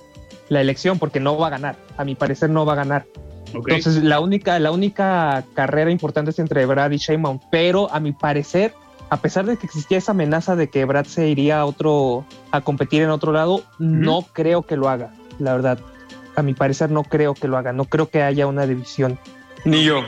la 0.50 0.62
elección 0.62 1.00
porque 1.00 1.20
no 1.20 1.38
va 1.38 1.48
a 1.48 1.52
ganar. 1.52 1.76
A 1.98 2.04
mi 2.04 2.16
parecer 2.16 2.50
no 2.50 2.66
va 2.66 2.74
a 2.74 2.78
ganar. 2.78 3.06
Okay. 3.54 3.76
Entonces 3.76 4.04
la 4.04 4.20
única, 4.20 4.58
la 4.60 4.72
única 4.72 5.44
carrera 5.54 5.92
importante 5.92 6.32
es 6.32 6.40
entre 6.40 6.64
Ebrad 6.64 6.92
y 6.92 6.98
Sheinbaum, 6.98 7.40
pero 7.52 7.92
a 7.94 8.00
mi 8.00 8.12
parecer 8.12 8.74
a 9.14 9.18
pesar 9.18 9.46
de 9.46 9.58
que 9.58 9.68
existía 9.68 10.00
esa 10.00 10.14
amenaza 10.14 10.56
de 10.56 10.70
que 10.70 10.86
Brad 10.86 11.06
se 11.06 11.28
iría 11.28 11.60
a 11.60 11.66
otro 11.66 12.26
a 12.50 12.62
competir 12.62 13.04
en 13.04 13.12
otro 13.12 13.32
lado, 13.32 13.64
no 13.78 14.26
creo 14.34 14.64
que 14.64 14.76
lo 14.76 14.90
haga, 14.90 15.14
la 15.38 15.54
verdad. 15.54 15.80
A 16.36 16.42
mi 16.42 16.56
parecer 16.56 16.90
no 16.90 17.04
creo 17.04 17.36
que 17.36 17.48
lo 17.48 17.58
haga, 17.58 17.74
no 17.74 17.86
creo 17.86 18.10
que 18.10 18.24
haya 18.24 18.48
una 18.48 18.66
división. 18.66 19.20
Ni 19.66 19.84
yo. 19.84 20.00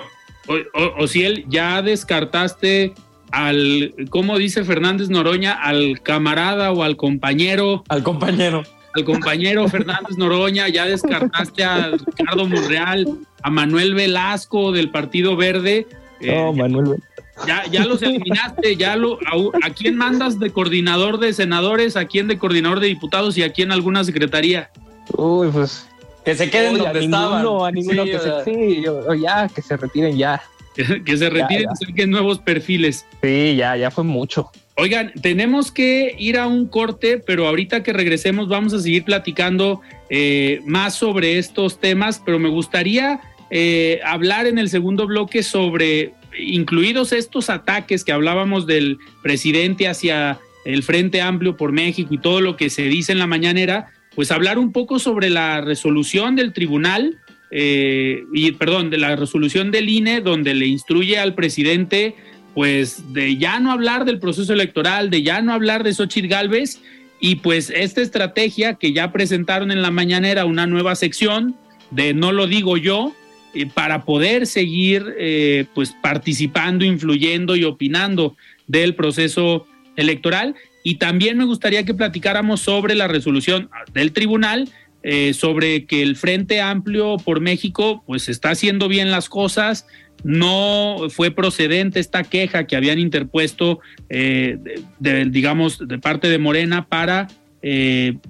O, 0.48 0.54
o, 0.54 1.04
o 1.04 1.08
si 1.08 1.24
él 1.24 1.46
ya 1.48 1.84
descartaste 1.84 2.96
al, 3.30 3.94
¿cómo 4.10 4.40
dice 4.40 4.64
Fernández 4.64 5.10
Noroña? 5.10 5.54
Al 5.54 6.02
camarada 6.02 6.72
o 6.72 6.82
al 6.82 6.98
compañero. 6.98 7.84
Al 7.90 8.02
compañero. 8.02 8.64
Al 8.96 9.04
compañero 9.04 9.68
Fernández 9.68 10.18
Noroña, 10.18 10.70
ya 10.70 10.86
descartaste 10.86 11.64
a 11.64 11.92
Ricardo 11.92 12.48
Monreal, 12.48 13.20
a 13.44 13.50
Manuel 13.50 13.94
Velasco 13.94 14.72
del 14.72 14.90
Partido 14.90 15.36
Verde. 15.36 15.86
No, 16.22 16.50
eh, 16.50 16.54
Manuel 16.54 16.86
Velasco. 16.86 17.16
Ya, 17.46 17.66
ya 17.70 17.86
los 17.86 18.02
eliminaste, 18.02 18.78
ya 18.78 18.96
lo, 18.96 19.20
a, 19.26 19.68
a, 19.68 19.70
quién 19.72 19.98
mandas 19.98 20.40
de 20.40 20.52
coordinador 20.52 21.20
de 21.20 21.34
senadores, 21.34 21.98
a 21.98 22.06
quién 22.06 22.30
de 22.30 22.38
coordinador 22.38 22.80
de 22.80 22.88
diputados 22.88 23.38
y 23.38 23.44
a 23.44 23.52
quién 23.52 23.74
alguna 23.74 24.06
secretaría. 24.06 24.70
Uy, 25.18 25.50
pues. 25.50 25.86
Que 26.24 26.34
se 26.34 26.50
queden 26.50 26.78
donde 26.78 27.00
a 27.00 27.02
estaban. 27.02 27.44
Ninguno, 27.44 27.66
a 27.66 27.72
ninguno 27.72 28.04
sí, 28.04 28.12
que 28.12 28.20
se, 28.20 28.44
sí, 28.46 28.82
yo, 28.82 29.14
ya, 29.14 29.50
que 29.50 29.62
se 29.62 29.76
retiren 29.76 30.18
ya. 30.18 30.42
que 31.06 31.18
se 31.18 31.30
retiren 31.30 31.68
y 31.72 31.86
saquen 31.86 32.10
nuevos 32.10 32.40
perfiles. 32.40 33.06
Sí, 33.22 33.56
ya, 33.58 33.76
ya 33.76 33.92
fue 33.92 34.06
mucho. 34.06 34.50
Oigan, 34.78 35.14
tenemos 35.22 35.72
que 35.72 36.16
ir 36.20 36.38
a 36.38 36.48
un 36.48 36.68
corte, 36.68 37.18
pero 37.18 37.48
ahorita 37.48 37.82
que 37.82 37.94
regresemos 37.94 38.50
vamos 38.50 38.74
a 38.74 38.80
seguir 38.80 39.06
platicando 39.06 39.80
eh, 40.10 40.60
más 40.66 40.96
sobre 40.96 41.38
estos 41.38 41.80
temas, 41.80 42.22
pero 42.26 42.40
me 42.40 42.50
gustaría 42.50 43.22
eh, 43.52 44.02
hablar 44.04 44.48
en 44.48 44.58
el 44.58 44.70
segundo 44.70 45.08
bloque 45.08 45.44
sobre 45.44 46.12
incluidos 46.38 47.14
estos 47.14 47.50
ataques 47.50 48.04
que 48.04 48.12
hablábamos 48.12 48.68
del 48.68 48.98
presidente 49.24 49.88
hacia 49.88 50.40
el 50.66 50.84
Frente 50.84 51.22
Amplio 51.22 51.56
por 51.56 51.72
México 51.72 52.14
y 52.14 52.18
todo 52.18 52.42
lo 52.42 52.58
que 52.58 52.70
se 52.70 52.84
dice 52.84 53.14
en 53.14 53.20
la 53.20 53.28
mañanera, 53.28 53.94
pues 54.14 54.30
hablar 54.30 54.60
un 54.60 54.74
poco 54.74 55.00
sobre 55.00 55.30
la 55.30 55.62
resolución 55.62 56.36
del 56.36 56.52
tribunal, 56.52 57.18
eh, 57.52 58.24
y 58.34 58.52
perdón, 58.54 58.90
de 58.90 58.98
la 58.98 59.16
resolución 59.16 59.72
del 59.72 59.88
INE, 59.88 60.20
donde 60.20 60.54
le 60.54 60.66
instruye 60.66 61.18
al 61.18 61.36
presidente, 61.36 62.16
pues 62.56 63.14
de 63.14 63.38
ya 63.38 63.60
no 63.60 63.72
hablar 63.72 64.06
del 64.06 64.18
proceso 64.18 64.54
electoral, 64.54 65.10
de 65.12 65.22
ya 65.22 65.42
no 65.42 65.54
hablar 65.54 65.84
de 65.84 65.94
Xochitl 65.94 66.30
Galvez, 66.30 66.80
y 67.20 67.36
pues 67.36 67.70
esta 67.70 68.02
estrategia 68.02 68.76
que 68.76 68.94
ya 68.94 69.12
presentaron 69.12 69.72
en 69.72 69.82
la 69.82 69.92
mañanera, 69.92 70.46
una 70.46 70.66
nueva 70.66 70.96
sección 70.96 71.56
de 71.92 72.14
no 72.14 72.32
lo 72.32 72.48
digo 72.48 72.78
yo, 72.78 73.14
eh, 73.54 73.68
para 73.74 74.04
poder 74.04 74.48
seguir 74.48 75.16
eh, 75.18 75.66
pues 75.74 75.94
participando, 76.02 76.84
influyendo 76.84 77.56
y 77.56 77.64
opinando 77.64 78.36
del 78.68 78.96
proceso 78.96 79.68
electoral. 79.96 80.56
Y 80.84 80.96
también 80.96 81.38
me 81.38 81.46
gustaría 81.46 81.84
que 81.84 81.94
platicáramos 81.94 82.62
sobre 82.62 82.96
la 82.96 83.08
resolución 83.08 83.70
del 83.94 84.12
tribunal, 84.12 84.70
eh, 85.04 85.34
sobre 85.34 85.86
que 85.86 86.02
el 86.02 86.16
Frente 86.16 86.62
Amplio 86.62 87.18
por 87.18 87.40
México 87.40 88.04
pues 88.06 88.28
está 88.28 88.50
haciendo 88.50 88.88
bien 88.88 89.10
las 89.10 89.30
cosas, 89.30 89.88
no 90.24 91.08
fue 91.10 91.32
procedente 91.32 92.00
esta 92.00 92.24
queja 92.24 92.66
que 92.66 92.76
habían 92.76 93.00
interpuesto, 93.00 93.80
de, 94.10 94.82
de, 95.00 95.26
digamos, 95.26 95.88
de 95.88 96.00
parte 96.00 96.30
de 96.30 96.38
Morena 96.40 96.88
para 96.88 97.28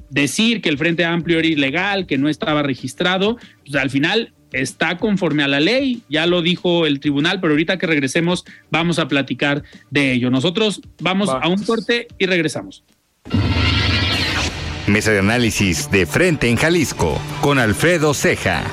decir 0.10 0.62
que 0.62 0.70
el 0.70 0.78
Frente 0.78 1.04
Amplio 1.04 1.40
era 1.40 1.48
ilegal, 1.48 2.06
que 2.06 2.18
no 2.18 2.30
estaba 2.30 2.64
registrado. 2.64 3.38
Pues, 3.64 3.76
al 3.76 3.90
final 3.90 4.34
está 4.52 4.98
conforme 4.98 5.44
a 5.44 5.48
la 5.48 5.60
ley, 5.60 6.02
ya 6.10 6.26
lo 6.26 6.42
dijo 6.42 6.86
el 6.86 7.00
tribunal, 7.00 7.40
pero 7.42 7.54
ahorita 7.54 7.78
que 7.78 7.88
regresemos 7.88 8.46
vamos 8.72 9.00
a 9.00 9.08
platicar 9.08 9.64
de 9.92 10.14
ello. 10.14 10.30
Nosotros 10.30 10.82
vamos 11.00 11.30
Va. 11.30 11.40
a 11.40 11.48
un 11.48 11.62
corte 11.64 12.08
y 12.18 12.26
regresamos. 12.26 12.84
Mesa 14.88 15.12
de 15.12 15.20
análisis 15.20 15.90
de 15.92 16.06
frente 16.06 16.48
en 16.48 16.58
Jalisco 16.58 17.20
con 17.42 17.60
Alfredo 17.60 18.14
Ceja. 18.14 18.64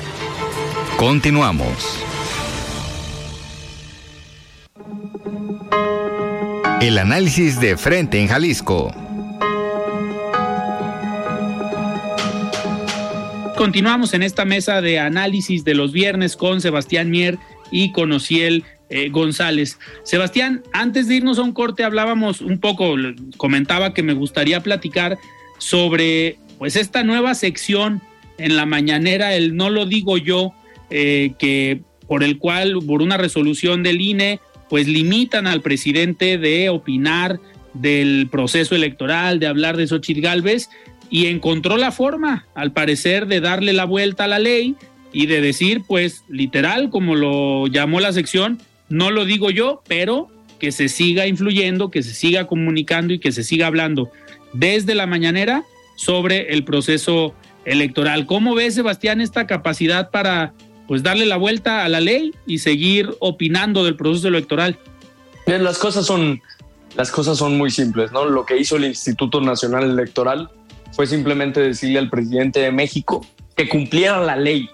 Continuamos. 0.97 2.03
El 6.83 6.97
análisis 6.97 7.61
de 7.61 7.77
frente 7.77 8.19
en 8.19 8.27
Jalisco. 8.27 8.93
Continuamos 13.55 14.13
en 14.13 14.21
esta 14.21 14.43
mesa 14.43 14.81
de 14.81 14.99
análisis 14.99 15.63
de 15.63 15.75
los 15.75 15.93
viernes 15.93 16.35
con 16.35 16.59
Sebastián 16.59 17.09
Mier 17.09 17.37
y 17.71 17.93
con 17.93 18.11
Ociel 18.11 18.65
eh, 18.89 19.07
González. 19.07 19.79
Sebastián, 20.03 20.61
antes 20.73 21.07
de 21.07 21.15
irnos 21.15 21.39
a 21.39 21.43
un 21.43 21.53
corte 21.53 21.85
hablábamos 21.85 22.41
un 22.41 22.59
poco, 22.59 22.95
comentaba 23.37 23.93
que 23.93 24.03
me 24.03 24.11
gustaría 24.11 24.61
platicar 24.61 25.17
sobre 25.59 26.37
pues 26.57 26.75
esta 26.75 27.05
nueva 27.05 27.33
sección 27.33 28.01
en 28.37 28.57
la 28.57 28.65
mañanera, 28.65 29.35
el 29.35 29.55
no 29.55 29.69
lo 29.69 29.85
digo 29.85 30.17
yo, 30.17 30.51
eh, 30.89 31.31
que 31.39 31.79
por 32.09 32.25
el 32.25 32.39
cual, 32.39 32.77
por 32.85 33.01
una 33.01 33.15
resolución 33.15 33.83
del 33.83 34.01
INE, 34.01 34.41
pues 34.73 34.87
limitan 34.87 35.45
al 35.45 35.61
presidente 35.61 36.39
de 36.39 36.69
opinar 36.69 37.39
del 37.75 38.27
proceso 38.31 38.73
electoral, 38.73 39.39
de 39.39 39.45
hablar 39.45 39.77
de 39.77 39.85
Xochitl 39.85 40.21
Galvez, 40.21 40.67
y 41.11 41.27
encontró 41.27 41.77
la 41.77 41.91
forma, 41.91 42.47
al 42.55 42.71
parecer, 42.71 43.27
de 43.27 43.39
darle 43.39 43.71
la 43.73 43.85
vuelta 43.85 44.23
a 44.23 44.27
la 44.27 44.39
ley 44.39 44.75
y 45.11 45.27
de 45.27 45.41
decir, 45.41 45.83
pues, 45.87 46.23
literal, 46.27 46.89
como 46.89 47.13
lo 47.13 47.67
llamó 47.67 47.99
la 47.99 48.13
sección, 48.13 48.63
no 48.89 49.11
lo 49.11 49.25
digo 49.25 49.51
yo, 49.51 49.83
pero 49.87 50.31
que 50.57 50.71
se 50.71 50.89
siga 50.89 51.27
influyendo, 51.27 51.91
que 51.91 52.01
se 52.01 52.15
siga 52.15 52.47
comunicando 52.47 53.13
y 53.13 53.19
que 53.19 53.31
se 53.31 53.43
siga 53.43 53.67
hablando 53.67 54.09
desde 54.53 54.95
la 54.95 55.05
mañanera 55.05 55.65
sobre 55.97 56.51
el 56.51 56.63
proceso 56.63 57.35
electoral. 57.63 58.25
¿Cómo 58.25 58.55
ves, 58.55 58.73
Sebastián, 58.73 59.21
esta 59.21 59.45
capacidad 59.45 60.09
para 60.09 60.55
pues 60.93 61.01
darle 61.01 61.25
la 61.25 61.37
vuelta 61.37 61.83
a 61.83 61.89
la 61.89 61.99
ley 61.99 62.35
y 62.45 62.59
seguir 62.59 63.15
opinando 63.17 63.83
del 63.83 63.95
proceso 63.95 64.27
electoral? 64.27 64.77
Bien, 65.47 65.63
las 65.63 65.79
cosas 65.79 66.05
son 66.05 66.39
las 66.95 67.09
cosas 67.09 67.39
son 67.39 67.57
muy 67.57 67.71
simples, 67.71 68.11
¿no? 68.11 68.25
Lo 68.25 68.45
que 68.45 68.59
hizo 68.59 68.75
el 68.75 68.83
Instituto 68.83 69.41
Nacional 69.41 69.89
Electoral 69.89 70.51
fue 70.91 71.07
simplemente 71.07 71.61
decirle 71.61 71.97
al 71.97 72.11
presidente 72.11 72.59
de 72.59 72.71
México 72.71 73.25
que 73.55 73.67
cumpliera 73.67 74.21
la 74.21 74.35
ley. 74.35 74.69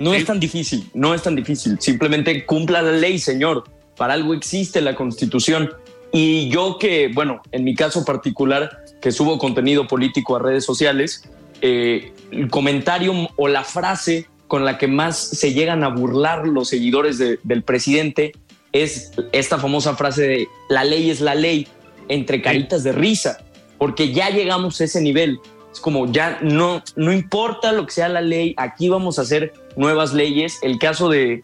No 0.00 0.12
sí. 0.12 0.16
es 0.16 0.24
tan 0.24 0.40
difícil, 0.40 0.88
no 0.94 1.12
es 1.12 1.20
tan 1.20 1.36
difícil. 1.36 1.78
Simplemente 1.80 2.46
cumpla 2.46 2.80
la 2.80 2.92
ley, 2.92 3.18
señor. 3.18 3.64
Para 3.94 4.14
algo 4.14 4.32
existe 4.32 4.80
la 4.80 4.94
constitución. 4.94 5.70
Y 6.14 6.48
yo 6.48 6.78
que, 6.78 7.10
bueno, 7.12 7.42
en 7.52 7.62
mi 7.62 7.74
caso 7.74 8.06
particular, 8.06 8.86
que 9.02 9.12
subo 9.12 9.36
contenido 9.36 9.86
político 9.86 10.36
a 10.36 10.38
redes 10.38 10.64
sociales, 10.64 11.28
eh, 11.60 12.14
el 12.30 12.48
comentario 12.48 13.12
o 13.36 13.48
la 13.48 13.64
frase 13.64 14.30
con 14.48 14.64
la 14.64 14.78
que 14.78 14.86
más 14.86 15.18
se 15.18 15.52
llegan 15.52 15.84
a 15.84 15.88
burlar 15.88 16.46
los 16.46 16.68
seguidores 16.68 17.18
de, 17.18 17.38
del 17.42 17.62
presidente 17.62 18.32
es 18.72 19.12
esta 19.32 19.58
famosa 19.58 19.96
frase 19.96 20.22
de 20.22 20.48
la 20.68 20.84
ley 20.84 21.10
es 21.10 21.20
la 21.20 21.34
ley, 21.34 21.66
entre 22.08 22.42
caritas 22.42 22.84
de 22.84 22.92
risa 22.92 23.38
porque 23.78 24.12
ya 24.12 24.30
llegamos 24.30 24.80
a 24.80 24.84
ese 24.84 25.00
nivel. 25.00 25.40
Es 25.72 25.80
como 25.80 26.10
ya 26.10 26.38
no, 26.42 26.82
no 26.94 27.12
importa 27.12 27.72
lo 27.72 27.86
que 27.86 27.92
sea 27.92 28.08
la 28.08 28.20
ley, 28.20 28.54
aquí 28.56 28.88
vamos 28.88 29.18
a 29.18 29.22
hacer 29.22 29.52
nuevas 29.76 30.14
leyes. 30.14 30.58
El 30.62 30.78
caso 30.78 31.08
de, 31.08 31.42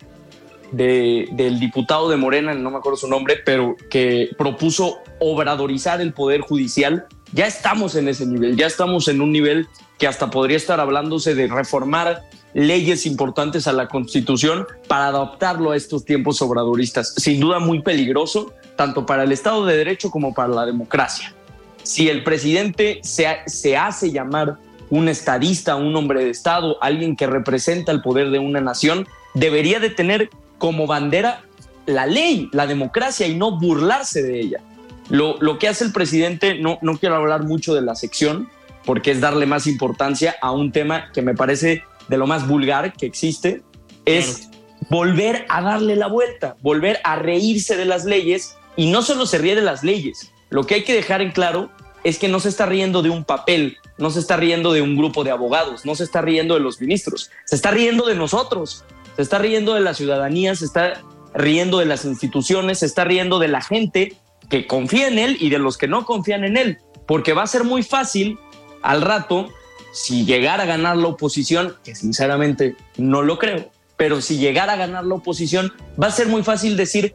de, 0.71 1.29
del 1.33 1.61
diputado 1.61 2.09
de 2.09 2.17
Morena, 2.17 2.55
no 2.55 2.71
me 2.71 2.79
acuerdo 2.79 2.97
su 2.97 3.09
nombre, 3.09 3.37
pero 3.45 3.77
que 3.91 4.31
propuso 4.39 5.01
obradorizar 5.21 6.01
el 6.01 6.13
poder 6.13 6.41
judicial, 6.41 7.07
Ya 7.35 7.47
estamos 7.47 7.95
en 7.95 8.09
ese 8.09 8.27
nivel, 8.27 8.57
ya 8.57 8.67
estamos 8.67 9.09
en 9.09 9.21
un 9.23 9.33
nivel 9.33 9.67
que 9.99 10.07
hasta 10.07 10.31
podría 10.31 10.57
estar 10.57 10.81
hablándose 10.81 11.35
de 11.35 11.47
reformar 11.47 12.23
leyes 12.55 13.07
importantes 13.07 13.67
a 13.67 13.73
la 13.73 13.89
Constitución 13.89 14.67
para 14.89 15.09
adaptarlo 15.09 15.71
a 15.71 15.77
estos 15.77 16.05
tiempos 16.05 16.43
obradoristas. 16.43 17.15
Sin 17.17 17.41
duda 17.41 17.59
muy 17.59 17.83
peligroso, 17.83 18.53
tanto 18.77 19.07
para 19.07 19.25
el 19.25 19.33
Estado 19.33 19.65
de 19.67 19.77
Derecho 19.77 20.11
como 20.11 20.35
para 20.35 20.49
la 20.49 20.67
democracia. 20.67 21.35
Si 21.83 22.09
el 22.09 22.23
presidente 22.23 23.01
se, 23.03 23.27
se 23.47 23.77
hace 23.77 24.13
llamar 24.13 24.57
un 24.91 25.09
estadista, 25.09 25.77
un 25.77 25.97
hombre 25.97 26.25
de 26.25 26.31
Estado, 26.31 26.77
alguien 26.83 27.17
que 27.17 27.27
representa 27.27 27.93
el 27.93 28.03
poder 28.03 28.31
de 28.31 28.39
una 28.39 28.61
nación, 28.61 29.09
debería 29.35 29.81
de 29.81 29.91
tener 29.91 30.31
como 30.59 30.87
bandera 30.87 31.43
la 31.87 32.07
ley, 32.07 32.49
la 32.53 32.67
democracia 32.67 33.27
y 33.27 33.35
no 33.35 33.59
burlarse 33.59 34.23
de 34.23 34.41
ella. 34.41 34.61
Lo, 35.09 35.37
lo 35.41 35.59
que 35.59 35.69
hace 35.69 35.85
el 35.85 35.93
presidente, 35.93 36.55
no, 36.55 36.79
no 36.83 36.99
quiero 36.99 37.17
hablar 37.17 37.43
mucho 37.43 37.75
de 37.75 37.83
la 37.83 37.97
sección, 37.97 38.49
porque 38.85 39.11
es 39.13 39.21
darle 39.21 39.47
más 39.47 39.67
importancia 39.67 40.37
a 40.41 40.53
un 40.53 40.73
tema 40.73 41.11
que 41.13 41.23
me 41.23 41.35
parece 41.35 41.83
de 42.09 42.17
lo 42.17 42.27
más 42.27 42.47
vulgar 42.47 42.93
que 42.93 43.07
existe, 43.07 43.63
es 44.05 44.49
volver 44.91 45.47
a 45.49 45.63
darle 45.63 45.97
la 45.97 46.09
vuelta, 46.09 46.57
volver 46.61 47.01
a 47.05 47.17
reírse 47.17 47.77
de 47.77 47.85
las 47.85 48.05
leyes 48.05 48.57
y 48.77 48.91
no 48.91 49.03
solo 49.03 49.27
se 49.27 49.39
ríe 49.39 49.55
de 49.55 49.63
las 49.63 49.83
leyes, 49.85 50.33
lo 50.51 50.65
que 50.65 50.75
hay 50.75 50.85
que 50.85 50.95
dejar 50.95 51.23
en 51.23 51.31
claro 51.31 51.71
es 52.05 52.19
que 52.19 52.29
no 52.29 52.41
se 52.41 52.49
está 52.49 52.67
riendo 52.67 53.03
de 53.03 53.11
un 53.11 53.25
papel, 53.25 53.79
no 53.97 54.11
se 54.11 54.21
está 54.21 54.37
riendo 54.37 54.73
de 54.73 54.83
un 54.83 54.97
grupo 54.97 55.25
de 55.25 55.31
abogados, 55.31 55.85
no 55.85 55.95
se 55.95 56.05
está 56.05 56.21
riendo 56.21 56.55
de 56.55 56.61
los 56.61 56.81
ministros, 56.81 57.31
se 57.47 57.57
está 57.57 57.71
riendo 57.71 58.07
de 58.07 58.17
nosotros, 58.17 58.85
se 59.17 59.23
está 59.23 59.39
riendo 59.39 59.75
de 59.75 59.81
la 59.81 59.95
ciudadanía, 59.95 60.55
se 60.55 60.65
está 60.65 61.01
riendo 61.35 61.79
de 61.79 61.87
las 61.87 62.05
instituciones, 62.05 62.81
se 62.81 62.87
está 62.87 63.05
riendo 63.05 63.39
de 63.39 63.49
la 63.49 63.63
gente 63.63 64.17
que 64.51 64.67
confía 64.67 65.09
en 65.09 65.19
él 65.19 65.37
y 65.41 65.51
de 65.51 65.59
los 65.59 65.79
que 65.79 65.89
no 65.89 66.05
confían 66.05 66.45
en 66.45 66.57
él, 66.57 66.79
porque 67.07 67.33
va 67.33 67.45
a 67.45 67.47
ser 67.47 67.65
muy 67.65 67.83
fácil 67.83 68.39
al 68.83 69.01
rato, 69.01 69.49
si 69.93 70.25
llegara 70.25 70.65
a 70.65 70.67
ganar 70.67 70.97
la 70.97 71.09
oposición, 71.09 71.77
que 71.85 71.95
sinceramente 71.95 72.77
no 72.97 73.23
lo 73.23 73.39
creo, 73.39 73.71
pero 73.97 74.21
si 74.21 74.39
llegara 74.39 74.73
a 74.73 74.77
ganar 74.77 75.05
la 75.05 75.15
oposición, 75.15 75.73
va 76.03 76.09
a 76.09 76.11
ser 76.11 76.29
muy 76.29 76.43
fácil 76.43 76.77
decir, 76.77 77.15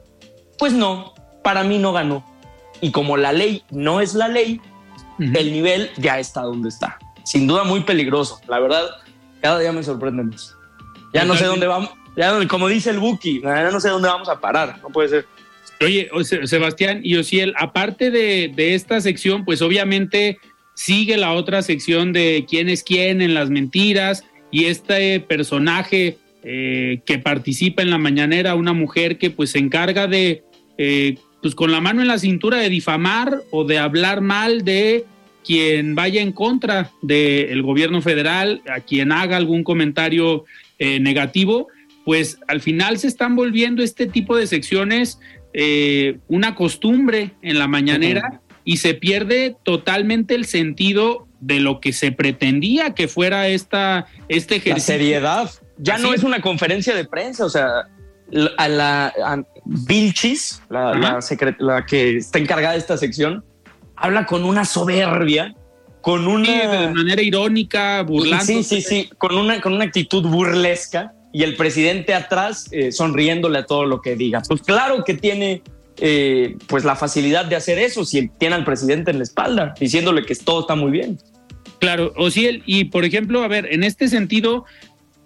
pues 0.57 0.73
no, 0.73 1.13
para 1.43 1.63
mí 1.63 1.79
no 1.79 1.91
ganó. 1.91 2.25
Y 2.79 2.91
como 2.91 3.17
la 3.17 3.33
ley 3.33 3.63
no 3.71 3.99
es 3.99 4.13
la 4.13 4.27
ley, 4.27 4.61
el 5.19 5.51
nivel 5.51 5.89
ya 5.97 6.19
está 6.19 6.41
donde 6.41 6.69
está. 6.69 6.99
Sin 7.25 7.47
duda 7.47 7.63
muy 7.63 7.81
peligroso. 7.81 8.39
La 8.47 8.59
verdad, 8.59 8.85
cada 9.41 9.59
día 9.59 9.71
me 9.71 9.83
sorprende 9.83 10.23
más. 10.23 10.55
Ya 11.13 11.25
no 11.25 11.35
sé 11.35 11.45
dónde 11.45 11.65
vamos, 11.65 11.89
ya 12.15 12.47
como 12.47 12.67
dice 12.67 12.91
el 12.91 12.99
Buki, 12.99 13.41
ya 13.41 13.71
no 13.71 13.79
sé 13.79 13.89
dónde 13.89 14.07
vamos 14.07 14.29
a 14.29 14.39
parar, 14.39 14.79
no 14.81 14.89
puede 14.89 15.09
ser. 15.09 15.25
Oye, 15.79 16.09
Sebastián 16.45 17.01
y 17.03 17.15
Osiel, 17.17 17.53
aparte 17.57 18.11
de, 18.11 18.51
de 18.55 18.75
esta 18.75 18.99
sección, 19.01 19.45
pues 19.45 19.61
obviamente 19.61 20.39
sigue 20.77 21.17
la 21.17 21.33
otra 21.33 21.63
sección 21.63 22.13
de 22.13 22.45
quién 22.47 22.69
es 22.69 22.83
quién 22.83 23.23
en 23.23 23.33
las 23.33 23.49
mentiras 23.49 24.23
y 24.51 24.65
este 24.65 25.19
personaje 25.19 26.19
eh, 26.43 27.01
que 27.03 27.17
participa 27.17 27.81
en 27.81 27.89
la 27.89 27.97
mañanera, 27.97 28.53
una 28.53 28.73
mujer 28.73 29.17
que 29.17 29.31
pues 29.31 29.49
se 29.49 29.57
encarga 29.57 30.05
de, 30.05 30.43
eh, 30.77 31.17
pues 31.41 31.55
con 31.55 31.71
la 31.71 31.81
mano 31.81 32.03
en 32.03 32.07
la 32.07 32.19
cintura 32.19 32.57
de 32.57 32.69
difamar 32.69 33.41
o 33.49 33.63
de 33.63 33.79
hablar 33.79 34.21
mal 34.21 34.63
de 34.63 35.03
quien 35.43 35.95
vaya 35.95 36.21
en 36.21 36.31
contra 36.31 36.91
del 37.01 37.63
gobierno 37.63 38.03
federal, 38.03 38.61
a 38.69 38.79
quien 38.79 39.11
haga 39.11 39.35
algún 39.35 39.63
comentario 39.63 40.45
eh, 40.77 40.99
negativo, 40.99 41.69
pues 42.05 42.37
al 42.47 42.61
final 42.61 42.99
se 42.99 43.07
están 43.07 43.35
volviendo 43.35 43.81
este 43.81 44.05
tipo 44.05 44.37
de 44.37 44.45
secciones 44.45 45.19
una 46.27 46.53
costumbre 46.53 47.31
en 47.41 47.57
la 47.57 47.67
mañanera 47.67 48.41
y 48.67 48.77
se 48.77 48.93
pierde 48.95 49.55
totalmente 49.63 50.35
el 50.35 50.43
sentido 50.43 51.25
de 51.39 51.61
lo 51.61 51.79
que 51.79 51.93
se 51.93 52.11
pretendía 52.11 52.93
que 52.93 53.07
fuera 53.07 53.47
esta, 53.47 54.07
este 54.27 54.57
ejercicio. 54.57 54.93
La 54.93 54.99
seriedad. 54.99 55.51
Ya 55.77 55.97
no 55.97 56.13
es 56.13 56.23
una 56.23 56.41
conferencia 56.41 56.93
de 56.93 57.05
prensa, 57.05 57.45
o 57.45 57.49
sea, 57.49 57.87
a 58.57 58.67
la 58.67 59.13
Vilchis, 59.63 60.61
la, 60.69 61.21
la, 61.59 61.85
que 61.85 62.17
está 62.17 62.39
encargada 62.39 62.73
de 62.73 62.79
esta 62.79 62.97
sección, 62.97 63.45
habla 63.95 64.25
con 64.25 64.43
una 64.43 64.65
soberbia, 64.65 65.55
con 66.01 66.27
una... 66.27 66.67
de 66.67 66.89
manera 66.93 67.21
irónica, 67.21 68.03
burlando. 68.03 68.43
Sí, 68.43 68.63
sí, 68.63 68.81
sí, 68.81 69.09
con 69.17 69.37
una, 69.37 69.61
con 69.61 69.71
una 69.71 69.85
actitud 69.85 70.27
burlesca 70.27 71.13
y 71.31 71.43
el 71.43 71.55
presidente 71.55 72.13
atrás 72.13 72.67
eh, 72.71 72.91
sonriéndole 72.91 73.59
a 73.59 73.65
todo 73.65 73.85
lo 73.85 74.01
que 74.01 74.17
diga. 74.17 74.41
Pues 74.45 74.61
claro 74.61 75.05
que 75.05 75.13
tiene 75.13 75.61
eh, 75.99 76.55
pues 76.67 76.83
la 76.83 76.95
facilidad 76.95 77.45
de 77.45 77.55
hacer 77.55 77.79
eso 77.79 78.05
si 78.05 78.29
tiene 78.37 78.55
al 78.55 78.63
presidente 78.63 79.11
en 79.11 79.17
la 79.17 79.23
espalda, 79.23 79.73
diciéndole 79.79 80.25
que 80.25 80.35
todo 80.35 80.61
está 80.61 80.75
muy 80.75 80.91
bien. 80.91 81.17
Claro, 81.79 82.13
Osiel, 82.15 82.63
y 82.65 82.85
por 82.85 83.05
ejemplo, 83.05 83.43
a 83.43 83.47
ver, 83.47 83.67
en 83.71 83.83
este 83.83 84.07
sentido, 84.07 84.65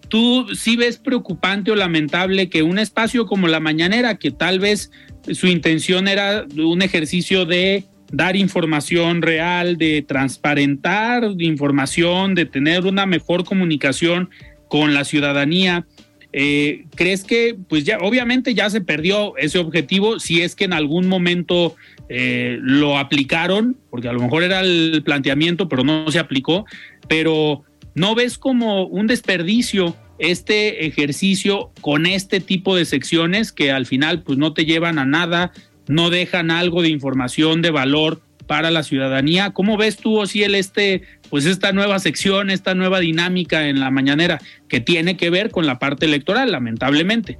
¿tú 0.09 0.47
sí 0.55 0.75
ves 0.75 0.97
preocupante 0.97 1.71
o 1.71 1.75
lamentable 1.75 2.49
que 2.49 2.63
un 2.63 2.79
espacio 2.79 3.25
como 3.25 3.47
la 3.47 3.59
mañanera, 3.59 4.17
que 4.17 4.31
tal 4.31 4.59
vez 4.59 4.91
su 5.31 5.47
intención 5.47 6.07
era 6.07 6.45
un 6.57 6.81
ejercicio 6.81 7.45
de 7.45 7.85
dar 8.11 8.35
información 8.35 9.21
real, 9.21 9.77
de 9.77 10.01
transparentar 10.01 11.23
información, 11.39 12.35
de 12.35 12.45
tener 12.45 12.85
una 12.85 13.05
mejor 13.05 13.45
comunicación 13.45 14.29
con 14.67 14.93
la 14.93 15.05
ciudadanía, 15.05 15.85
eh, 16.33 16.85
¿Crees 16.95 17.23
que, 17.23 17.57
pues 17.67 17.83
ya, 17.83 17.97
obviamente 17.99 18.53
ya 18.53 18.69
se 18.69 18.81
perdió 18.81 19.35
ese 19.37 19.59
objetivo, 19.59 20.19
si 20.19 20.41
es 20.41 20.55
que 20.55 20.63
en 20.63 20.73
algún 20.73 21.07
momento 21.07 21.75
eh, 22.09 22.57
lo 22.61 22.97
aplicaron, 22.97 23.77
porque 23.89 24.07
a 24.07 24.13
lo 24.13 24.21
mejor 24.21 24.43
era 24.43 24.61
el 24.61 25.01
planteamiento, 25.03 25.67
pero 25.67 25.83
no 25.83 26.09
se 26.09 26.19
aplicó, 26.19 26.65
pero 27.09 27.63
¿no 27.95 28.15
ves 28.15 28.37
como 28.37 28.85
un 28.85 29.07
desperdicio 29.07 29.95
este 30.19 30.85
ejercicio 30.85 31.71
con 31.81 32.05
este 32.05 32.39
tipo 32.39 32.75
de 32.75 32.85
secciones 32.85 33.51
que 33.51 33.71
al 33.71 33.85
final 33.85 34.21
pues 34.21 34.37
no 34.37 34.53
te 34.53 34.65
llevan 34.65 34.99
a 34.99 35.05
nada, 35.05 35.51
no 35.87 36.09
dejan 36.09 36.51
algo 36.51 36.81
de 36.81 36.89
información 36.89 37.61
de 37.61 37.71
valor 37.71 38.21
para 38.51 38.69
la 38.69 38.83
ciudadanía. 38.83 39.51
¿Cómo 39.51 39.77
ves 39.77 39.95
tú, 39.95 40.19
Osiel, 40.19 40.55
este, 40.55 41.03
pues 41.29 41.45
esta 41.45 41.71
nueva 41.71 41.99
sección, 41.99 42.49
esta 42.49 42.75
nueva 42.75 42.99
dinámica 42.99 43.69
en 43.69 43.79
la 43.79 43.91
mañanera 43.91 44.41
que 44.67 44.81
tiene 44.81 45.15
que 45.15 45.29
ver 45.29 45.51
con 45.51 45.65
la 45.65 45.79
parte 45.79 46.05
electoral, 46.05 46.51
lamentablemente? 46.51 47.39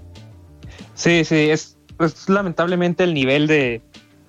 Sí, 0.94 1.26
sí, 1.26 1.36
es, 1.36 1.78
lamentablemente 2.30 3.04
el 3.04 3.14
nivel 3.14 3.48
de, 3.48 3.82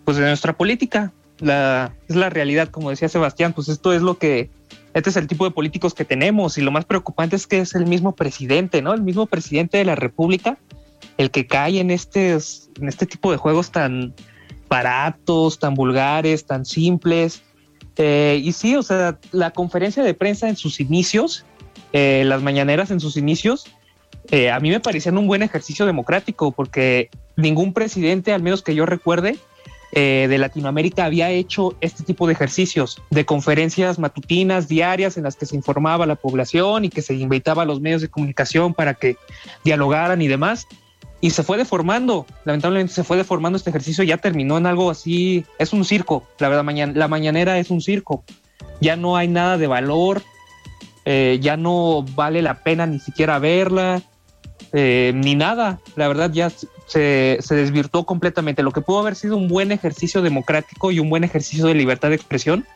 pues 0.05 0.17
de 0.17 0.25
nuestra 0.25 0.57
política. 0.57 1.13
La, 1.39 1.95
es 2.09 2.17
la 2.17 2.31
realidad, 2.31 2.67
como 2.67 2.91
decía 2.91 3.09
Sebastián, 3.09 3.53
pues 3.53 3.69
esto 3.69 3.93
es 3.93 4.03
lo 4.03 4.19
que, 4.19 4.51
este 4.93 5.11
es 5.11 5.17
el 5.17 5.29
tipo 5.29 5.45
de 5.45 5.53
políticos 5.53 5.95
que 5.95 6.05
tenemos 6.05 6.59
y 6.59 6.63
lo 6.63 6.73
más 6.73 6.85
preocupante 6.85 7.37
es 7.37 7.47
que 7.47 7.61
es 7.61 7.77
el 7.77 7.87
mismo 7.87 8.17
presidente, 8.17 8.83
¿no? 8.83 8.93
El 8.93 9.03
mismo 9.03 9.27
presidente 9.27 9.79
de 9.79 9.85
la 9.85 9.95
República, 9.95 10.59
el 11.17 11.31
que 11.31 11.47
cae 11.47 11.79
en 11.79 11.93
este, 11.93 12.33
en 12.33 12.89
este 12.89 13.07
tipo 13.07 13.31
de 13.31 13.37
juegos 13.37 13.71
tan, 13.71 14.15
baratos, 14.73 15.59
tan 15.59 15.75
vulgares, 15.75 16.47
tan 16.47 16.65
simples. 16.65 17.43
Eh, 17.97 18.41
y 18.43 18.53
sí, 18.53 18.75
o 18.75 18.83
sea, 18.83 19.19
la 19.31 19.51
conferencia 19.51 20.03
de 20.03 20.15
prensa 20.15 20.49
en 20.49 20.57
sus 20.57 20.81
inicios, 20.81 21.45
eh, 21.93 22.23
las 22.25 22.41
mañaneras 22.41 22.91
en 22.91 22.99
sus 22.99 23.19
inicios, 23.19 23.67
eh, 24.31 24.51
a 24.51 24.59
mí 24.61 24.71
me 24.71 24.81
parecían 24.81 25.19
un 25.19 25.27
buen 25.27 25.43
ejercicio 25.43 25.85
democrático 25.85 26.53
porque 26.53 27.11
ningún 27.37 27.75
presidente, 27.75 28.33
al 28.33 28.43
menos 28.43 28.63
que 28.63 28.75
yo 28.75 28.87
recuerde, 28.87 29.37
de 29.95 30.39
Latinoamérica 30.39 31.05
había 31.05 31.29
hecho 31.29 31.77
este 31.83 32.03
tipo 32.03 32.27
de 32.27 32.33
ejercicios, 32.33 33.03
de 33.11 33.27
conferencias 33.27 33.99
matutinas, 33.99 34.67
diarias, 34.67 35.19
en 35.19 35.25
las 35.25 35.37
que 35.37 35.45
se 35.45 35.55
informaba 35.55 36.05
a 36.05 36.07
la 36.07 36.15
población 36.15 36.87
y 36.87 36.89
que 36.89 37.03
se 37.03 37.13
invitaba 37.13 37.65
a 37.65 37.67
los 37.67 37.83
medios 37.83 38.01
de 38.01 38.09
comunicación 38.09 38.73
para 38.73 38.95
que 38.95 39.19
dialogaran 39.65 40.23
y 40.23 40.29
demás 40.29 40.67
y 41.23 41.31
se 41.31 41.45
fue 41.45 41.57
deformando, 41.57 42.27
lamentablemente 42.45 42.93
se 42.93 43.05
fue 43.05 43.17
deformando 43.17 43.57
este 43.57 43.71
ejercicio, 43.71 44.03
ya 44.03 44.19
terminó 44.19 44.59
en 44.59 44.67
algo 44.67 44.91
así, 44.91 45.47
es 45.57 45.73
un 45.73 45.85
circo, 45.85 46.27
la 46.41 46.49
verdad, 46.49 46.65
la 46.95 47.09
mañanera 47.09 47.59
es 47.59 47.71
un 47.71 47.81
circo, 47.81 48.25
ya 48.81 48.97
no 48.97 49.17
hay 49.17 49.29
nada 49.29 49.57
de 49.57 49.69
valor, 49.69 50.21
eh, 51.05 51.39
ya 51.41 51.57
no 51.57 52.05
vale 52.17 52.43
la 52.43 52.65
pena 52.65 52.87
ni 52.87 52.99
siquiera 52.99 53.39
verla, 53.39 54.03
eh, 54.73 55.13
ni 55.15 55.37
nada, 55.37 55.79
la 55.95 56.09
verdad 56.09 56.33
ya 56.33 56.51
se, 56.51 57.39
se 57.41 57.55
desvirtuó 57.55 58.05
completamente, 58.05 58.65
lo 58.65 58.73
que 58.73 58.81
pudo 58.81 58.99
haber 58.99 59.15
sido 59.15 59.37
un 59.37 59.47
buen 59.47 59.71
ejercicio 59.71 60.23
democrático 60.23 60.91
y 60.91 60.99
un 60.99 61.09
buen 61.09 61.23
ejercicio 61.23 61.67
de 61.67 61.75
libertad 61.75 62.09
de 62.09 62.17
expresión, 62.17 62.67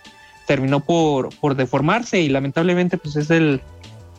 terminó 0.47 0.79
por, 0.79 1.35
por 1.41 1.57
deformarse 1.57 2.21
y 2.21 2.29
lamentablemente 2.29 2.97
pues 2.97 3.17
es 3.17 3.29
el, 3.29 3.61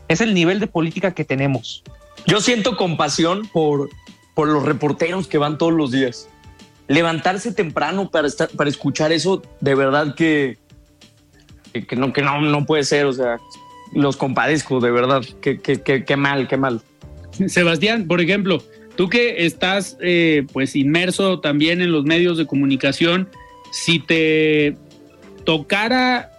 es 0.10 0.20
el 0.20 0.34
nivel 0.34 0.60
de 0.60 0.68
política 0.68 1.14
que 1.14 1.24
tenemos. 1.24 1.82
Yo 2.26 2.42
siento 2.42 2.76
compasión 2.76 3.48
por, 3.48 3.90
por 4.38 4.48
los 4.50 4.64
reporteros 4.64 5.28
que 5.28 5.40
van 5.40 5.58
todos 5.58 5.74
los 5.74 5.90
días. 5.90 6.30
Levantarse 6.88 7.52
temprano 7.52 8.12
para, 8.12 8.28
estar, 8.28 8.48
para 8.50 8.70
escuchar 8.70 9.12
eso, 9.12 9.42
de 9.62 9.74
verdad 9.74 10.14
que, 10.14 10.60
que, 11.74 11.96
no, 11.96 12.14
que 12.14 12.22
no, 12.22 12.40
no 12.42 12.64
puede 12.68 12.84
ser. 12.84 13.08
O 13.08 13.14
sea, 13.14 13.40
los 13.94 14.16
compadezco, 14.16 14.80
de 14.80 14.92
verdad. 14.92 15.24
Qué, 15.42 15.60
qué, 15.60 16.18
mal, 16.18 16.48
qué 16.48 16.56
mal. 16.56 16.82
Sebastián, 17.48 18.06
por 18.06 18.22
ejemplo, 18.22 18.62
tú 18.96 19.10
que 19.10 19.48
estás 19.48 19.98
eh, 20.02 20.46
pues 20.54 20.76
inmerso 20.76 21.40
también 21.40 21.82
en 21.82 21.92
los 21.92 22.06
medios 22.06 22.38
de 22.38 22.46
comunicación, 22.46 23.28
si 23.72 23.98
te 23.98 24.78
tocara 25.46 26.32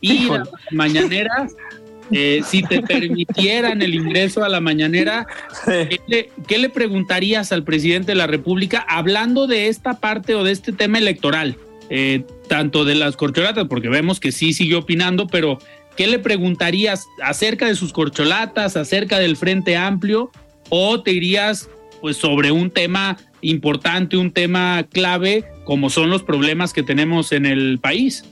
ir 0.00 0.32
a 0.32 0.38
la 0.38 0.48
mañanera, 0.72 1.46
eh, 2.10 2.42
si 2.46 2.62
te 2.62 2.82
permitieran 2.82 3.82
el 3.82 3.94
ingreso 3.94 4.44
a 4.44 4.48
la 4.48 4.60
mañanera, 4.60 5.26
¿qué 5.66 6.58
le, 6.58 6.68
preguntarías 6.68 7.52
al 7.52 7.64
presidente 7.64 8.12
de 8.12 8.16
la 8.16 8.26
República 8.26 8.84
hablando 8.88 9.46
de 9.46 9.68
esta 9.68 10.00
parte 10.00 10.34
o 10.34 10.44
de 10.44 10.52
este 10.52 10.72
tema 10.72 10.98
electoral? 10.98 11.56
Eh, 11.90 12.22
tanto 12.48 12.84
de 12.84 12.94
las 12.94 13.16
corcholatas, 13.16 13.66
porque 13.68 13.88
vemos 13.88 14.20
que 14.20 14.32
sí 14.32 14.52
sigue 14.52 14.74
opinando, 14.74 15.26
pero 15.26 15.58
¿qué 15.96 16.06
le 16.06 16.18
preguntarías 16.18 17.06
acerca 17.22 17.66
de 17.66 17.74
sus 17.74 17.92
corcholatas, 17.92 18.76
acerca 18.76 19.18
del 19.18 19.36
Frente 19.36 19.76
Amplio? 19.76 20.30
¿O 20.68 21.02
te 21.02 21.12
irías 21.12 21.68
pues 22.00 22.16
sobre 22.16 22.52
un 22.52 22.70
tema 22.70 23.16
importante, 23.40 24.16
un 24.16 24.32
tema 24.32 24.84
clave, 24.90 25.44
como 25.64 25.90
son 25.90 26.10
los 26.10 26.22
problemas 26.22 26.72
que 26.72 26.82
tenemos 26.82 27.32
en 27.32 27.46
el 27.46 27.78
país? 27.80 28.24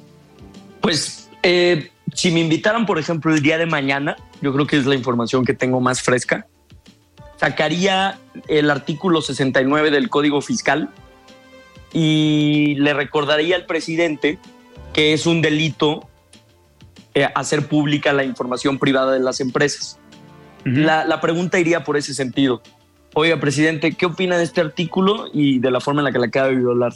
Pues 0.81 1.31
eh, 1.43 1.91
si 2.15 2.31
me 2.31 2.41
invitaran, 2.41 2.87
por 2.87 2.99
ejemplo, 2.99 3.35
el 3.35 3.43
día 3.43 3.59
de 3.59 3.67
mañana, 3.67 4.17
yo 4.41 4.53
creo 4.53 4.67
que 4.67 4.77
es 4.77 4.87
la 4.87 4.95
información 4.95 5.45
que 5.45 5.55
tengo 5.55 5.81
más 5.81 6.03
fresca, 6.03 6.47
sacaría 7.37 8.19
el 8.49 8.71
artículo 8.71 9.21
69 9.21 9.91
del 9.91 10.09
Código 10.09 10.41
Fiscal 10.41 10.91
y 11.93 12.75
le 12.77 12.95
recordaría 12.95 13.57
al 13.57 13.67
presidente 13.67 14.39
que 14.93 15.13
es 15.13 15.27
un 15.27 15.43
delito 15.43 16.09
eh, 17.15 17.29
hacer 17.35 17.67
pública 17.69 18.13
la 18.13 18.25
información 18.25 18.79
privada 18.79 19.13
de 19.13 19.21
las 19.21 19.41
empresas. 19.41 19.99
la, 20.65 21.05
la, 21.05 21.21
pregunta 21.21 21.59
iría 21.59 21.85
por 21.85 21.97
ese 21.97 22.15
sentido. 22.15 22.63
Oiga, 23.15 23.39
presidente, 23.39 23.93
¿qué 23.93 24.07
opina 24.07 24.37
de 24.37 24.45
este 24.45 24.61
artículo 24.61 25.27
y 25.33 25.59
de 25.59 25.71
la 25.71 25.81
forma 25.81 26.01
en 26.01 26.05
la 26.05 26.13
que 26.13 26.19
la 26.19 26.27
acaba 26.27 26.49
de 26.49 26.57
violar? 26.57 26.93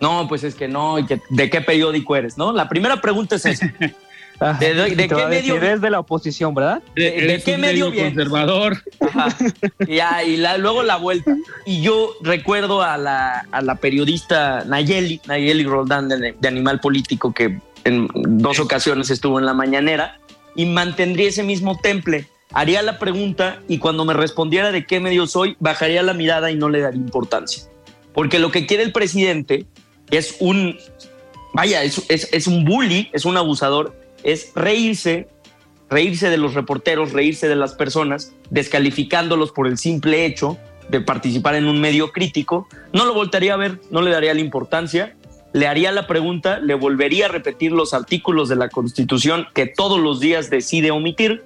No, 0.00 0.26
pues 0.28 0.44
es 0.44 0.54
que 0.54 0.68
no, 0.68 0.98
y 0.98 1.06
que, 1.06 1.20
¿de 1.30 1.50
qué 1.50 1.60
periódico 1.60 2.16
eres? 2.16 2.36
¿no? 2.36 2.52
La 2.52 2.68
primera 2.68 3.00
pregunta 3.00 3.36
es 3.36 3.46
esa. 3.46 3.72
Ah, 4.40 4.56
¿De, 4.58 5.08
qué 5.08 5.26
medio? 5.26 5.60
de 5.60 5.90
la 5.90 6.00
oposición, 6.00 6.54
¿verdad? 6.54 6.82
¿De, 6.96 7.40
qué 7.44 7.56
medio, 7.56 7.94
conservador? 7.94 8.82
y 9.86 10.36
luego 10.58 10.82
la 10.82 10.96
vuelta. 10.96 11.36
Y 11.64 11.82
yo 11.82 12.14
recuerdo 12.20 12.82
a 12.82 12.98
la, 12.98 13.78
periodista 13.80 14.64
Nayeli, 14.64 15.20
Nayeli 15.26 15.64
Roldán 15.64 16.08
de, 16.08 16.48
Animal 16.48 16.80
Político, 16.80 17.32
que 17.32 17.58
en 17.84 18.08
dos 18.14 18.58
ocasiones 18.58 19.10
estuvo 19.10 19.38
en 19.38 19.46
la 19.46 19.54
mañanera, 19.54 20.18
y 20.56 20.66
mantendría 20.66 21.28
ese 21.28 21.42
mismo 21.42 21.78
temple. 21.80 22.26
Haría 22.52 22.82
la 22.82 22.98
pregunta 22.98 23.60
y 23.66 23.78
cuando 23.78 24.04
me 24.04 24.14
respondiera 24.14 24.70
de 24.70 24.86
qué 24.86 25.00
medio 25.00 25.26
soy, 25.26 25.56
bajaría 25.58 26.02
la 26.02 26.14
mirada 26.14 26.50
y 26.50 26.56
no 26.56 26.68
le 26.68 26.80
daría 26.80 27.00
importancia. 27.00 27.64
Porque 28.12 28.38
lo 28.38 28.52
que 28.52 28.66
quiere 28.66 28.84
el 28.84 28.92
presidente 28.92 29.66
es 30.10 30.36
un, 30.38 30.76
vaya, 31.52 31.82
es, 31.82 32.04
es 32.08 32.46
un 32.46 32.64
bully, 32.64 33.10
es 33.12 33.24
un 33.24 33.36
abusador 33.36 34.03
es 34.24 34.52
reírse, 34.54 35.28
reírse 35.88 36.30
de 36.30 36.38
los 36.38 36.54
reporteros, 36.54 37.12
reírse 37.12 37.46
de 37.46 37.56
las 37.56 37.74
personas, 37.74 38.34
descalificándolos 38.50 39.52
por 39.52 39.68
el 39.68 39.78
simple 39.78 40.26
hecho 40.26 40.58
de 40.88 41.00
participar 41.00 41.54
en 41.54 41.66
un 41.66 41.80
medio 41.80 42.10
crítico, 42.12 42.68
no 42.92 43.04
lo 43.04 43.14
voltaría 43.14 43.54
a 43.54 43.56
ver, 43.56 43.80
no 43.90 44.02
le 44.02 44.10
daría 44.10 44.34
la 44.34 44.40
importancia, 44.40 45.14
le 45.52 45.66
haría 45.66 45.92
la 45.92 46.06
pregunta, 46.06 46.58
le 46.58 46.74
volvería 46.74 47.26
a 47.26 47.28
repetir 47.28 47.72
los 47.72 47.94
artículos 47.94 48.48
de 48.48 48.56
la 48.56 48.68
Constitución 48.68 49.46
que 49.54 49.66
todos 49.66 50.00
los 50.00 50.20
días 50.20 50.50
decide 50.50 50.90
omitir 50.90 51.44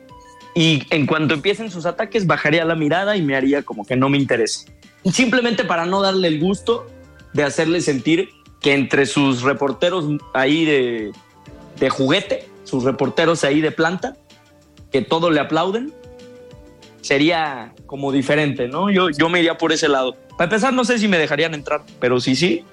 y 0.55 0.83
en 0.91 1.07
cuanto 1.07 1.35
empiecen 1.35 1.70
sus 1.70 1.85
ataques 1.85 2.26
bajaría 2.26 2.64
la 2.64 2.74
mirada 2.74 3.16
y 3.16 3.22
me 3.22 3.37
haría 3.37 3.62
como 3.62 3.85
que 3.85 3.97
no 3.97 4.09
me 4.09 4.18
interesa. 4.18 4.64
Simplemente 5.05 5.64
para 5.64 5.85
no 5.85 6.01
darle 6.01 6.29
el 6.29 6.41
gusto 6.41 6.87
de 7.33 7.45
hacerle 7.45 7.81
sentir 7.81 8.31
que 8.61 8.74
entre 8.74 9.07
sus 9.07 9.43
reporteros 9.43 10.07
ahí 10.33 10.64
de, 10.64 11.12
de 11.79 11.91
juguete 11.91 12.49
sus 12.68 12.84
reporteros 12.84 13.44
ahí 13.44 13.60
de 13.60 13.72
planta, 13.72 14.16
que 14.92 15.00
todo 15.00 15.30
le 15.30 15.40
aplauden, 15.40 15.92
sería 17.00 17.72
como 17.86 18.12
diferente, 18.12 18.68
¿no? 18.68 18.90
Yo, 18.90 19.08
yo 19.10 19.28
me 19.28 19.38
iría 19.38 19.56
por 19.56 19.72
ese 19.72 19.88
lado. 19.88 20.16
Para 20.36 20.44
empezar, 20.44 20.72
no 20.74 20.84
sé 20.84 20.98
si 20.98 21.08
me 21.08 21.18
dejarían 21.18 21.54
entrar, 21.54 21.82
pero 21.98 22.20
sí, 22.20 22.36
sí, 22.36 22.64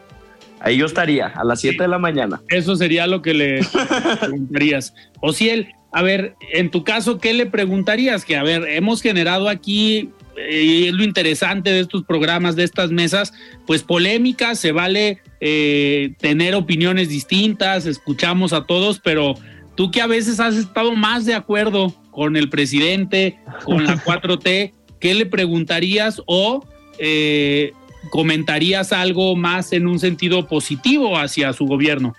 ahí 0.60 0.78
yo 0.78 0.86
estaría 0.86 1.28
a 1.28 1.46
las 1.46 1.62
7 1.62 1.82
de 1.82 1.88
la 1.88 1.98
mañana. 1.98 2.42
Eso 2.50 2.76
sería 2.76 3.08
lo 3.08 3.22
que 3.22 3.34
le 3.34 3.62
preguntarías. 4.20 4.94
O 5.22 5.32
si 5.32 5.50
él, 5.50 5.70
a 5.94 6.02
ver, 6.02 6.36
en 6.54 6.70
tu 6.72 6.84
caso, 6.84 7.18
¿qué 7.20 7.34
le 7.34 7.46
preguntarías? 7.46 8.26
Que, 8.26 8.36
a 8.36 8.44
ver, 8.44 8.68
hemos 8.68 9.02
generado 9.02 9.48
aquí, 9.48 10.10
eh, 10.38 10.64
y 10.64 10.88
es 10.88 10.94
lo 10.94 11.06
interesante 11.06 11.72
de 11.72 11.80
estos 11.80 12.04
programas, 12.04 12.58
de 12.58 12.66
estas 12.66 12.92
mesas, 12.92 13.34
pues 13.66 13.84
polémica, 13.84 14.56
se 14.56 14.74
vale 14.74 15.20
eh, 15.40 16.14
tener 16.20 16.56
opiniones 16.56 17.08
distintas, 17.08 17.86
escuchamos 17.86 18.52
a 18.52 18.66
todos, 18.66 19.00
pero 19.00 19.36
Tú 19.76 19.92
que 19.92 20.02
a 20.02 20.08
veces 20.08 20.40
has 20.40 20.56
estado 20.56 20.94
más 20.94 21.26
de 21.26 21.36
acuerdo 21.36 21.94
con 22.12 22.38
el 22.38 22.50
presidente, 22.50 23.40
con 23.66 23.84
la 23.84 23.96
4T, 24.04 24.74
¿qué 25.00 25.14
le 25.14 25.26
preguntarías 25.26 26.22
o 26.26 26.66
eh, 26.98 27.74
comentarías 28.10 28.94
algo 28.94 29.36
más 29.36 29.74
en 29.74 29.88
un 29.88 30.00
sentido 30.00 30.48
positivo 30.48 31.18
hacia 31.18 31.52
su 31.54 31.66
gobierno? 31.66 32.16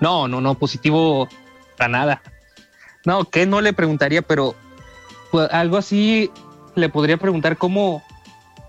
No, 0.00 0.28
no, 0.28 0.40
no, 0.40 0.54
positivo 0.54 1.28
para 1.76 1.88
nada. 1.88 2.22
No, 3.04 3.24
¿qué 3.24 3.46
no 3.46 3.60
le 3.60 3.72
preguntaría? 3.72 4.22
Pero 4.22 4.54
pues, 5.30 5.50
algo 5.52 5.76
así 5.76 6.30
le 6.76 6.88
podría 6.88 7.16
preguntar 7.16 7.56
cómo, 7.56 8.02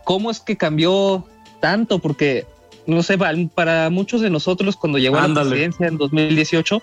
cómo 0.03 0.31
es 0.31 0.39
que 0.39 0.57
cambió 0.57 1.25
tanto, 1.61 1.99
porque 1.99 2.45
no 2.87 3.01
sé, 3.03 3.17
para 3.17 3.89
muchos 3.89 4.21
de 4.21 4.29
nosotros 4.29 4.75
cuando 4.75 4.99
llegó 4.99 5.17
a 5.17 5.27
la 5.27 5.41
presidencia 5.41 5.87
en 5.87 5.97
2018, 5.97 6.81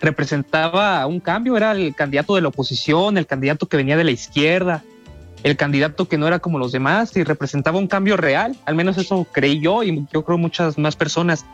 representaba 0.00 1.06
un 1.06 1.20
cambio, 1.20 1.56
era 1.56 1.72
el 1.72 1.94
candidato 1.94 2.34
de 2.34 2.40
la 2.40 2.48
oposición, 2.48 3.18
el 3.18 3.26
candidato 3.26 3.66
que 3.66 3.76
venía 3.76 3.96
de 3.96 4.04
la 4.04 4.10
izquierda, 4.10 4.82
el 5.42 5.56
candidato 5.56 6.08
que 6.08 6.18
no 6.18 6.26
era 6.26 6.38
como 6.38 6.58
los 6.58 6.72
demás 6.72 7.16
y 7.16 7.24
representaba 7.24 7.78
un 7.78 7.86
cambio 7.86 8.16
real, 8.16 8.56
al 8.64 8.74
menos 8.74 8.98
eso 8.98 9.26
creí 9.30 9.60
yo 9.60 9.82
y 9.82 10.06
yo 10.12 10.24
creo 10.24 10.38
muchas 10.38 10.78
más 10.78 10.96
personas. 10.96 11.44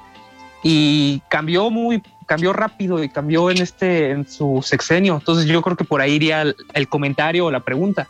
Y 0.63 1.21
cambió 1.29 1.71
muy, 1.71 2.03
cambió 2.27 2.53
rápido 2.53 3.03
y 3.03 3.09
cambió 3.09 3.51
en 3.51 3.59
este, 3.59 4.11
en 4.11 4.29
su 4.29 4.63
sexenio. 4.65 5.15
Entonces 5.15 5.47
yo 5.47 5.63
creo 5.63 5.77
que 5.77 5.85
por 5.85 6.01
ahí 6.01 6.15
iría 6.15 6.43
el, 6.43 6.89
comentario 6.89 7.47
o 7.47 7.51
la 7.51 7.61
pregunta. 7.61 8.09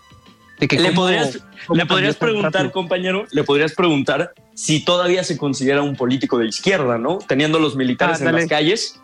De 0.59 0.69
que 0.69 0.81
le 0.81 0.93
podrías, 0.93 1.39
le 1.71 1.85
podrías 1.85 2.17
preguntar, 2.17 2.71
compañero, 2.73 3.27
le 3.31 3.45
podrías 3.45 3.75
preguntar 3.75 4.33
si 4.55 4.83
todavía 4.83 5.23
se 5.23 5.37
considera 5.37 5.83
un 5.83 5.97
político 5.97 6.39
de 6.39 6.47
izquierda, 6.47 6.97
¿no? 6.97 7.19
Teniendo 7.19 7.59
los 7.59 7.77
militares 7.77 8.23
en 8.23 8.33
las 8.33 8.47
calles 8.47 8.99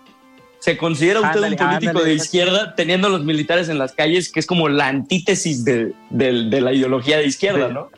¿Se 0.63 0.77
considera 0.77 1.21
usted 1.21 1.43
un 1.43 1.57
político 1.57 2.05
de 2.05 2.15
izquierda 2.15 2.77
teniendo 2.77 3.09
a 3.09 3.11
los 3.11 3.25
militares 3.25 3.69
en 3.69 3.79
las 3.79 3.95
calles, 3.95 4.31
que 4.31 4.39
es 4.39 4.47
como 4.47 4.69
la 4.69 4.87
antítesis 4.87 5.65
de, 5.65 5.93
la 6.13 6.73
ideología 6.73 7.19
de 7.19 7.27
izquierda, 7.27 7.67
¿no? 7.67 7.91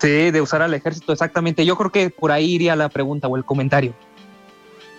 Sí, 0.00 0.32
de 0.32 0.40
usar 0.40 0.60
al 0.60 0.74
ejército, 0.74 1.12
exactamente. 1.12 1.64
Yo 1.64 1.76
creo 1.76 1.92
que 1.92 2.10
por 2.10 2.32
ahí 2.32 2.54
iría 2.54 2.74
la 2.74 2.88
pregunta 2.88 3.28
o 3.28 3.36
el 3.36 3.44
comentario. 3.44 3.94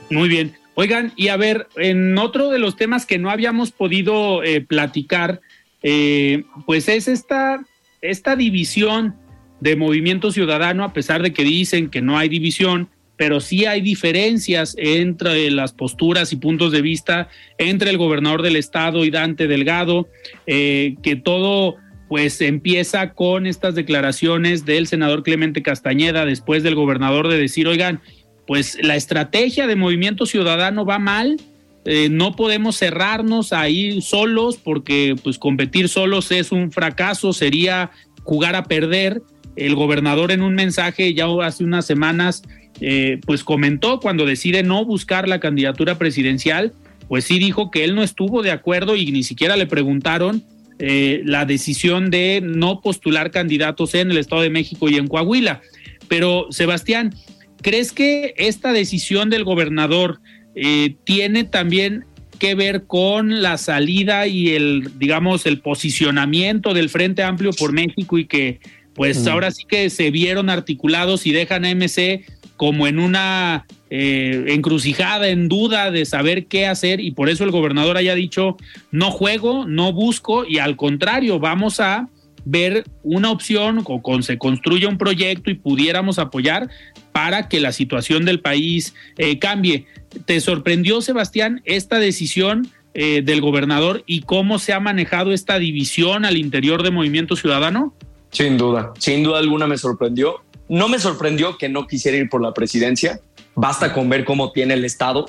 Muy 0.10 0.30
bien. 0.30 0.56
Oigan, 0.76 1.12
y 1.18 1.28
a 1.28 1.36
ver, 1.36 1.68
en 1.76 2.18
otro 2.18 2.50
de 2.50 2.60
los 2.60 2.78
temas 2.78 3.06
que 3.06 3.18
no 3.18 3.30
habíamos 3.30 3.74
podido 3.74 4.42
eh, 4.42 4.62
platicar, 4.62 5.42
eh, 5.84 6.46
pues 6.66 6.88
es 6.88 7.10
esta, 7.10 7.62
esta 8.02 8.38
división 8.38 9.18
de 9.60 9.76
movimiento 9.76 10.32
ciudadano, 10.32 10.86
a 10.86 10.94
pesar 10.94 11.22
de 11.22 11.34
que 11.34 11.44
dicen 11.44 11.90
que 11.90 12.02
no 12.02 12.18
hay 12.18 12.30
división, 12.30 12.88
pero 13.22 13.40
sí 13.40 13.66
hay 13.66 13.82
diferencias 13.82 14.74
entre 14.80 15.52
las 15.52 15.74
posturas 15.74 16.34
y 16.34 16.38
puntos 16.38 16.72
de 16.72 16.82
vista 16.82 17.30
entre 17.60 17.92
el 17.92 18.00
gobernador 18.00 18.42
del 18.42 18.56
estado 18.56 19.06
y 19.06 19.12
Dante 19.12 19.48
Delgado, 19.48 20.10
eh, 20.48 20.96
que 21.04 21.18
todo 21.18 21.76
pues 22.10 22.42
empieza 22.42 23.14
con 23.14 23.46
estas 23.46 23.76
declaraciones 23.76 24.66
del 24.66 24.88
senador 24.88 25.22
Clemente 25.22 25.62
Castañeda 25.62 26.26
después 26.26 26.64
del 26.64 26.74
gobernador 26.74 27.28
de 27.28 27.38
decir, 27.38 27.68
oigan, 27.68 28.02
pues 28.48 28.80
la 28.82 28.96
estrategia 28.96 29.68
de 29.68 29.76
movimiento 29.76 30.26
ciudadano 30.26 30.84
va 30.84 30.98
mal, 30.98 31.38
eh, 31.86 32.10
no 32.10 32.36
podemos 32.36 32.76
cerrarnos 32.76 33.54
ahí 33.54 34.02
solos 34.02 34.58
porque 34.58 35.14
pues 35.22 35.38
competir 35.38 35.90
solos 35.90 36.32
es 36.32 36.52
un 36.52 36.72
fracaso, 36.72 37.34
sería 37.34 37.92
jugar 38.24 38.56
a 38.56 38.64
perder. 38.64 39.22
El 39.58 39.76
gobernador 39.76 40.32
en 40.32 40.42
un 40.42 40.56
mensaje 40.56 41.14
ya 41.14 41.28
hace 41.44 41.64
unas 41.64 41.86
semanas 41.86 42.42
eh, 42.82 43.20
pues 43.26 43.44
comentó 43.44 44.00
cuando 44.00 44.26
decide 44.26 44.64
no 44.64 44.84
buscar 44.84 45.28
la 45.28 45.40
candidatura 45.40 46.00
presidencial, 46.00 46.74
pues 47.08 47.26
sí 47.26 47.38
dijo 47.38 47.70
que 47.70 47.84
él 47.84 47.94
no 47.94 48.02
estuvo 48.02 48.42
de 48.42 48.52
acuerdo 48.52 48.96
y 48.96 49.12
ni 49.12 49.24
siquiera 49.24 49.56
le 49.56 49.68
preguntaron 49.68 50.44
eh, 50.80 51.22
la 51.26 51.46
decisión 51.46 52.10
de 52.10 52.42
no 52.44 52.82
postular 52.82 53.30
candidatos 53.30 53.94
en 53.94 54.10
el 54.10 54.18
Estado 54.18 54.42
de 54.42 54.50
México 54.50 54.90
y 54.90 54.96
en 54.96 55.08
Coahuila. 55.08 55.62
Pero, 56.08 56.48
Sebastián, 56.50 57.14
¿crees 57.62 57.92
que 57.92 58.34
esta 58.38 58.74
decisión 58.74 59.30
del 59.30 59.44
gobernador 59.44 60.20
eh, 60.56 60.96
tiene 61.04 61.44
también 61.44 62.06
que 62.40 62.56
ver 62.56 62.86
con 62.88 63.44
la 63.44 63.60
salida 63.60 64.26
y 64.26 64.50
el, 64.56 64.98
digamos, 64.98 65.46
el 65.46 65.60
posicionamiento 65.60 66.74
del 66.74 66.90
Frente 66.90 67.22
Amplio 67.22 67.52
por 67.52 67.74
México 67.74 68.18
y 68.18 68.26
que, 68.26 68.60
pues, 68.96 69.28
ahora 69.28 69.52
sí 69.52 69.66
que 69.70 69.92
se 69.92 70.10
vieron 70.10 70.50
articulados 70.50 71.28
y 71.28 71.32
dejan 71.32 71.64
a 71.64 71.76
MC 71.76 72.26
como 72.62 72.86
en 72.86 73.00
una 73.00 73.66
eh, 73.90 74.46
encrucijada, 74.50 75.30
en 75.30 75.50
duda 75.50 75.90
de 75.90 76.06
saber 76.06 76.46
qué 76.46 76.68
hacer 76.68 77.00
y 77.00 77.10
por 77.10 77.28
eso 77.28 77.44
el 77.44 77.50
gobernador 77.50 77.98
haya 77.98 78.14
dicho, 78.14 78.56
no 78.92 79.10
juego, 79.10 79.66
no 79.66 79.94
busco 79.94 80.46
y 80.46 80.60
al 80.60 80.76
contrario, 80.76 81.40
vamos 81.40 81.80
a 81.80 82.08
ver 82.46 82.84
una 83.02 83.32
opción 83.32 83.82
o 83.84 84.04
con, 84.04 84.22
se 84.22 84.38
construya 84.38 84.90
un 84.90 85.00
proyecto 85.00 85.50
y 85.50 85.56
pudiéramos 85.56 86.20
apoyar 86.20 86.70
para 87.12 87.50
que 87.50 87.60
la 87.60 87.72
situación 87.72 88.26
del 88.26 88.42
país 88.42 88.94
eh, 89.18 89.40
cambie. 89.40 89.88
¿Te 90.26 90.40
sorprendió, 90.40 91.02
Sebastián, 91.02 91.64
esta 91.66 91.98
decisión 91.98 92.68
eh, 92.94 93.24
del 93.24 93.42
gobernador 93.42 94.04
y 94.06 94.22
cómo 94.22 94.60
se 94.60 94.74
ha 94.74 94.80
manejado 94.80 95.32
esta 95.32 95.58
división 95.58 96.26
al 96.26 96.38
interior 96.38 96.84
de 96.84 96.92
Movimiento 96.92 97.36
Ciudadano? 97.36 97.96
Sin 98.30 98.60
duda, 98.60 98.94
sin 99.00 99.24
duda 99.24 99.40
alguna 99.40 99.66
me 99.66 99.80
sorprendió. 99.80 100.44
No 100.72 100.88
me 100.88 101.00
sorprendió 101.00 101.58
que 101.58 101.68
no 101.68 101.86
quisiera 101.86 102.18
ir 102.18 102.30
por 102.30 102.42
la 102.42 102.54
presidencia. 102.54 103.20
Basta 103.56 103.92
con 103.92 104.08
ver 104.08 104.24
cómo 104.24 104.54
tiene 104.54 104.76
el 104.76 104.86
Estado 104.86 105.26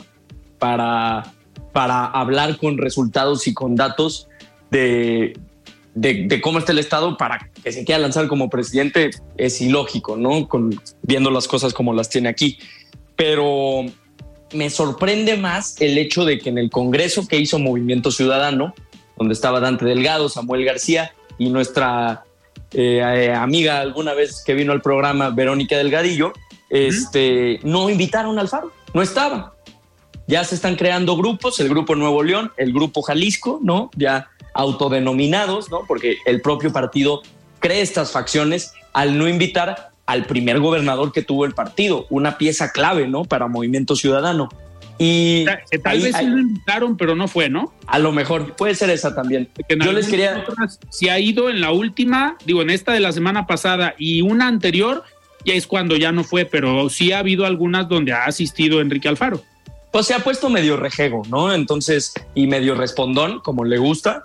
para, 0.61 1.35
para 1.73 2.05
hablar 2.05 2.59
con 2.59 2.79
resultados 2.79 3.49
y 3.49 3.53
con 3.53 3.75
datos 3.75 4.29
de, 4.71 5.37
de, 5.97 6.41
cómo 6.41 6.61
está 6.61 6.71
el 6.71 6.79
Estado 6.79 7.17
para 7.17 7.51
que 7.61 7.73
se 7.73 7.85
quiera 7.85 8.01
lanzar 8.01 8.29
como 8.29 8.49
presidente 8.51 9.11
es 9.37 9.61
ilógico, 9.61 10.17
¿no? 10.17 10.47
Con, 10.47 10.81
viendo 11.03 11.29
las 11.33 11.49
cosas 11.49 11.75
como 11.75 11.93
las 11.93 12.09
tiene 12.09 12.29
aquí. 12.29 12.61
Pero 13.17 13.85
me 14.53 14.71
sorprende 14.71 15.37
más 15.37 15.75
el 15.81 15.99
hecho 15.99 16.25
de 16.25 16.39
que 16.39 16.51
en 16.51 16.59
el 16.59 16.71
Congreso 16.71 17.27
que 17.27 17.39
hizo 17.39 17.59
Movimiento 17.59 18.13
Ciudadano, 18.13 18.75
donde 19.19 19.35
estaba 19.35 19.59
Dante 19.59 19.87
Delgado, 19.87 20.29
Samuel 20.29 20.65
García 20.65 21.17
y 21.37 21.51
nuestra 21.51 22.27
eh, 22.75 22.99
eh, 22.99 23.33
amiga 23.33 23.81
alguna 23.81 24.15
vez 24.15 24.43
que 24.45 24.55
vino 24.55 24.73
al 24.73 24.83
programa, 24.83 25.31
Verónica 25.31 25.77
Delgadillo, 25.77 26.33
este, 26.71 27.61
no 27.63 27.91
invitaron 27.91 28.39
al 28.39 28.49
Faro, 28.49 28.73
no 28.95 29.03
estaba. 29.03 29.55
Ya 30.27 30.45
se 30.45 30.55
están 30.55 30.77
creando 30.77 31.17
grupos, 31.17 31.61
el 31.61 31.69
Grupo 31.69 31.95
Nuevo 31.95 32.23
León, 32.23 32.53
el 32.57 32.73
Grupo 32.73 33.03
Jalisco, 33.03 33.61
¿no? 33.63 33.91
Ya 33.97 34.31
autodenominados, 34.55 35.71
¿no? 35.71 35.83
Porque 35.87 36.17
el 36.25 36.41
propio 36.41 36.73
partido 36.73 37.23
cree 37.59 37.81
estas 37.81 38.13
facciones 38.13 38.73
al 38.93 39.19
no 39.19 39.29
invitar 39.29 39.91
al 40.07 40.25
primer 40.25 40.61
gobernador 40.61 41.13
que 41.13 41.23
tuvo 41.23 41.45
el 41.45 41.55
partido, 41.55 42.07
una 42.11 42.39
pieza 42.39 42.71
clave, 42.73 43.09
¿no? 43.09 43.25
Para 43.25 43.49
Movimiento 43.49 43.97
Ciudadano. 43.97 44.49
Y 45.05 45.45
tal 45.83 46.01
vez 46.01 46.15
sí 46.17 46.27
lo 46.27 46.39
invitaron, 46.39 46.97
pero 46.97 47.17
no 47.17 47.27
fue, 47.27 47.49
¿no? 47.49 47.75
A 47.89 47.99
lo 47.99 48.13
mejor 48.13 48.55
puede 48.55 48.77
ser 48.77 48.89
esa 48.91 49.17
también. 49.17 49.49
Yo 49.69 49.93
les 49.93 50.07
quería. 50.07 50.45
si 50.91 51.09
ha 51.09 51.19
ido 51.19 51.51
en 51.51 51.61
la 51.61 51.73
última, 51.73 52.37
digo, 52.45 52.63
en 52.63 52.71
esta 52.71 52.93
de 52.93 53.01
la 53.01 53.11
semana 53.11 53.49
pasada 53.49 53.97
y 53.99 54.23
una 54.23 54.47
anterior, 54.47 55.03
ya 55.45 55.55
es 55.55 55.67
cuando 55.67 55.97
ya 55.97 56.13
no 56.13 56.23
fue, 56.23 56.45
pero 56.45 56.89
sí 56.89 57.11
ha 57.11 57.19
habido 57.19 57.47
algunas 57.47 57.89
donde 57.89 58.13
ha 58.13 58.27
asistido 58.27 58.81
Enrique 58.81 59.09
Alfaro. 59.09 59.43
Pues 59.91 60.07
se 60.07 60.15
ha 60.15 60.21
puesto 60.21 60.49
medio 60.49 60.77
rejego, 60.77 61.23
¿no? 61.29 61.53
Entonces, 61.53 62.15
y 62.37 62.47
medio 62.47 62.77
respondón, 62.77 63.41
como 63.41 63.65
le 63.65 63.79
gusta. 63.79 64.23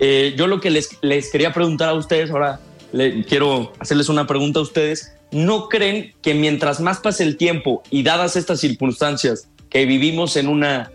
Eh, 0.00 0.34
yo 0.36 0.48
lo 0.48 0.60
que 0.60 0.70
les, 0.70 0.98
les 1.02 1.30
quería 1.30 1.52
preguntar 1.52 1.90
a 1.90 1.94
ustedes, 1.94 2.32
ahora 2.32 2.58
le, 2.90 3.22
quiero 3.24 3.72
hacerles 3.78 4.08
una 4.08 4.26
pregunta 4.26 4.58
a 4.58 4.62
ustedes. 4.62 5.12
¿No 5.30 5.68
creen 5.68 6.14
que 6.20 6.34
mientras 6.34 6.80
más 6.80 6.98
pase 6.98 7.22
el 7.22 7.36
tiempo 7.36 7.84
y 7.90 8.02
dadas 8.02 8.34
estas 8.34 8.58
circunstancias 8.58 9.48
que 9.76 9.84
vivimos 9.84 10.38
en 10.38 10.48
una 10.48 10.90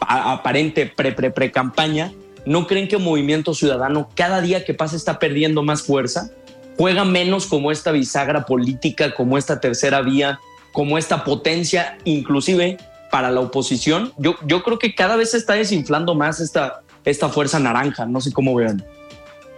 aparente 0.00 0.84
pre-pre-pre-campaña, 0.84 2.12
¿no 2.44 2.66
creen 2.66 2.86
que 2.86 2.98
Movimiento 2.98 3.54
Ciudadano 3.54 4.10
cada 4.14 4.42
día 4.42 4.66
que 4.66 4.74
pasa 4.74 4.96
está 4.96 5.18
perdiendo 5.18 5.62
más 5.62 5.82
fuerza? 5.82 6.30
¿Juega 6.76 7.06
menos 7.06 7.46
como 7.46 7.72
esta 7.72 7.90
bisagra 7.90 8.44
política, 8.44 9.14
como 9.14 9.38
esta 9.38 9.60
tercera 9.60 10.02
vía, 10.02 10.40
como 10.72 10.98
esta 10.98 11.24
potencia, 11.24 11.96
inclusive 12.04 12.76
para 13.10 13.30
la 13.30 13.40
oposición? 13.40 14.12
Yo, 14.18 14.36
yo 14.44 14.62
creo 14.62 14.78
que 14.78 14.94
cada 14.94 15.16
vez 15.16 15.30
se 15.30 15.38
está 15.38 15.54
desinflando 15.54 16.14
más 16.14 16.38
esta, 16.38 16.82
esta 17.06 17.30
fuerza 17.30 17.58
naranja, 17.58 18.04
no 18.04 18.20
sé 18.20 18.30
cómo 18.30 18.54
vean. 18.54 18.84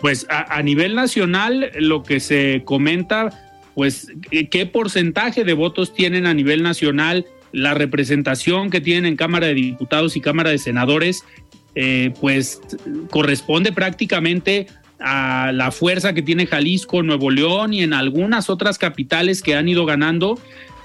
Pues 0.01 0.29
a, 0.31 0.63
nivel 0.63 0.95
nacional 0.95 1.73
lo 1.75 2.05
que 2.05 2.21
se 2.21 2.63
comenta, 2.65 3.31
pues 3.75 4.13
qué 4.53 4.65
porcentaje 4.65 5.43
de 5.43 5.55
votos 5.55 5.93
tienen 5.93 6.27
a 6.27 6.35
nivel 6.35 6.63
nacional, 6.63 7.27
la 7.53 7.75
representación 7.75 8.71
que 8.71 8.81
tienen 8.81 9.07
en 9.07 9.17
Cámara 9.17 9.49
de 9.49 9.55
Diputados 9.55 10.17
y 10.17 10.21
Cámara 10.21 10.51
de 10.51 10.59
Senadores, 10.59 11.25
eh, 11.75 12.13
pues 12.21 12.61
corresponde 13.11 13.73
prácticamente 13.73 14.67
a 14.99 15.53
la 15.53 15.71
fuerza 15.71 16.13
que 16.13 16.23
tiene 16.23 16.47
Jalisco, 16.47 17.03
Nuevo 17.03 17.31
León 17.31 17.73
y 17.73 17.83
en 17.83 17.93
algunas 17.93 18.51
otras 18.51 18.79
capitales 18.79 19.43
que 19.43 19.55
han 19.55 19.69
ido 19.69 19.87
ganando, 19.87 20.39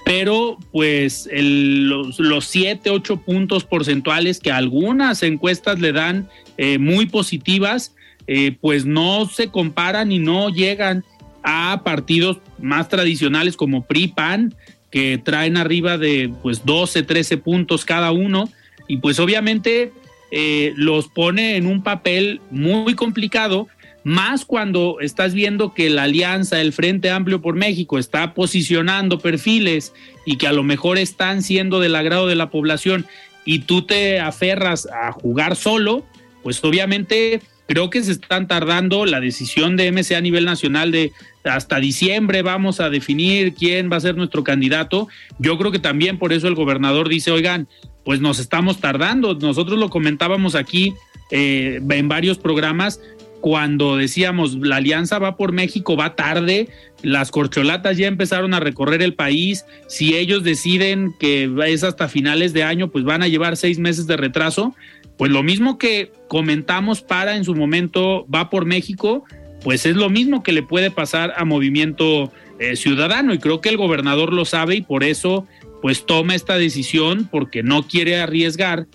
pero 0.06 0.58
pues 0.72 1.28
los, 1.34 2.20
los, 2.20 2.46
siete, 2.46 2.92
ocho 2.92 3.18
puntos 3.18 3.66
porcentuales 3.66 4.40
que 4.40 4.52
algunas 4.52 5.24
encuestas 5.24 5.80
le 5.80 5.92
dan 5.92 6.30
eh, 6.58 6.78
muy 6.78 7.08
positivas, 7.08 7.96
eh, 8.28 8.56
pues 8.62 8.86
no 8.86 9.26
se 9.28 9.50
comparan 9.50 10.12
y 10.12 10.20
no 10.20 10.50
llegan 10.50 11.04
a 11.44 11.82
partidos 11.84 12.38
más 12.60 12.88
tradicionales 12.90 13.58
como 13.58 13.86
PRI, 13.86 14.08
PAN, 14.10 14.56
que 14.96 15.18
traen 15.18 15.58
arriba 15.58 15.98
de 15.98 16.32
pues 16.42 16.64
12, 16.64 17.04
13 17.04 17.36
puntos 17.40 17.84
cada 17.84 18.14
uno. 18.14 18.48
Y 18.88 18.96
pues 19.00 19.20
obviamente 19.20 19.92
eh, 20.32 20.72
los 20.78 21.10
pone 21.10 21.58
en 21.58 21.68
un 21.68 21.84
papel 21.84 22.40
muy 22.50 22.94
complicado, 22.94 23.68
más 24.06 24.46
cuando 24.46 25.02
estás 25.02 25.34
viendo 25.34 25.74
que 25.74 25.90
la 25.90 26.04
alianza, 26.04 26.62
el 26.62 26.72
Frente 26.72 27.10
Amplio 27.10 27.42
por 27.42 27.56
México, 27.56 28.00
está 28.00 28.34
posicionando 28.34 29.20
perfiles 29.20 29.92
y 30.26 30.38
que 30.38 30.48
a 30.48 30.54
lo 30.54 30.64
mejor 30.64 30.98
están 30.98 31.44
siendo 31.44 31.82
del 31.82 31.96
agrado 31.96 32.28
de 32.28 32.36
la 32.36 32.50
población 32.50 33.06
y 33.44 33.60
tú 33.60 33.82
te 33.82 34.22
aferras 34.22 34.88
a 34.88 35.12
jugar 35.12 35.58
solo, 35.58 36.06
pues 36.42 36.64
obviamente 36.64 37.42
creo 37.68 37.90
que 37.90 38.04
se 38.04 38.12
están 38.12 38.48
tardando 38.48 39.06
la 39.06 39.20
decisión 39.20 39.76
de 39.78 39.92
MC 39.92 40.16
a 40.16 40.22
nivel 40.22 40.46
nacional 40.46 40.92
de 40.92 41.12
hasta 41.44 41.80
diciembre 41.80 42.42
vamos 42.42 42.80
a 42.80 42.90
definir 42.90 43.54
quién 43.54 43.92
va 43.92 43.98
a 43.98 44.02
ser 44.02 44.16
nuestro 44.16 44.44
candidato. 44.44 45.08
Yo 45.40 45.58
creo 45.58 45.72
que 45.72 45.80
también 45.80 46.18
por 46.18 46.34
eso 46.34 46.48
el 46.48 46.56
gobernador 46.56 47.10
dice, 47.10 47.32
oigan, 47.32 47.68
pues 48.04 48.20
nos 48.20 48.40
estamos 48.40 48.80
tardando. 48.80 49.36
Nosotros 49.36 49.80
lo 49.80 49.90
comentábamos 49.90 50.56
aquí 50.56 50.94
eh, 51.32 51.80
en 51.88 52.08
varios 52.08 52.38
programas 52.38 53.00
cuando 53.46 53.96
decíamos 53.96 54.56
la 54.56 54.78
alianza 54.78 55.20
va 55.20 55.38
por 55.38 55.52
México, 55.52 55.96
va 55.96 56.16
tarde, 56.16 56.68
las 57.04 57.30
corcholatas 57.30 57.96
ya 57.96 58.08
empezaron 58.08 58.56
a 58.56 58.60
recorrer 58.60 59.04
el 59.04 59.14
país, 59.14 59.66
si 59.88 60.16
ellos 60.16 60.44
deciden 60.44 61.14
que 61.20 61.54
es 61.68 61.84
hasta 61.84 62.08
finales 62.08 62.54
de 62.54 62.64
año, 62.64 62.88
pues 62.88 63.04
van 63.04 63.22
a 63.22 63.28
llevar 63.28 63.56
seis 63.56 63.78
meses 63.78 64.08
de 64.08 64.18
retraso. 64.18 64.74
Pues 65.18 65.32
lo 65.32 65.44
mismo 65.44 65.78
que 65.78 66.12
comentamos 66.28 67.02
para 67.02 67.36
en 67.36 67.46
su 67.46 67.56
momento 67.56 68.26
va 68.34 68.50
por 68.50 68.66
México, 68.66 69.24
pues 69.64 69.86
es 69.86 69.96
lo 69.96 70.10
mismo 70.10 70.44
que 70.44 70.52
le 70.52 70.64
puede 70.64 70.92
pasar 70.92 71.34
a 71.38 71.46
Movimiento 71.46 72.32
eh, 72.60 72.76
Ciudadano 72.76 73.34
y 73.34 73.40
creo 73.40 73.62
que 73.62 73.70
el 73.70 73.78
gobernador 73.78 74.34
lo 74.34 74.46
sabe 74.46 74.76
y 74.76 74.82
por 74.82 75.04
eso 75.04 75.48
pues 75.82 76.06
toma 76.06 76.36
esta 76.36 76.58
decisión 76.58 77.28
porque 77.32 77.64
no 77.64 77.84
quiere 77.84 78.20
arriesgar 78.20 78.88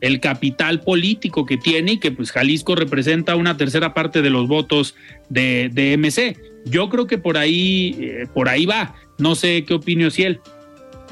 el 0.00 0.20
capital 0.20 0.80
político 0.80 1.44
que 1.44 1.56
tiene 1.56 1.92
y 1.92 1.98
que 1.98 2.12
pues 2.12 2.30
Jalisco 2.30 2.74
representa 2.74 3.36
una 3.36 3.56
tercera 3.56 3.94
parte 3.94 4.22
de 4.22 4.30
los 4.30 4.48
votos 4.48 4.94
de, 5.28 5.70
de 5.72 5.96
MC. 5.96 6.36
Yo 6.64 6.88
creo 6.88 7.06
que 7.06 7.18
por 7.18 7.36
ahí, 7.36 7.96
eh, 8.00 8.26
por 8.32 8.48
ahí 8.48 8.66
va. 8.66 8.94
No 9.18 9.34
sé 9.34 9.64
qué 9.64 9.74
opinión 9.74 10.10
si 10.10 10.22
él. 10.22 10.40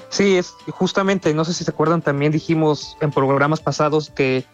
Sí, 0.09 0.37
es 0.37 0.55
justamente, 0.69 1.35
no 1.35 1.45
sé 1.45 1.53
si 1.53 1.64
se 1.64 1.71
acuerdan, 1.71 2.01
también 2.01 2.31
dijimos 2.31 2.97
en 3.01 3.11
programas 3.11 3.61
pasados 3.61 4.11
que 4.11 4.45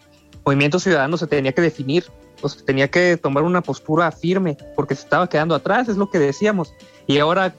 Movimiento 0.45 0.79
Ciudadano 0.79 1.17
se 1.17 1.27
tenía 1.27 1.53
que 1.53 1.61
definir, 1.61 2.05
o 2.41 2.49
se 2.49 2.61
tenía 2.63 2.89
que 2.89 3.17
tomar 3.17 3.43
una 3.43 3.61
postura 3.61 4.11
firme, 4.11 4.57
porque 4.75 4.95
se 4.95 5.03
estaba 5.03 5.29
quedando 5.29 5.55
atrás, 5.55 5.87
es 5.87 5.97
lo 5.97 6.09
que 6.09 6.19
decíamos. 6.19 6.73
Y 7.07 7.19
ahora 7.19 7.53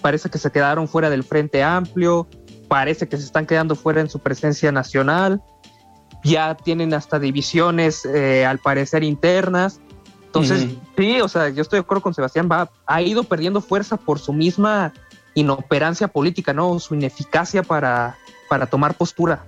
parece 0.00 0.30
que 0.30 0.38
se 0.38 0.50
quedaron 0.50 0.88
fuera 0.88 1.10
del 1.10 1.24
Frente 1.24 1.62
Amplio, 1.62 2.26
parece 2.68 3.08
que 3.08 3.16
se 3.16 3.24
están 3.24 3.46
quedando 3.46 3.76
fuera 3.76 4.00
en 4.00 4.08
su 4.08 4.18
presencia 4.18 4.72
nacional, 4.72 5.42
ya 6.24 6.56
tienen 6.56 6.94
hasta 6.94 7.18
divisiones, 7.18 8.04
eh, 8.04 8.46
al 8.46 8.58
parecer, 8.58 9.02
internas. 9.02 9.80
Entonces, 10.26 10.66
sí, 10.96 11.20
o 11.20 11.28
sea, 11.28 11.50
yo 11.50 11.60
estoy 11.60 11.78
de 11.78 11.82
acuerdo 11.82 12.02
con 12.02 12.14
Sebastián, 12.14 12.48
va, 12.50 12.70
ha 12.86 13.02
ido 13.02 13.24
perdiendo 13.24 13.60
fuerza 13.60 13.98
por 13.98 14.18
su 14.18 14.32
misma 14.32 14.94
inoperancia 15.34 16.08
política, 16.08 16.54
¿no? 16.54 16.78
Su 16.78 16.94
ineficacia 16.94 17.62
para, 17.62 18.16
para 18.48 18.66
tomar 18.66 18.94
postura. 18.94 19.44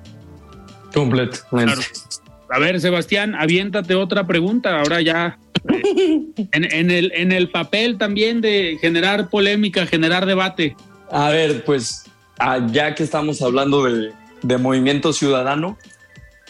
Completamente. 0.92 1.86
A 2.54 2.60
ver, 2.60 2.80
Sebastián, 2.80 3.34
aviéntate 3.34 3.96
otra 3.96 4.28
pregunta. 4.28 4.78
Ahora 4.78 5.00
ya 5.00 5.40
eh, 5.68 6.22
en, 6.52 6.90
el, 6.92 7.10
en 7.12 7.32
el 7.32 7.50
papel 7.50 7.98
también 7.98 8.40
de 8.40 8.78
generar 8.80 9.28
polémica, 9.28 9.86
generar 9.86 10.24
debate. 10.24 10.76
A 11.10 11.30
ver, 11.30 11.64
pues 11.64 12.04
ah, 12.38 12.64
ya 12.70 12.94
que 12.94 13.02
estamos 13.02 13.42
hablando 13.42 13.82
de, 13.82 14.58
movimiento 14.58 15.12
ciudadano, 15.12 15.76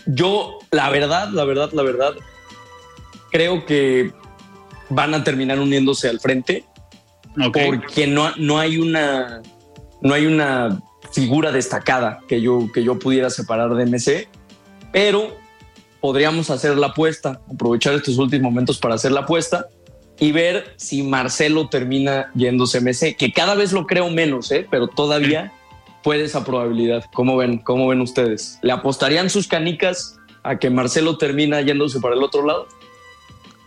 yo 0.04 0.58
la 0.70 0.90
verdad, 0.90 1.30
la 1.30 1.44
verdad, 1.44 1.70
la 1.72 1.82
verdad, 1.82 2.12
creo 3.32 3.64
que 3.64 4.12
van 4.90 5.14
a 5.14 5.24
terminar 5.24 5.58
uniéndose 5.58 6.10
al 6.10 6.20
frente 6.20 6.66
porque 7.50 8.06
no, 8.06 8.30
no 8.36 8.58
hay 8.58 8.76
una 8.76 9.40
no 10.02 10.12
hay 10.12 10.26
una 10.26 10.82
figura 11.12 11.50
destacada 11.50 12.20
que 12.28 12.42
yo, 12.42 12.70
que 12.74 12.84
yo 12.84 12.98
pudiera 12.98 13.30
separar 13.30 13.74
de 13.74 13.86
MC, 13.86 14.28
pero 14.92 15.43
podríamos 16.04 16.50
hacer 16.50 16.76
la 16.76 16.88
apuesta, 16.88 17.40
aprovechar 17.50 17.94
estos 17.94 18.18
últimos 18.18 18.52
momentos 18.52 18.76
para 18.76 18.94
hacer 18.94 19.10
la 19.10 19.20
apuesta 19.20 19.68
y 20.20 20.32
ver 20.32 20.74
si 20.76 21.02
Marcelo 21.02 21.70
termina 21.70 22.30
yéndose 22.34 22.82
MC, 22.82 23.16
que 23.16 23.32
cada 23.32 23.54
vez 23.54 23.72
lo 23.72 23.86
creo 23.86 24.10
menos, 24.10 24.52
¿eh? 24.52 24.66
pero 24.70 24.86
todavía 24.86 25.50
puede 26.02 26.24
esa 26.24 26.44
probabilidad. 26.44 27.06
¿Cómo 27.14 27.38
ven? 27.38 27.56
¿Cómo 27.56 27.88
ven 27.88 28.02
ustedes? 28.02 28.58
¿Le 28.60 28.72
apostarían 28.72 29.30
sus 29.30 29.48
canicas 29.48 30.20
a 30.42 30.58
que 30.58 30.68
Marcelo 30.68 31.16
termina 31.16 31.62
yéndose 31.62 31.98
para 32.00 32.14
el 32.14 32.22
otro 32.22 32.46
lado? 32.46 32.68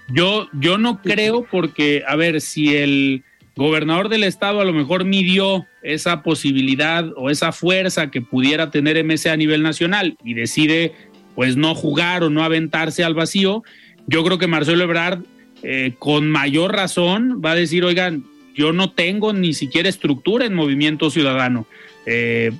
Yo, 0.08 0.46
yo 0.54 0.78
no 0.78 1.02
creo 1.02 1.44
porque, 1.50 2.04
a 2.08 2.16
ver, 2.16 2.40
si 2.40 2.78
el 2.78 3.24
gobernador 3.56 4.10
del 4.10 4.24
estado 4.24 4.62
a 4.62 4.66
lo 4.66 4.74
mejor 4.74 5.04
midió 5.04 5.66
esa 5.82 6.22
posibilidad 6.22 7.06
o 7.16 7.32
esa 7.32 7.52
fuerza 7.52 8.12
que 8.12 8.22
pudiera 8.22 8.70
tener 8.70 9.04
MC 9.04 9.28
a 9.28 9.38
nivel 9.38 9.64
nacional 9.64 10.18
y 10.24 10.36
decide 10.36 10.94
pues 11.38 11.56
no 11.56 11.76
jugar 11.76 12.24
o 12.24 12.32
no 12.32 12.44
aventarse 12.44 13.04
al 13.04 13.14
vacío, 13.14 13.64
yo 14.08 14.24
creo 14.24 14.40
que 14.40 14.48
Marcelo 14.48 14.84
Ebrard 14.84 15.20
eh, 15.62 15.94
con 16.00 16.32
mayor 16.32 16.74
razón 16.76 17.44
va 17.46 17.52
a 17.52 17.56
decir, 17.56 17.86
oigan, 17.86 18.24
yo 18.56 18.74
no 18.74 18.90
tengo 18.90 19.34
ni 19.34 19.54
siquiera 19.54 19.88
estructura 19.88 20.48
en 20.48 20.56
movimiento 20.56 21.12
ciudadano. 21.12 21.68
Eh, 22.08 22.52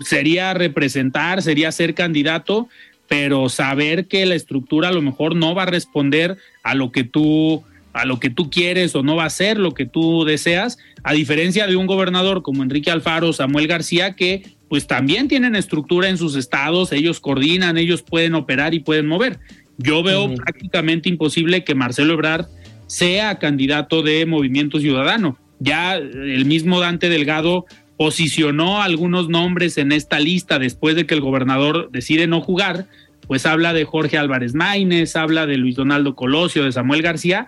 sería 0.00 0.54
representar, 0.54 1.42
sería 1.42 1.70
ser 1.72 1.92
candidato, 1.92 2.70
pero 3.06 3.50
saber 3.50 4.06
que 4.06 4.24
la 4.24 4.34
estructura 4.34 4.88
a 4.88 4.92
lo 4.92 5.02
mejor 5.02 5.36
no 5.36 5.54
va 5.54 5.64
a 5.64 5.66
responder 5.66 6.38
a 6.62 6.74
lo 6.74 6.92
que 6.92 7.04
tú 7.04 7.64
a 7.92 8.06
lo 8.06 8.18
que 8.18 8.30
tú 8.30 8.50
quieres 8.50 8.94
o 8.94 9.02
no 9.02 9.16
va 9.16 9.26
a 9.26 9.30
ser 9.30 9.58
lo 9.58 9.72
que 9.72 9.84
tú 9.84 10.24
deseas, 10.24 10.78
a 11.02 11.12
diferencia 11.12 11.66
de 11.66 11.76
un 11.76 11.86
gobernador 11.86 12.42
como 12.42 12.62
Enrique 12.62 12.90
Alfaro, 12.90 13.34
Samuel 13.34 13.66
García, 13.66 14.14
que 14.16 14.55
pues 14.68 14.86
también 14.86 15.28
tienen 15.28 15.56
estructura 15.56 16.08
en 16.08 16.18
sus 16.18 16.34
estados, 16.36 16.92
ellos 16.92 17.20
coordinan, 17.20 17.78
ellos 17.78 18.02
pueden 18.02 18.34
operar 18.34 18.74
y 18.74 18.80
pueden 18.80 19.06
mover. 19.06 19.38
Yo 19.78 20.02
veo 20.02 20.34
prácticamente 20.34 21.08
imposible 21.08 21.64
que 21.64 21.74
Marcelo 21.74 22.14
Ebrard 22.14 22.46
sea 22.86 23.38
candidato 23.38 24.02
de 24.02 24.24
Movimiento 24.26 24.80
Ciudadano. 24.80 25.38
Ya 25.58 25.96
el 25.96 26.44
mismo 26.44 26.80
Dante 26.80 27.08
Delgado 27.08 27.66
posicionó 27.96 28.82
algunos 28.82 29.28
nombres 29.28 29.78
en 29.78 29.92
esta 29.92 30.18
lista 30.18 30.58
después 30.58 30.96
de 30.96 31.06
que 31.06 31.14
el 31.14 31.20
gobernador 31.20 31.90
decide 31.90 32.26
no 32.26 32.40
jugar, 32.40 32.86
pues 33.26 33.46
habla 33.46 33.72
de 33.72 33.84
Jorge 33.84 34.18
Álvarez 34.18 34.54
Maínez, 34.54 35.16
habla 35.16 35.46
de 35.46 35.56
Luis 35.56 35.76
Donaldo 35.76 36.14
Colosio, 36.14 36.64
de 36.64 36.72
Samuel 36.72 37.02
García, 37.02 37.46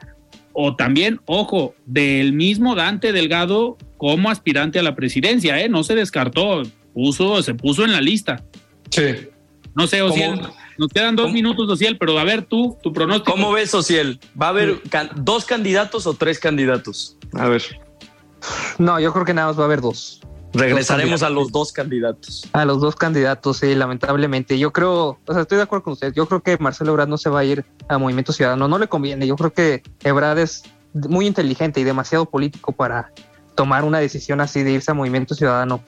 o 0.53 0.75
también, 0.75 1.21
ojo, 1.27 1.75
del 1.87 2.33
mismo 2.33 2.75
Dante 2.75 3.13
Delgado 3.13 3.77
como 3.97 4.31
aspirante 4.31 4.79
a 4.79 4.83
la 4.83 4.97
presidencia, 4.97 5.61
¿eh? 5.61 5.69
No 5.69 5.85
se 5.85 5.95
descartó, 5.95 6.63
puso, 6.99 7.41
se 7.45 7.55
puso 7.55 7.85
en 7.85 7.93
la 7.93 8.01
lista. 8.01 8.43
Sí. 8.91 9.29
No 9.77 9.87
sé, 9.87 10.03
Ociel, 10.03 10.41
nos 10.79 10.89
quedan 10.89 11.15
dos 11.15 11.33
minutos, 11.33 11.71
Ociel, 11.71 11.97
pero 11.97 12.19
a 12.19 12.25
ver 12.25 12.43
tú, 12.43 12.77
tu 12.83 12.93
pronóstico. 12.93 13.31
¿Cómo 13.31 13.53
ves, 13.53 13.73
Ociel? 13.73 14.19
¿Va 14.41 14.47
a 14.47 14.49
haber 14.49 14.83
dos 15.15 15.45
candidatos 15.45 16.09
o 16.09 16.15
tres 16.15 16.41
candidatos? 16.41 17.17
A 17.35 17.47
ver. 17.47 17.63
No, 18.79 18.99
yo 18.99 19.13
creo 19.13 19.25
que 19.25 19.33
nada 19.33 19.47
más 19.47 19.57
va 19.57 19.63
a 19.63 19.67
haber 19.67 19.81
dos. 19.81 20.21
Regresaremos 20.55 21.23
a 21.23 21.31
los 21.31 21.53
dos 21.53 21.73
candidatos. 21.73 22.49
A 22.53 22.65
los 22.65 22.81
dos 22.81 22.97
candidatos, 22.97 23.59
sí, 23.59 23.77
lamentablemente. 23.77 24.59
Yo 24.59 24.73
creo, 24.73 25.21
o 25.25 25.33
sea, 25.33 25.43
estoy 25.43 25.59
de 25.59 25.63
acuerdo 25.63 25.85
con 25.85 25.93
usted. 25.93 26.13
Yo 26.15 26.27
creo 26.27 26.43
que 26.43 26.59
Marcelo 26.59 26.91
Ebrard 26.91 27.09
no 27.09 27.19
se 27.19 27.31
va 27.31 27.41
a 27.41 27.45
ir 27.45 27.65
a 27.89 27.99
Movimiento 27.99 28.33
Ciudadano. 28.33 28.67
No 28.67 28.79
le 28.79 28.89
conviene. 28.89 29.25
Yo 29.25 29.37
creo 29.37 29.53
que 29.53 29.85
Ebrard 30.03 30.39
es 30.39 30.65
muy 30.95 31.29
inteligente 31.29 31.79
y 31.79 31.85
demasiado 31.85 32.27
político 32.27 32.73
para 32.73 33.13
tomar 33.55 33.85
una 33.85 33.99
decisión 34.01 34.41
así 34.41 34.65
de 34.65 34.73
irse 34.73 34.91
a 34.91 34.95
Movimiento 34.95 35.37
Ciudadano. 35.37 35.81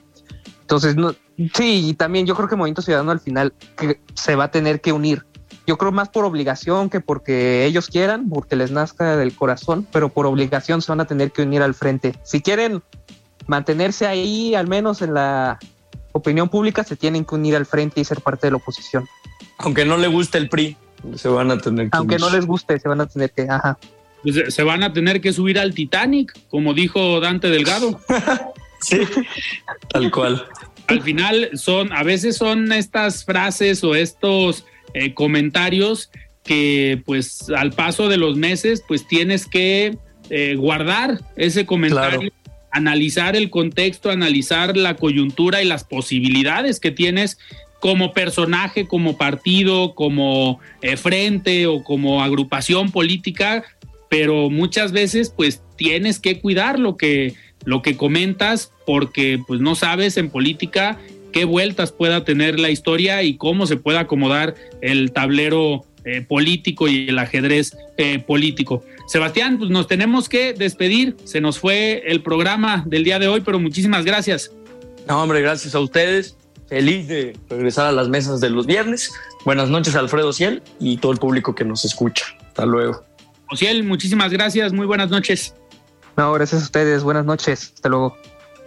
Entonces, 0.71 0.95
no, 0.95 1.13
sí, 1.53 1.89
y 1.89 1.93
también 1.95 2.25
yo 2.25 2.33
creo 2.33 2.47
que 2.47 2.55
Movimiento 2.55 2.81
Ciudadano 2.81 3.11
al 3.11 3.19
final 3.19 3.53
que 3.75 3.99
se 4.13 4.35
va 4.35 4.45
a 4.45 4.51
tener 4.51 4.79
que 4.79 4.93
unir. 4.93 5.25
Yo 5.67 5.77
creo 5.77 5.91
más 5.91 6.07
por 6.07 6.23
obligación 6.23 6.89
que 6.89 7.01
porque 7.01 7.65
ellos 7.65 7.87
quieran, 7.87 8.29
porque 8.29 8.55
les 8.55 8.71
nazca 8.71 9.17
del 9.17 9.35
corazón, 9.35 9.85
pero 9.91 10.07
por 10.07 10.25
obligación 10.25 10.81
se 10.81 10.89
van 10.89 11.01
a 11.01 11.05
tener 11.05 11.33
que 11.33 11.41
unir 11.41 11.61
al 11.61 11.73
frente. 11.73 12.15
Si 12.23 12.39
quieren 12.39 12.81
mantenerse 13.47 14.07
ahí, 14.07 14.55
al 14.55 14.69
menos 14.69 15.01
en 15.01 15.13
la 15.13 15.59
opinión 16.13 16.47
pública, 16.47 16.85
se 16.85 16.95
tienen 16.95 17.25
que 17.25 17.35
unir 17.35 17.57
al 17.57 17.65
frente 17.65 17.99
y 17.99 18.05
ser 18.05 18.21
parte 18.21 18.47
de 18.47 18.51
la 18.51 18.57
oposición. 18.57 19.05
Aunque 19.57 19.83
no 19.83 19.97
le 19.97 20.07
guste 20.07 20.37
el 20.37 20.47
PRI, 20.47 20.77
se 21.15 21.27
van 21.27 21.51
a 21.51 21.57
tener 21.57 21.89
que 21.89 21.97
Aunque 21.97 22.17
no 22.17 22.29
les 22.29 22.45
guste, 22.45 22.79
se 22.79 22.87
van 22.87 23.01
a 23.01 23.07
tener 23.07 23.29
que, 23.31 23.41
ajá. 23.41 23.77
Pues 24.23 24.53
se 24.53 24.63
van 24.63 24.83
a 24.83 24.93
tener 24.93 25.19
que 25.19 25.33
subir 25.33 25.59
al 25.59 25.73
Titanic, 25.73 26.33
como 26.49 26.73
dijo 26.73 27.19
Dante 27.19 27.49
Delgado. 27.49 27.99
sí, 28.81 28.99
tal 29.89 30.11
cual. 30.11 30.45
Al 30.87 31.01
final 31.01 31.51
son, 31.53 31.93
a 31.93 32.03
veces 32.03 32.37
son 32.37 32.71
estas 32.71 33.23
frases 33.23 33.83
o 33.83 33.95
estos 33.95 34.65
eh, 34.93 35.13
comentarios 35.13 36.11
que 36.43 37.01
pues 37.05 37.49
al 37.49 37.71
paso 37.71 38.09
de 38.09 38.17
los 38.17 38.35
meses 38.35 38.83
pues 38.87 39.07
tienes 39.07 39.45
que 39.45 39.97
eh, 40.29 40.55
guardar 40.55 41.21
ese 41.35 41.65
comentario 41.65 42.31
analizar 42.71 43.35
el 43.35 43.49
contexto, 43.49 44.09
analizar 44.09 44.75
la 44.77 44.95
coyuntura 44.95 45.61
y 45.61 45.65
las 45.65 45.83
posibilidades 45.83 46.79
que 46.79 46.91
tienes 46.91 47.37
como 47.79 48.13
personaje, 48.13 48.87
como 48.87 49.17
partido, 49.17 49.93
como 49.93 50.59
eh, 50.81 50.97
frente 50.97 51.67
o 51.67 51.83
como 51.83 52.23
agrupación 52.23 52.91
política, 52.91 53.63
pero 54.09 54.49
muchas 54.49 54.91
veces 54.91 55.33
pues 55.35 55.61
tienes 55.75 56.19
que 56.19 56.39
cuidar 56.39 56.79
lo 56.79 56.95
que, 56.95 57.33
lo 57.65 57.81
que 57.81 57.97
comentas 57.97 58.71
porque 58.85 59.39
pues 59.47 59.61
no 59.61 59.75
sabes 59.75 60.17
en 60.17 60.29
política 60.29 60.97
qué 61.31 61.45
vueltas 61.45 61.91
pueda 61.91 62.23
tener 62.23 62.59
la 62.59 62.69
historia 62.69 63.23
y 63.23 63.37
cómo 63.37 63.67
se 63.67 63.77
puede 63.77 63.99
acomodar 63.99 64.55
el 64.81 65.11
tablero 65.11 65.85
eh, 66.03 66.21
político 66.21 66.87
y 66.87 67.09
el 67.09 67.19
ajedrez 67.19 67.77
eh, 67.97 68.19
político. 68.19 68.83
Sebastián, 69.07 69.57
pues 69.57 69.69
nos 69.69 69.87
tenemos 69.87 70.29
que 70.29 70.53
despedir. 70.53 71.15
Se 71.25 71.41
nos 71.41 71.59
fue 71.59 72.03
el 72.07 72.21
programa 72.21 72.83
del 72.87 73.03
día 73.03 73.19
de 73.19 73.27
hoy, 73.27 73.41
pero 73.41 73.59
muchísimas 73.59 74.03
gracias. 74.03 74.51
No, 75.07 75.21
hombre, 75.21 75.41
gracias 75.41 75.75
a 75.75 75.79
ustedes. 75.79 76.35
Feliz 76.67 77.07
de 77.07 77.37
regresar 77.49 77.87
a 77.87 77.91
las 77.91 78.07
mesas 78.07 78.39
de 78.41 78.49
los 78.49 78.65
viernes. 78.65 79.11
Buenas 79.45 79.69
noches, 79.69 79.95
Alfredo 79.95 80.31
Ciel, 80.31 80.63
y 80.79 80.97
todo 80.97 81.11
el 81.11 81.17
público 81.17 81.53
que 81.53 81.65
nos 81.65 81.85
escucha. 81.85 82.25
Hasta 82.47 82.65
luego. 82.65 83.03
Ciel, 83.55 83.83
muchísimas 83.83 84.31
gracias. 84.31 84.71
Muy 84.71 84.85
buenas 84.85 85.09
noches. 85.09 85.53
No, 86.17 86.33
gracias 86.33 86.61
a 86.61 86.65
ustedes. 86.65 87.03
Buenas 87.03 87.25
noches. 87.25 87.71
Hasta 87.75 87.89
luego. 87.89 88.17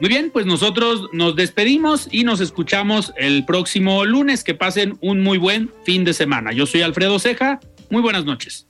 Muy 0.00 0.08
bien, 0.08 0.30
pues 0.32 0.44
nosotros 0.44 1.08
nos 1.12 1.36
despedimos 1.36 2.08
y 2.10 2.24
nos 2.24 2.40
escuchamos 2.40 3.12
el 3.16 3.44
próximo 3.44 4.04
lunes. 4.04 4.42
Que 4.42 4.54
pasen 4.54 4.98
un 5.00 5.22
muy 5.22 5.38
buen 5.38 5.70
fin 5.84 6.04
de 6.04 6.14
semana. 6.14 6.52
Yo 6.52 6.66
soy 6.66 6.82
Alfredo 6.82 7.18
Ceja. 7.18 7.60
Muy 7.90 8.02
buenas 8.02 8.24
noches. 8.24 8.66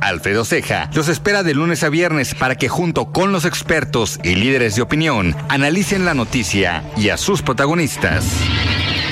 Alfredo 0.00 0.44
Ceja 0.44 0.90
los 0.94 1.08
espera 1.08 1.42
de 1.42 1.54
lunes 1.54 1.82
a 1.82 1.88
viernes 1.88 2.34
para 2.34 2.56
que 2.56 2.68
junto 2.68 3.06
con 3.06 3.32
los 3.32 3.46
expertos 3.46 4.20
y 4.22 4.34
líderes 4.34 4.76
de 4.76 4.82
opinión 4.82 5.34
analicen 5.48 6.04
la 6.04 6.12
noticia 6.12 6.84
y 6.96 7.08
a 7.08 7.16
sus 7.16 7.40
protagonistas. 7.40 8.26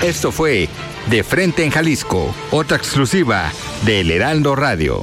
Esto 0.03 0.33
fue 0.33 0.69
De 1.09 1.25
Frente 1.25 1.65
en 1.65 1.71
Jalisco, 1.71 2.35
otra 2.51 2.77
exclusiva 2.77 3.51
de 3.87 4.01
El 4.01 4.11
Heraldo 4.11 4.55
Radio. 4.55 5.03